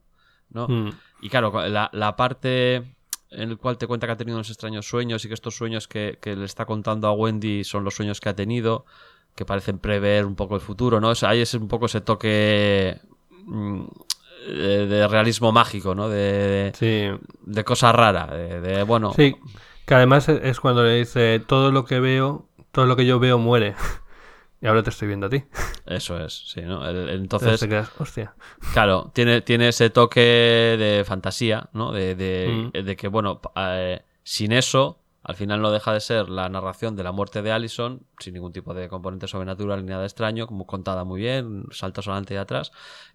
[0.51, 0.69] ¿no?
[0.69, 0.91] Mm,
[1.23, 2.77] Y claro, la, la parte
[3.31, 5.89] en el cual te cuenta que ha tenido unos extraños sueños y que estos sueños
[5.89, 8.85] que, que le está contando a Wendy son los sueños que ha tenido,
[9.35, 11.11] que parecen prever un poco el futuro, ¿no?
[11.11, 13.01] O sea, ahí es un poco ese toque
[13.47, 13.83] mm,
[14.49, 16.09] de, de realismo mágico, ¿no?
[16.09, 17.09] De, sí.
[17.43, 19.13] de cosa rara, de, de, bueno...
[19.15, 19.35] Sí,
[19.87, 23.39] que además es cuando le dice todo lo que veo, todo lo que yo veo
[23.39, 23.75] muere.
[24.61, 25.45] y ahora te estoy viendo a ti.
[25.87, 26.87] Eso es, sí, ¿no?
[26.87, 28.35] El- Entonces entonces, te quedas, hostia.
[28.73, 31.93] Claro, tiene, tiene ese toque de fantasía, ¿no?
[31.93, 32.85] De, de, Mm.
[32.85, 37.03] de que, bueno, eh, sin eso, al final no deja de ser la narración de
[37.05, 41.05] la muerte de Allison, sin ningún tipo de componente sobrenatural ni nada extraño, como contada
[41.05, 42.71] muy bien, saltos adelante y atrás,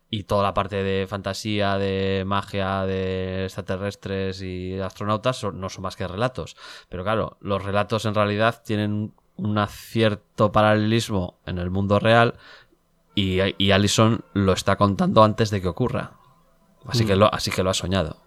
[0.10, 5.82] y toda la parte de fantasía, de magia, de extraterrestres y astronautas son- no son
[5.84, 6.56] más que relatos.
[6.90, 12.36] Pero claro, los relatos en realidad tienen un cierto paralelismo en el mundo real
[13.16, 16.12] y, y Allison lo está contando antes de que ocurra.
[16.88, 17.08] Así, Mm.
[17.08, 18.18] que lo, así que lo ha soñado.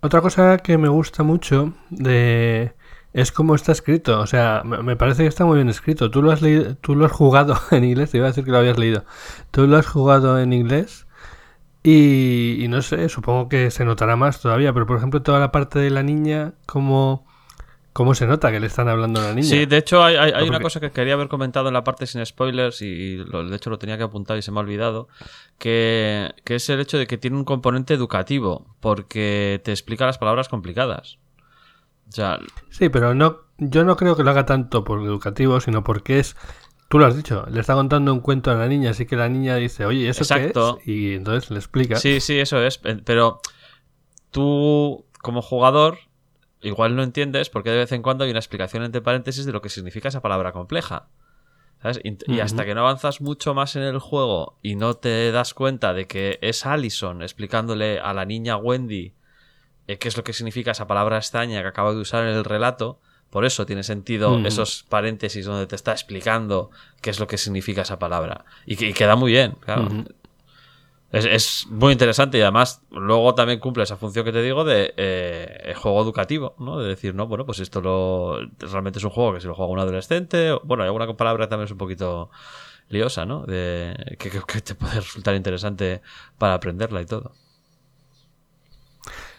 [0.00, 2.74] Otra cosa que me gusta mucho de
[3.12, 4.20] es cómo está escrito.
[4.20, 6.10] O sea, me parece que está muy bien escrito.
[6.10, 8.50] Tú lo has leído, tú lo has jugado en inglés, te iba a decir que
[8.52, 9.04] lo habías leído.
[9.50, 11.06] Tú lo has jugado en inglés
[11.82, 14.72] y, y no sé, supongo que se notará más todavía.
[14.72, 17.26] Pero por ejemplo, toda la parte de la niña, cómo,
[17.92, 19.48] cómo se nota que le están hablando a la niña.
[19.48, 21.82] Sí, de hecho hay, hay- hay porque- una cosa que quería haber comentado en la
[21.84, 24.60] parte sin spoilers y lo- de hecho lo tenía que apuntar y se me ha
[24.60, 25.08] olvidado,
[25.58, 30.18] que, que es el hecho de que tiene un componente educativo, porque te explica las
[30.18, 31.18] palabras complicadas.
[32.08, 32.38] O sea,
[32.70, 36.36] Sí, pero no, yo no creo que lo haga tanto por educativo, sino porque es,
[36.88, 39.28] tú lo has dicho, le está contando un cuento a la niña, así que la
[39.28, 40.76] niña dice, oye, ¿eso Exacto.
[40.76, 40.88] qué es?
[40.88, 41.96] Y entonces le explica.
[41.96, 42.78] Sí, sí, eso es.
[42.78, 43.40] pe- Pero
[44.30, 45.98] tú, como jugador,
[46.62, 49.60] igual no entiendes porque de vez en cuando hay una explicación entre paréntesis de lo
[49.62, 51.06] que significa esa palabra compleja.
[51.80, 52.00] ¿Sabes?
[52.02, 55.94] Y, hasta que no avanzas mucho más en el juego y no te das cuenta
[55.94, 59.12] de que es Allison explicándole a la niña Wendy
[59.86, 62.44] eh, qué es lo que significa esa palabra extraña que acaba de usar en el
[62.44, 62.98] relato,
[63.30, 66.70] por eso tiene sentido esos paréntesis donde te está explicando
[67.00, 68.44] qué es lo que significa esa palabra.
[68.66, 69.88] Y, que- y queda muy bien, claro.
[71.10, 74.92] Es, es muy interesante y además luego también cumple esa función que te digo de
[74.98, 76.78] eh, juego educativo, ¿no?
[76.78, 79.72] De decir, no, bueno, pues esto lo realmente es un juego que si lo juega
[79.72, 82.30] un adolescente, bueno, hay alguna palabra también es un poquito
[82.88, 83.46] liosa, ¿no?
[83.46, 86.02] De, que, que- te puede resultar interesante
[86.38, 87.32] para aprenderla y todo.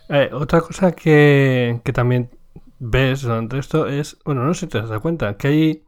[0.10, 2.30] Eh, otra cosa que, que también
[2.80, 5.84] ves durante esto es, bueno, no sé si te das cuenta, que hay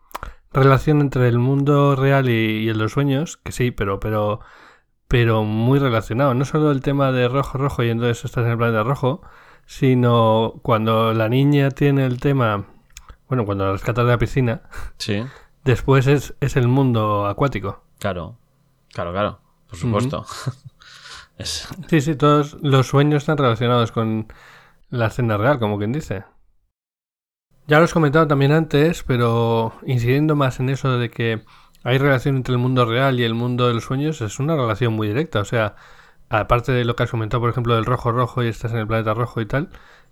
[0.54, 4.42] relación entre el mundo real y, y de los sueños, que sí, pero, pero,
[5.12, 6.34] pero muy relacionado.
[6.34, 9.22] No solo el tema de rojo, rojo y entonces estás en el planeta rojo,
[9.66, 12.66] sino cuando la niña tiene el tema,
[13.28, 14.62] bueno, cuando la rescatas de la piscina,
[14.98, 15.24] Sí,
[15.64, 17.84] después es, es el mundo acuático.
[18.00, 18.38] claro,
[18.94, 20.26] claro, claro, por supuesto.
[21.38, 24.28] Es- Sí, sí, todos los sueños están relacionados con
[24.90, 26.24] la escena real, como quien dice.
[27.68, 31.44] Ya lo has comentado también antes, pero incidiendo más en eso de que
[31.84, 34.94] hay relación entre el mundo real y el mundo de los sueños, es una relación
[34.94, 35.40] muy directa.
[35.40, 35.76] O sea,
[36.30, 38.88] aparte de lo que has comentado, por ejemplo, del rojo rojo y estás en el
[38.88, 39.70] planeta rojo y tal,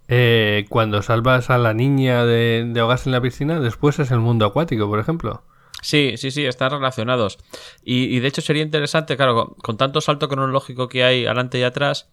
[0.07, 4.19] eh, cuando salvas a la niña de, de ahogarse en la piscina, después es el
[4.19, 5.43] mundo acuático, por ejemplo.
[5.81, 7.37] Sí, sí, sí, están relacionados.
[7.83, 11.63] Y, de hecho sería interesante, claro, con, con tanto salto cronológico que hay adelante y
[11.63, 12.09] atrás,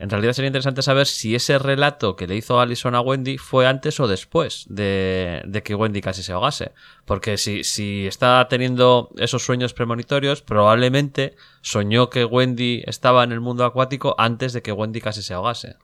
[0.00, 3.66] en realidad sería interesante saber si ese relato que le hizo Allison a Wendy fue
[3.66, 6.72] antes o después de, de que Wendy casi se ahogase.
[7.04, 13.40] Porque si, si está teniendo esos sueños premonitorios, probablemente soñó que Wendy estaba en el
[13.40, 15.76] mundo acuático antes de que Wendy casi se ahogase.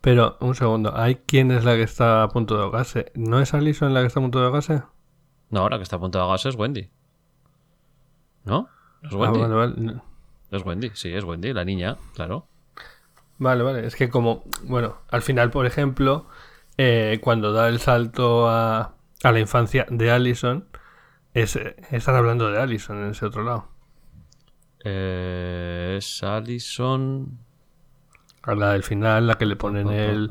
[0.00, 3.12] Pero, un segundo, ¿hay quién es la que está a punto de ahogarse?
[3.14, 4.82] ¿No es Alison la que está a punto de ahogarse?
[5.50, 6.88] No, ahora que está a punto de ahogarse es Wendy.
[8.44, 8.68] ¿No?
[9.02, 9.40] ¿No es Ah, Wendy?
[9.40, 10.00] vale, vale.
[10.50, 12.46] Es Wendy, sí, es Wendy, la niña, claro.
[13.40, 13.86] Vale, vale.
[13.86, 16.26] Es que como, bueno, al final, por ejemplo,
[16.76, 20.66] eh, cuando da el salto a, a la infancia de Allison,
[21.32, 21.58] es,
[21.90, 23.66] están hablando de Allison en ese otro lado.
[24.84, 27.38] Eh, es Allison.
[28.42, 30.30] A la del final, la que le ponen el,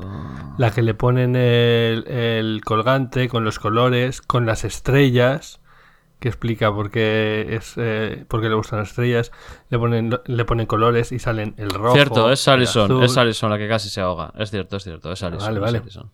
[0.58, 5.60] la que le ponen el, el colgante con los colores, con las estrellas,
[6.20, 9.32] que explica por qué es, eh, por qué le gustan las estrellas.
[9.70, 11.94] Le ponen, le ponen colores y salen el rojo.
[11.94, 13.02] Cierto, es azul.
[13.02, 14.32] Es Allison la que casi se ahoga.
[14.38, 15.10] Es cierto, es cierto.
[15.10, 15.46] Es Allison.
[15.46, 15.78] Vale, vale.
[15.78, 16.10] Allison.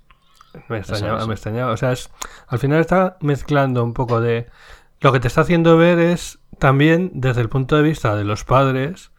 [0.68, 1.72] Me extrañaba, me extrañaba.
[1.72, 2.10] O sea, es,
[2.46, 4.46] al final está mezclando un poco de
[5.00, 8.44] lo que te está haciendo ver es también desde el punto de vista de los
[8.44, 9.12] padres,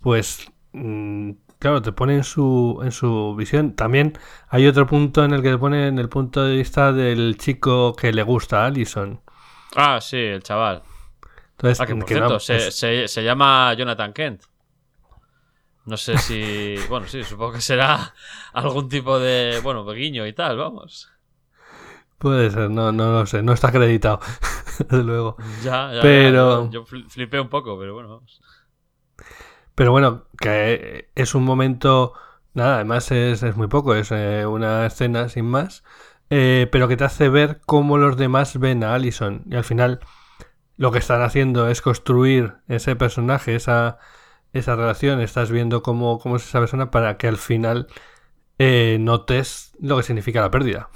[0.00, 3.74] pues mm, claro, te pone en su, en su visión.
[3.74, 4.14] También
[4.48, 7.94] hay otro punto en el que te pone en el punto de vista del chico
[7.94, 9.20] que le gusta a Allison.
[9.76, 10.82] Ah, sí, el chaval.
[11.52, 14.42] Entonces, Ah, que por que cierto, no- se, es- se- se llama Jonathan Kent.
[15.86, 16.74] No sé si.
[16.88, 18.14] Bueno, sí, supongo que será
[18.52, 19.60] algún tipo de.
[19.62, 21.10] Bueno, guiño y tal, vamos.
[22.18, 24.20] puede ser, no, no lo sé, no está acreditado,
[24.78, 25.36] desde luego.
[25.62, 28.40] Ya, ya, Pero- ya, yo, yo fli- flipé un poco, pero bueno, vamos.
[29.74, 32.12] Pero bueno, que es un momento,
[32.54, 35.84] nada, además es, es muy poco, es eh, una escena sin más,
[36.30, 39.42] eh, pero que te hace ver cómo los demás ven a Allison.
[39.50, 40.00] Y al final
[40.76, 43.98] lo que están haciendo es construir ese personaje, esa,
[44.52, 47.88] esa relación, estás viendo cómo, cómo es esa persona para que al final
[48.58, 50.90] eh, notes lo que significa la pérdida.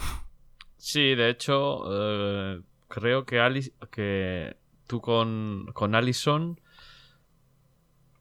[0.76, 4.56] Sí, de hecho, eh, creo que, Ali- que
[4.86, 6.60] tú con, con Allison.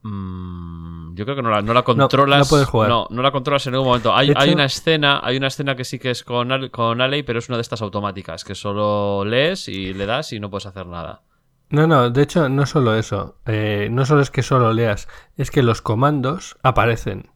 [0.02, 2.38] Mm, yo creo que no la, no la controlas.
[2.40, 2.88] no puedes jugar.
[2.88, 4.14] No, no la controlas en ningún momento.
[4.14, 7.38] Hay, hay una escena, hay una escena que sí que es con, con Alley, pero
[7.38, 10.86] es una de estas automáticas, que solo lees y le das y no puedes hacer
[10.86, 11.22] nada.
[11.70, 15.08] No, no, de hecho no solo eso, eh, no solo es que solo leas,
[15.38, 17.30] es que los comandos aparecen,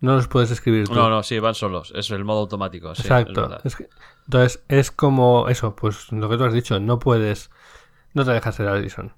[0.00, 0.94] no los puedes escribir tú.
[0.94, 1.92] No, no, sí, van solos.
[1.94, 2.94] Es el modo automático.
[2.96, 3.42] sí, Exacto.
[3.42, 3.60] verdad.
[3.64, 3.88] Es que-
[4.24, 7.50] entonces es como eso, pues lo que tú has dicho, no puedes,
[8.12, 9.12] no te dejas ser Allison.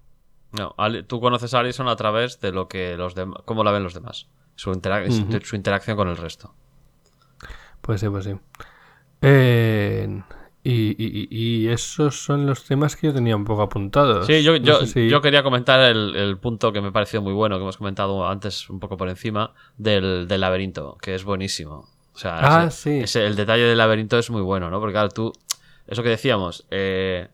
[0.53, 0.75] No,
[1.07, 3.95] tú conoces a Allison a través de lo que los demás, cómo la ven los
[3.95, 4.73] demás, su,
[5.45, 6.55] su interacción con el resto.
[7.83, 8.33] Pues sí, pues sí.
[9.23, 10.23] Eh,
[10.63, 14.27] y, y- y- y esos son los temas que yo tenía un poco apuntados.
[14.27, 17.33] Sí, yo, No yo, si- yo quería comentar el, el punto que me pareció muy
[17.33, 21.89] bueno, que hemos comentado antes un poco por encima, del, del laberinto, que es buenísimo.
[22.15, 22.99] O sea, Ah, ese- sí.
[23.05, 24.81] ese- el detalle del laberinto es muy bueno, ¿no?
[24.81, 25.33] Porque claro, tú,
[25.87, 27.29] eso que decíamos, eh,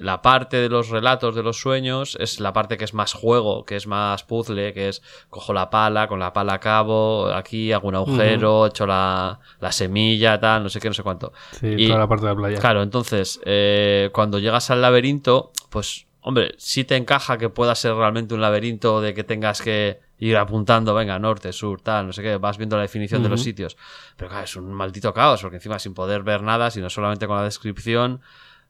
[0.00, 3.66] la parte de los relatos de los sueños es la parte que es más juego,
[3.66, 7.86] que es más puzzle, que es cojo la pala, con la pala acabo, aquí hago
[7.88, 11.34] un agujero, echo la, la semilla, tal, no sé qué, no sé cuánto.
[11.52, 12.58] Sí, Y- toda la parte de la playa.
[12.58, 17.94] Claro, entonces, eh, cuando llegas al laberinto, pues, hombre, sí te encaja que pueda ser
[17.94, 22.22] realmente un laberinto de que tengas que ir apuntando, venga, norte, sur, tal, no sé
[22.22, 23.76] qué, vas viendo la definición de los sitios.
[24.16, 27.36] Pero claro, es un maldito caos, porque encima sin poder ver nada, sino solamente con
[27.36, 28.20] la descripción,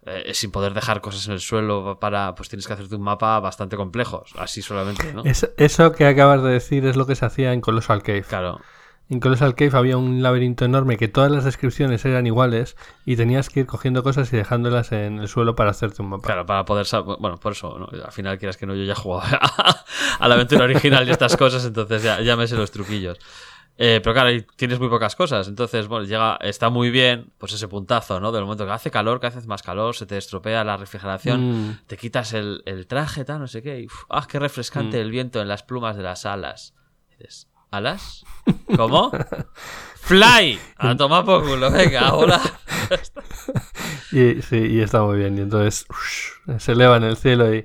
[0.07, 3.39] eh, sin poder dejar cosas en el suelo para, pues tienes que hacerte un mapa
[3.41, 5.25] bastante complejo, así solamente, ¿no?
[5.25, 8.23] Es- eso que acabas de decir es lo que se hacía en Colossal Cave.
[8.23, 8.61] Claro.
[9.11, 13.49] En Colossal Cave había un laberinto enorme que todas las descripciones eran iguales y tenías
[13.51, 16.23] que ir cogiendo cosas y dejándolas en el suelo para hacerte un mapa.
[16.27, 17.17] Claro, para poder saber.
[17.19, 17.89] Bueno, por eso, ¿no?
[18.05, 19.25] al final quieras que no, yo ya he jugado
[20.21, 23.19] a la aventura original y estas cosas, entonces ya, ya me sé los truquillos.
[23.79, 27.67] Eh, pero claro, tienes muy pocas cosas, entonces, bueno, llega, está muy bien, pues ese
[27.67, 28.31] puntazo, ¿no?
[28.31, 31.41] Del momento que hace calor, que hace más calor, se te estropea la refrigeración,
[31.71, 31.79] Mm.
[31.87, 35.01] te quitas el, el traje, tal, no sé qué, y uf, ¡ah, qué refrescante Mm.
[35.01, 36.75] el viento en las plumas de las alas!
[37.11, 38.25] Y dices, ¿alas?
[38.77, 39.11] ¿Cómo?
[39.95, 40.59] ¡Fly!
[40.77, 42.41] A tomar por culo, venga, hola.
[44.13, 45.39] Y, sí, y está muy bien.
[45.39, 45.87] Y entonces
[46.59, 47.65] se eleva en el cielo y,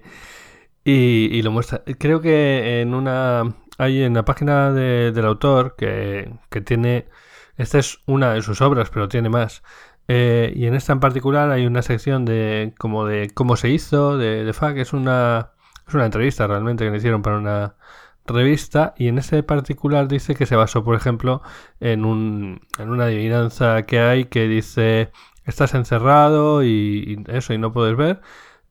[0.83, 1.81] y, y lo muestra.
[1.97, 3.55] Creo que en una.
[3.77, 7.07] Hay en la página de- del autor que, que tiene.
[7.57, 9.63] Esta es una de sus obras, pero tiene más.
[10.07, 14.17] Eh, y en esta en particular hay una sección de como de cómo se hizo,
[14.17, 14.81] de, de.
[14.81, 15.51] Es una,
[15.87, 17.75] es una entrevista realmente que le hicieron para una
[18.25, 18.93] revista.
[18.97, 21.41] Y en ese particular dice que se basó, por ejemplo,
[21.79, 25.11] en, un, en una adivinanza que hay que dice
[25.45, 26.67] estás encerrado y,
[27.27, 28.19] y eso y no puedes ver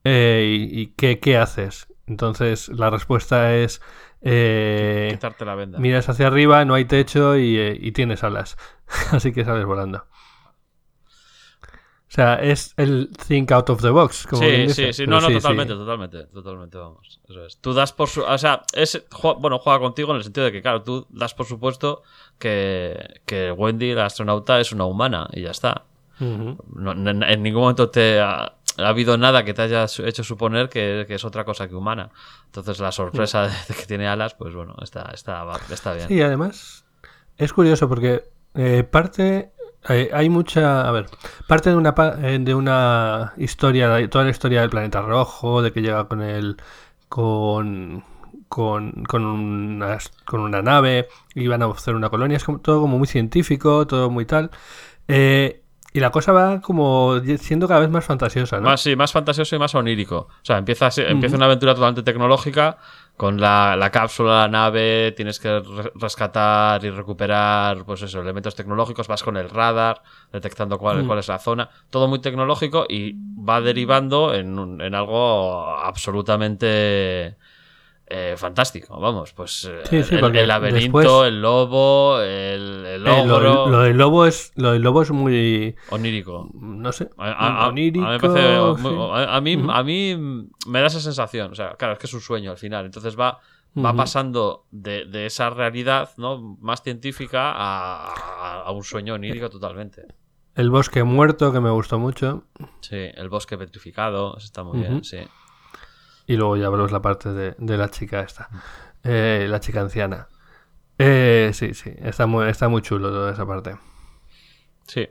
[0.05, 3.81] eh, y, y ¿qué, qué haces entonces la respuesta es
[4.25, 5.79] eh, Quitarte la venda.
[5.79, 8.57] miras hacia arriba no hay techo y, eh, y tienes alas
[9.13, 10.07] así que sales volando
[12.07, 14.93] o sea es el think out of the box como sí, sí, dice.
[14.93, 15.79] sí, no, no, sí, totalmente, sí.
[15.79, 17.21] totalmente, totalmente, vamos.
[17.29, 17.59] Eso es.
[17.61, 18.23] Tú das por su.
[18.23, 19.05] O sea, es,
[19.41, 22.03] bueno, juega contigo en el sentido de que, claro, tú das por supuesto
[22.39, 25.87] que, que Wendy, la astronauta, es una humana y ya está.
[26.21, 28.21] No- no- en ningún momento te
[28.79, 31.75] ha, ha habido nada que te haya hecho suponer que, que es otra cosa que
[31.75, 32.11] humana.
[32.47, 36.09] Entonces, la sorpresa de, de que tiene alas, pues bueno, está, está, está bien.
[36.09, 36.85] Sí, además
[37.37, 38.25] es curioso porque
[38.55, 39.51] eh, parte
[39.87, 41.07] hay mucha, a ver,
[41.47, 45.83] parte de una eh, de una historia, toda la historia del planeta rojo, de que
[45.83, 46.57] llega con el
[47.09, 48.03] con
[48.49, 52.81] con, con, una, con una nave y van a hacer una colonia, es como, todo
[52.81, 54.51] como muy científico, todo muy tal.
[55.09, 55.64] Eh,
[55.95, 58.65] y la cosa va como siendo cada vez más fantasiosa, ¿no?
[58.69, 60.27] Más, sí, más fantasioso y más onírico.
[60.29, 62.77] O sea, empieza, empieza una aventura totalmente tecnológica
[63.16, 68.57] con la, la cápsula, la nave, tienes que re- rescatar y recuperar, pues eso, elementos
[68.57, 70.03] tecnológicos, vas con el radar,
[70.33, 71.07] detectando cuál, Mm.
[71.07, 71.71] cuál es la zona.
[71.91, 77.37] Todo muy tecnológico y va derivando en, un- en algo absolutamente
[78.07, 78.99] eh, fantástico.
[79.01, 83.97] Vamos, pues eh, Sí, sí, el, laberinto, después- el lobo, el, el Eh, lo, del
[83.97, 86.49] lobo es lo del lobo es muy onírico.
[86.55, 89.27] no sé A, a- onírico, a mí me parece muy- sí.
[89.29, 90.17] a- mí, a mí
[90.67, 91.53] me da esa sensación.
[91.53, 92.85] O sea, claro, es que es un sueño al final.
[92.85, 93.39] Entonces va,
[93.77, 96.57] va pasando de, de esa realidad ¿no?
[96.61, 100.03] más científica a, un sueño onírico totalmente.
[100.55, 102.45] el bosque muerto que me gustó mucho
[102.81, 105.19] Sí, el bosque petrificado, está muy bien, sí.
[106.27, 108.49] Y luego ya veremos la parte de, de la chica esta
[109.03, 110.29] eh, la chica anciana
[110.99, 113.77] Eh, sí sí está muy está muy chulo toda esa parte
[114.87, 115.09] Sí.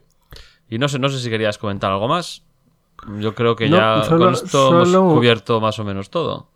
[0.70, 2.44] Y no sé, no sé si querías comentar algo más.
[3.20, 6.50] Yo creo que No, ya solo- con esto hemos cubierto más o menos todo.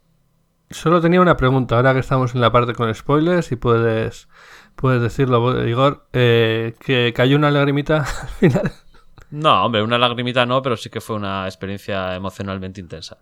[0.70, 4.28] Solo tenía una pregunta, ahora que estamos en la parte con spoilers, y puedes,
[4.76, 8.72] puedes decirlo, Igor, eh, que cayó una lagrimita al final.
[9.32, 13.18] No, hombre, una lagrimita no, pero sí que fue una experiencia emocionalmente intensa.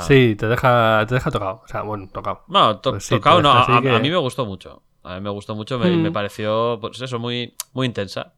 [0.08, 1.62] Sí, te deja, te deja tocado.
[1.64, 2.44] O sea, bueno, tocado.
[2.48, 4.82] No, to- Pues sí, tocado no, a, que- a mí me gustó mucho.
[5.02, 6.02] A mí me gustó mucho, me, Mm.
[6.02, 8.32] me pareció, pues eso, muy, muy intensa.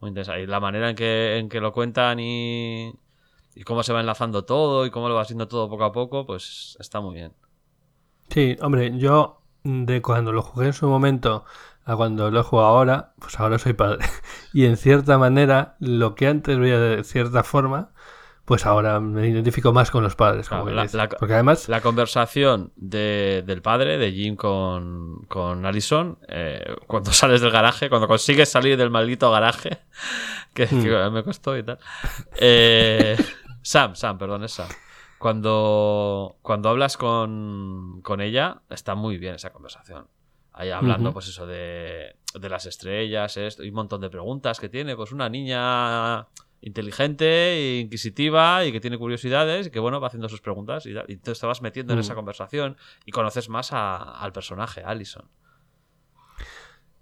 [0.00, 0.38] Muy intensa.
[0.38, 2.92] Y la manera en que, en que lo cuentan y,
[3.54, 6.26] y cómo se va enlazando todo y cómo lo va haciendo todo poco a poco,
[6.26, 7.32] pues está muy bien.
[8.28, 11.44] Sí, hombre, yo de cuando lo jugué en su momento
[11.84, 14.04] a cuando lo juego ahora, pues ahora soy padre.
[14.52, 17.91] Y en cierta manera, lo que antes veía de cierta forma,
[18.44, 20.48] pues ahora me identifico más con los padres.
[20.48, 26.18] Como Claro, la- Porque además, La conversación de- del padre, de Jim con, con Allison,
[26.28, 29.78] eh, cuando sales del garaje, cuando consigues salir del maldito garaje,
[30.54, 30.82] que, Hmm.
[30.82, 31.78] que me costó y tal.
[32.36, 33.16] Eh,
[33.62, 34.68] Sam, Sam, perdón, es Sam.
[35.18, 40.08] Cuando, cuando hablas con, con ella, está muy bien esa conversación.
[40.52, 44.68] Ahí hablando, pues eso, de, de las estrellas, esto, y un montón de preguntas que
[44.68, 44.96] tiene.
[44.96, 46.26] Pues una niña
[46.62, 50.90] inteligente, e inquisitiva y que tiene curiosidades y que, bueno, va haciendo sus preguntas y.
[50.92, 52.02] Y entonces te vas metiendo en Mm.
[52.02, 55.24] esa conversación y conoces más a- al personaje, a Allison.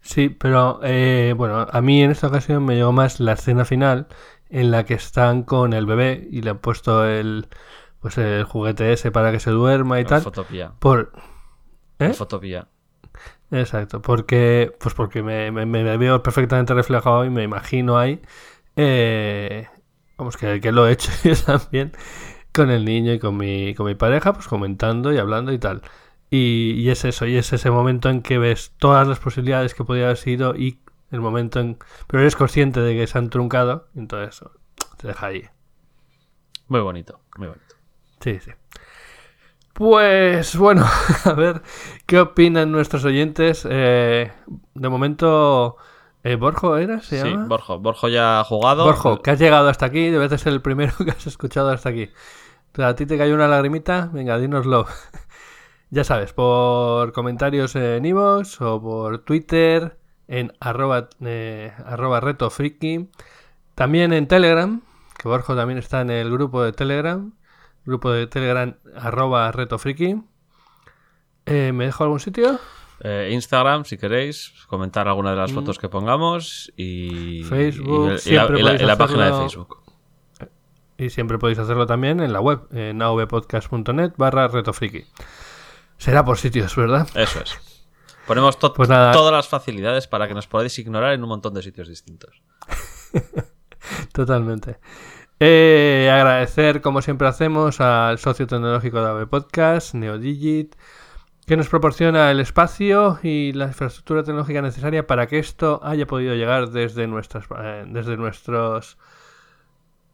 [0.03, 4.07] Sí, pero eh, bueno, a mí en esta ocasión me llegó más la escena final
[4.49, 7.49] en la que están con el bebé y le han puesto el
[8.01, 10.23] pues el juguete ese para que se duerma y tal.
[10.23, 10.73] Fotopía.
[10.79, 11.13] Por
[11.99, 12.15] ¿Eh?
[12.15, 12.67] Fotopía.
[13.51, 18.23] Exacto, porque pues porque me, me- me veo perfectamente reflejado y me imagino ahí
[18.83, 19.69] eh,
[20.17, 21.93] vamos que, que lo he hecho yo también
[22.53, 25.83] con el niño y con mi con mi pareja pues comentando y hablando y tal.
[26.31, 29.85] Y, y es eso, y es ese momento en que ves todas las posibilidades que
[29.85, 30.81] podía haber sido y
[31.11, 31.79] el momento en...
[32.07, 34.49] Pero eres consciente de que se han truncado, entonces
[34.97, 35.45] te deja ahí.
[36.69, 37.75] Muy bonito, muy bonito.
[38.21, 38.53] Sí, sí.
[39.73, 40.87] Pues bueno,
[41.25, 41.63] a ver,
[42.07, 43.67] ¿qué opinan nuestros oyentes?
[43.69, 44.31] Eh,
[44.75, 45.77] de momento,
[46.25, 47.01] eh, ¿Borjo era?
[47.01, 47.47] ¿Se Sí, llama?
[47.47, 47.79] Borjo.
[47.79, 48.85] Borjo ya ha jugado.
[48.85, 51.89] Borjo, que has llegado hasta aquí, debes de ser el primero que has escuchado hasta
[51.91, 52.11] aquí.
[52.79, 54.11] ¿A ti te cayó una lagrimita?
[54.13, 54.87] Venga, dínoslo.
[55.91, 59.99] ya sabes, por comentarios en iVoox o por Twitter,
[60.29, 63.11] en arroba, eh, arroba retofriki.
[63.75, 64.83] También en Telegram,
[65.19, 67.33] que Borjo también está en el grupo de Telegram.
[67.87, 70.23] Grupo de Telegram arroba retofriki.
[71.47, 72.61] Eh, ¿Me dejo algún sitio?
[73.03, 75.55] Eh, Instagram, si queréis, comentar alguna de las Mm.
[75.55, 79.33] fotos que pongamos y Facebook, y, y la, y página de.
[79.33, 79.79] Facebook.
[80.99, 85.07] Y siempre podéis hacerlo también en la web, en avpodcast.net barra retofriki.
[85.97, 87.09] Será por sitios, ¿verdad?
[87.15, 87.59] Eso es.
[88.27, 91.63] Ponemos to- Pues todas las facilidades para que nos podáis ignorar en un montón de
[91.63, 92.43] sitios distintos.
[94.13, 94.79] Totalmente.
[95.39, 100.75] Eh, agradecer, como siempre hacemos, al socio tecnológico de AV Podcast, NeoDigit,
[101.47, 106.35] que nos proporciona el espacio y la infraestructura tecnológica necesaria para que esto haya podido
[106.35, 108.99] llegar desde nuestras, eh, desde nuestros,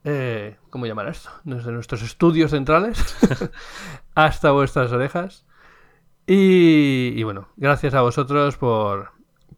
[0.04, 1.30] eh, ¿cómo llamar esto?
[1.44, 3.16] Desde nuestros estudios centrales
[4.14, 5.44] hasta vuestras orejas.
[6.26, 9.12] Y, y bueno, gracias a vosotros por,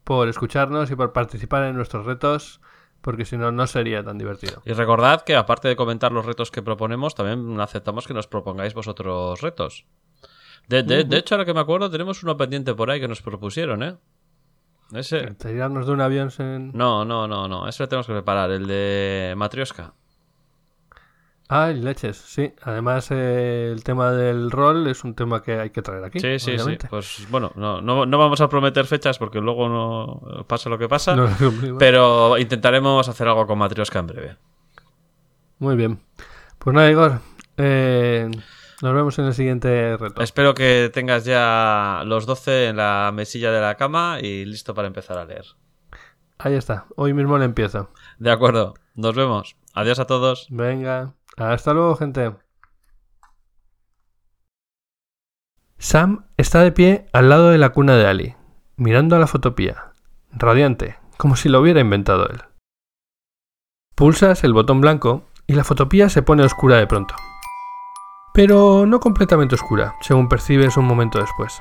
[0.09, 2.61] por escucharnos y por participar en nuestros retos,
[3.03, 4.62] porque si no, no sería tan divertido.
[4.65, 8.73] Y recordad que aparte de comentar los retos que proponemos, también aceptamos que nos propongáis
[8.73, 9.86] vosotros retos.
[10.69, 13.23] De, de- de hecho, ahora que me acuerdo, tenemos uno pendiente por ahí que nos
[13.23, 13.97] propusieron, ¿eh?
[14.93, 15.35] Ese.
[15.35, 16.31] Tirarnos de un avión.
[16.74, 17.69] No, no, no, no.
[17.69, 19.93] Ese lo tenemos que preparar, el de Matrioska.
[21.51, 22.53] Ay, leches, sí.
[22.62, 26.20] Además, eh, el tema del rol es un tema que hay que traer aquí.
[26.20, 26.82] Sí, sí, obviamente.
[26.86, 26.90] sí.
[26.90, 30.89] Pues bueno, no, no, no vamos a prometer fechas porque luego no pasa lo que
[30.89, 31.16] pasa.
[31.16, 31.78] No lo cumplimos.
[31.78, 34.36] Pero intentaremos hacer algo con Matrioska en breve.
[35.59, 36.01] Muy bien.
[36.59, 37.20] Pues nada, Igor.
[37.57, 38.31] eh,
[38.83, 40.23] nos vemos en el siguiente reto.
[40.23, 44.89] Espero que tengas ya los 12 en la mesilla de la cama y listo para
[44.89, 45.45] empezar a leer.
[46.39, 46.87] Ahí está.
[46.97, 47.91] Hoy mismo le empiezo.
[48.19, 49.57] De acuerdo, nos vemos.
[49.75, 50.47] Adiós a todos.
[50.51, 51.15] Venga.
[51.37, 52.35] Hasta luego, gente.
[55.79, 58.37] Sam está de pie al lado de la cuna de Ali,
[58.77, 59.93] mirando a la fotopía,
[60.33, 62.43] radiante, como si lo hubiera inventado él.
[63.95, 67.15] Pulsas el botón blanco y la fotopía se pone oscura de pronto.
[68.39, 71.60] Pero no completamente oscura, según percibes un momento después.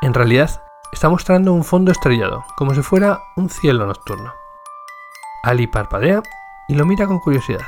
[0.00, 0.62] En realidad,
[0.92, 4.32] está mostrando un fondo estrellado, como si fuera un cielo nocturno.
[5.42, 6.22] Ali parpadea
[6.68, 7.66] y lo mira con curiosidad.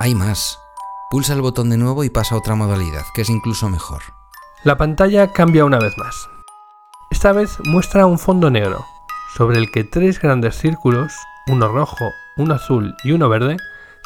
[0.00, 0.60] Hay más.
[1.08, 4.02] Pulsa el botón de nuevo y pasa a otra modalidad, que es incluso mejor.
[4.62, 6.28] La pantalla cambia una vez más.
[7.10, 8.84] Esta vez muestra un fondo negro,
[9.34, 11.14] sobre el que tres grandes círculos,
[11.46, 13.56] uno rojo, uno azul y uno verde,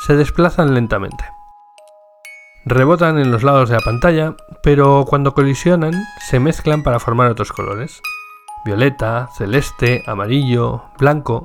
[0.07, 1.34] se desplazan lentamente.
[2.67, 5.93] Rebotan en los lados de la pantalla, pero cuando colisionan
[6.27, 8.01] se mezclan para formar otros colores.
[8.65, 11.45] Violeta, celeste, amarillo, blanco.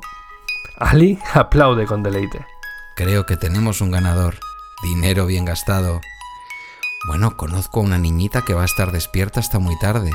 [0.77, 2.45] Ali aplaude con deleite.
[2.95, 4.35] Creo que tenemos un ganador.
[4.81, 5.99] Dinero bien gastado.
[7.07, 10.11] Bueno, conozco a una niñita que va a estar despierta hasta muy tarde.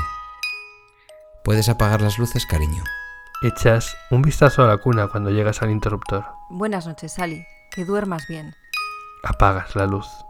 [1.43, 2.83] ¿Puedes apagar las luces, cariño?
[3.43, 6.25] Echas un vistazo a la cuna cuando llegas al interruptor.
[6.49, 7.45] Buenas noches, Sally.
[7.69, 8.55] Que duermas bien.
[9.23, 10.24] Apagas la luz.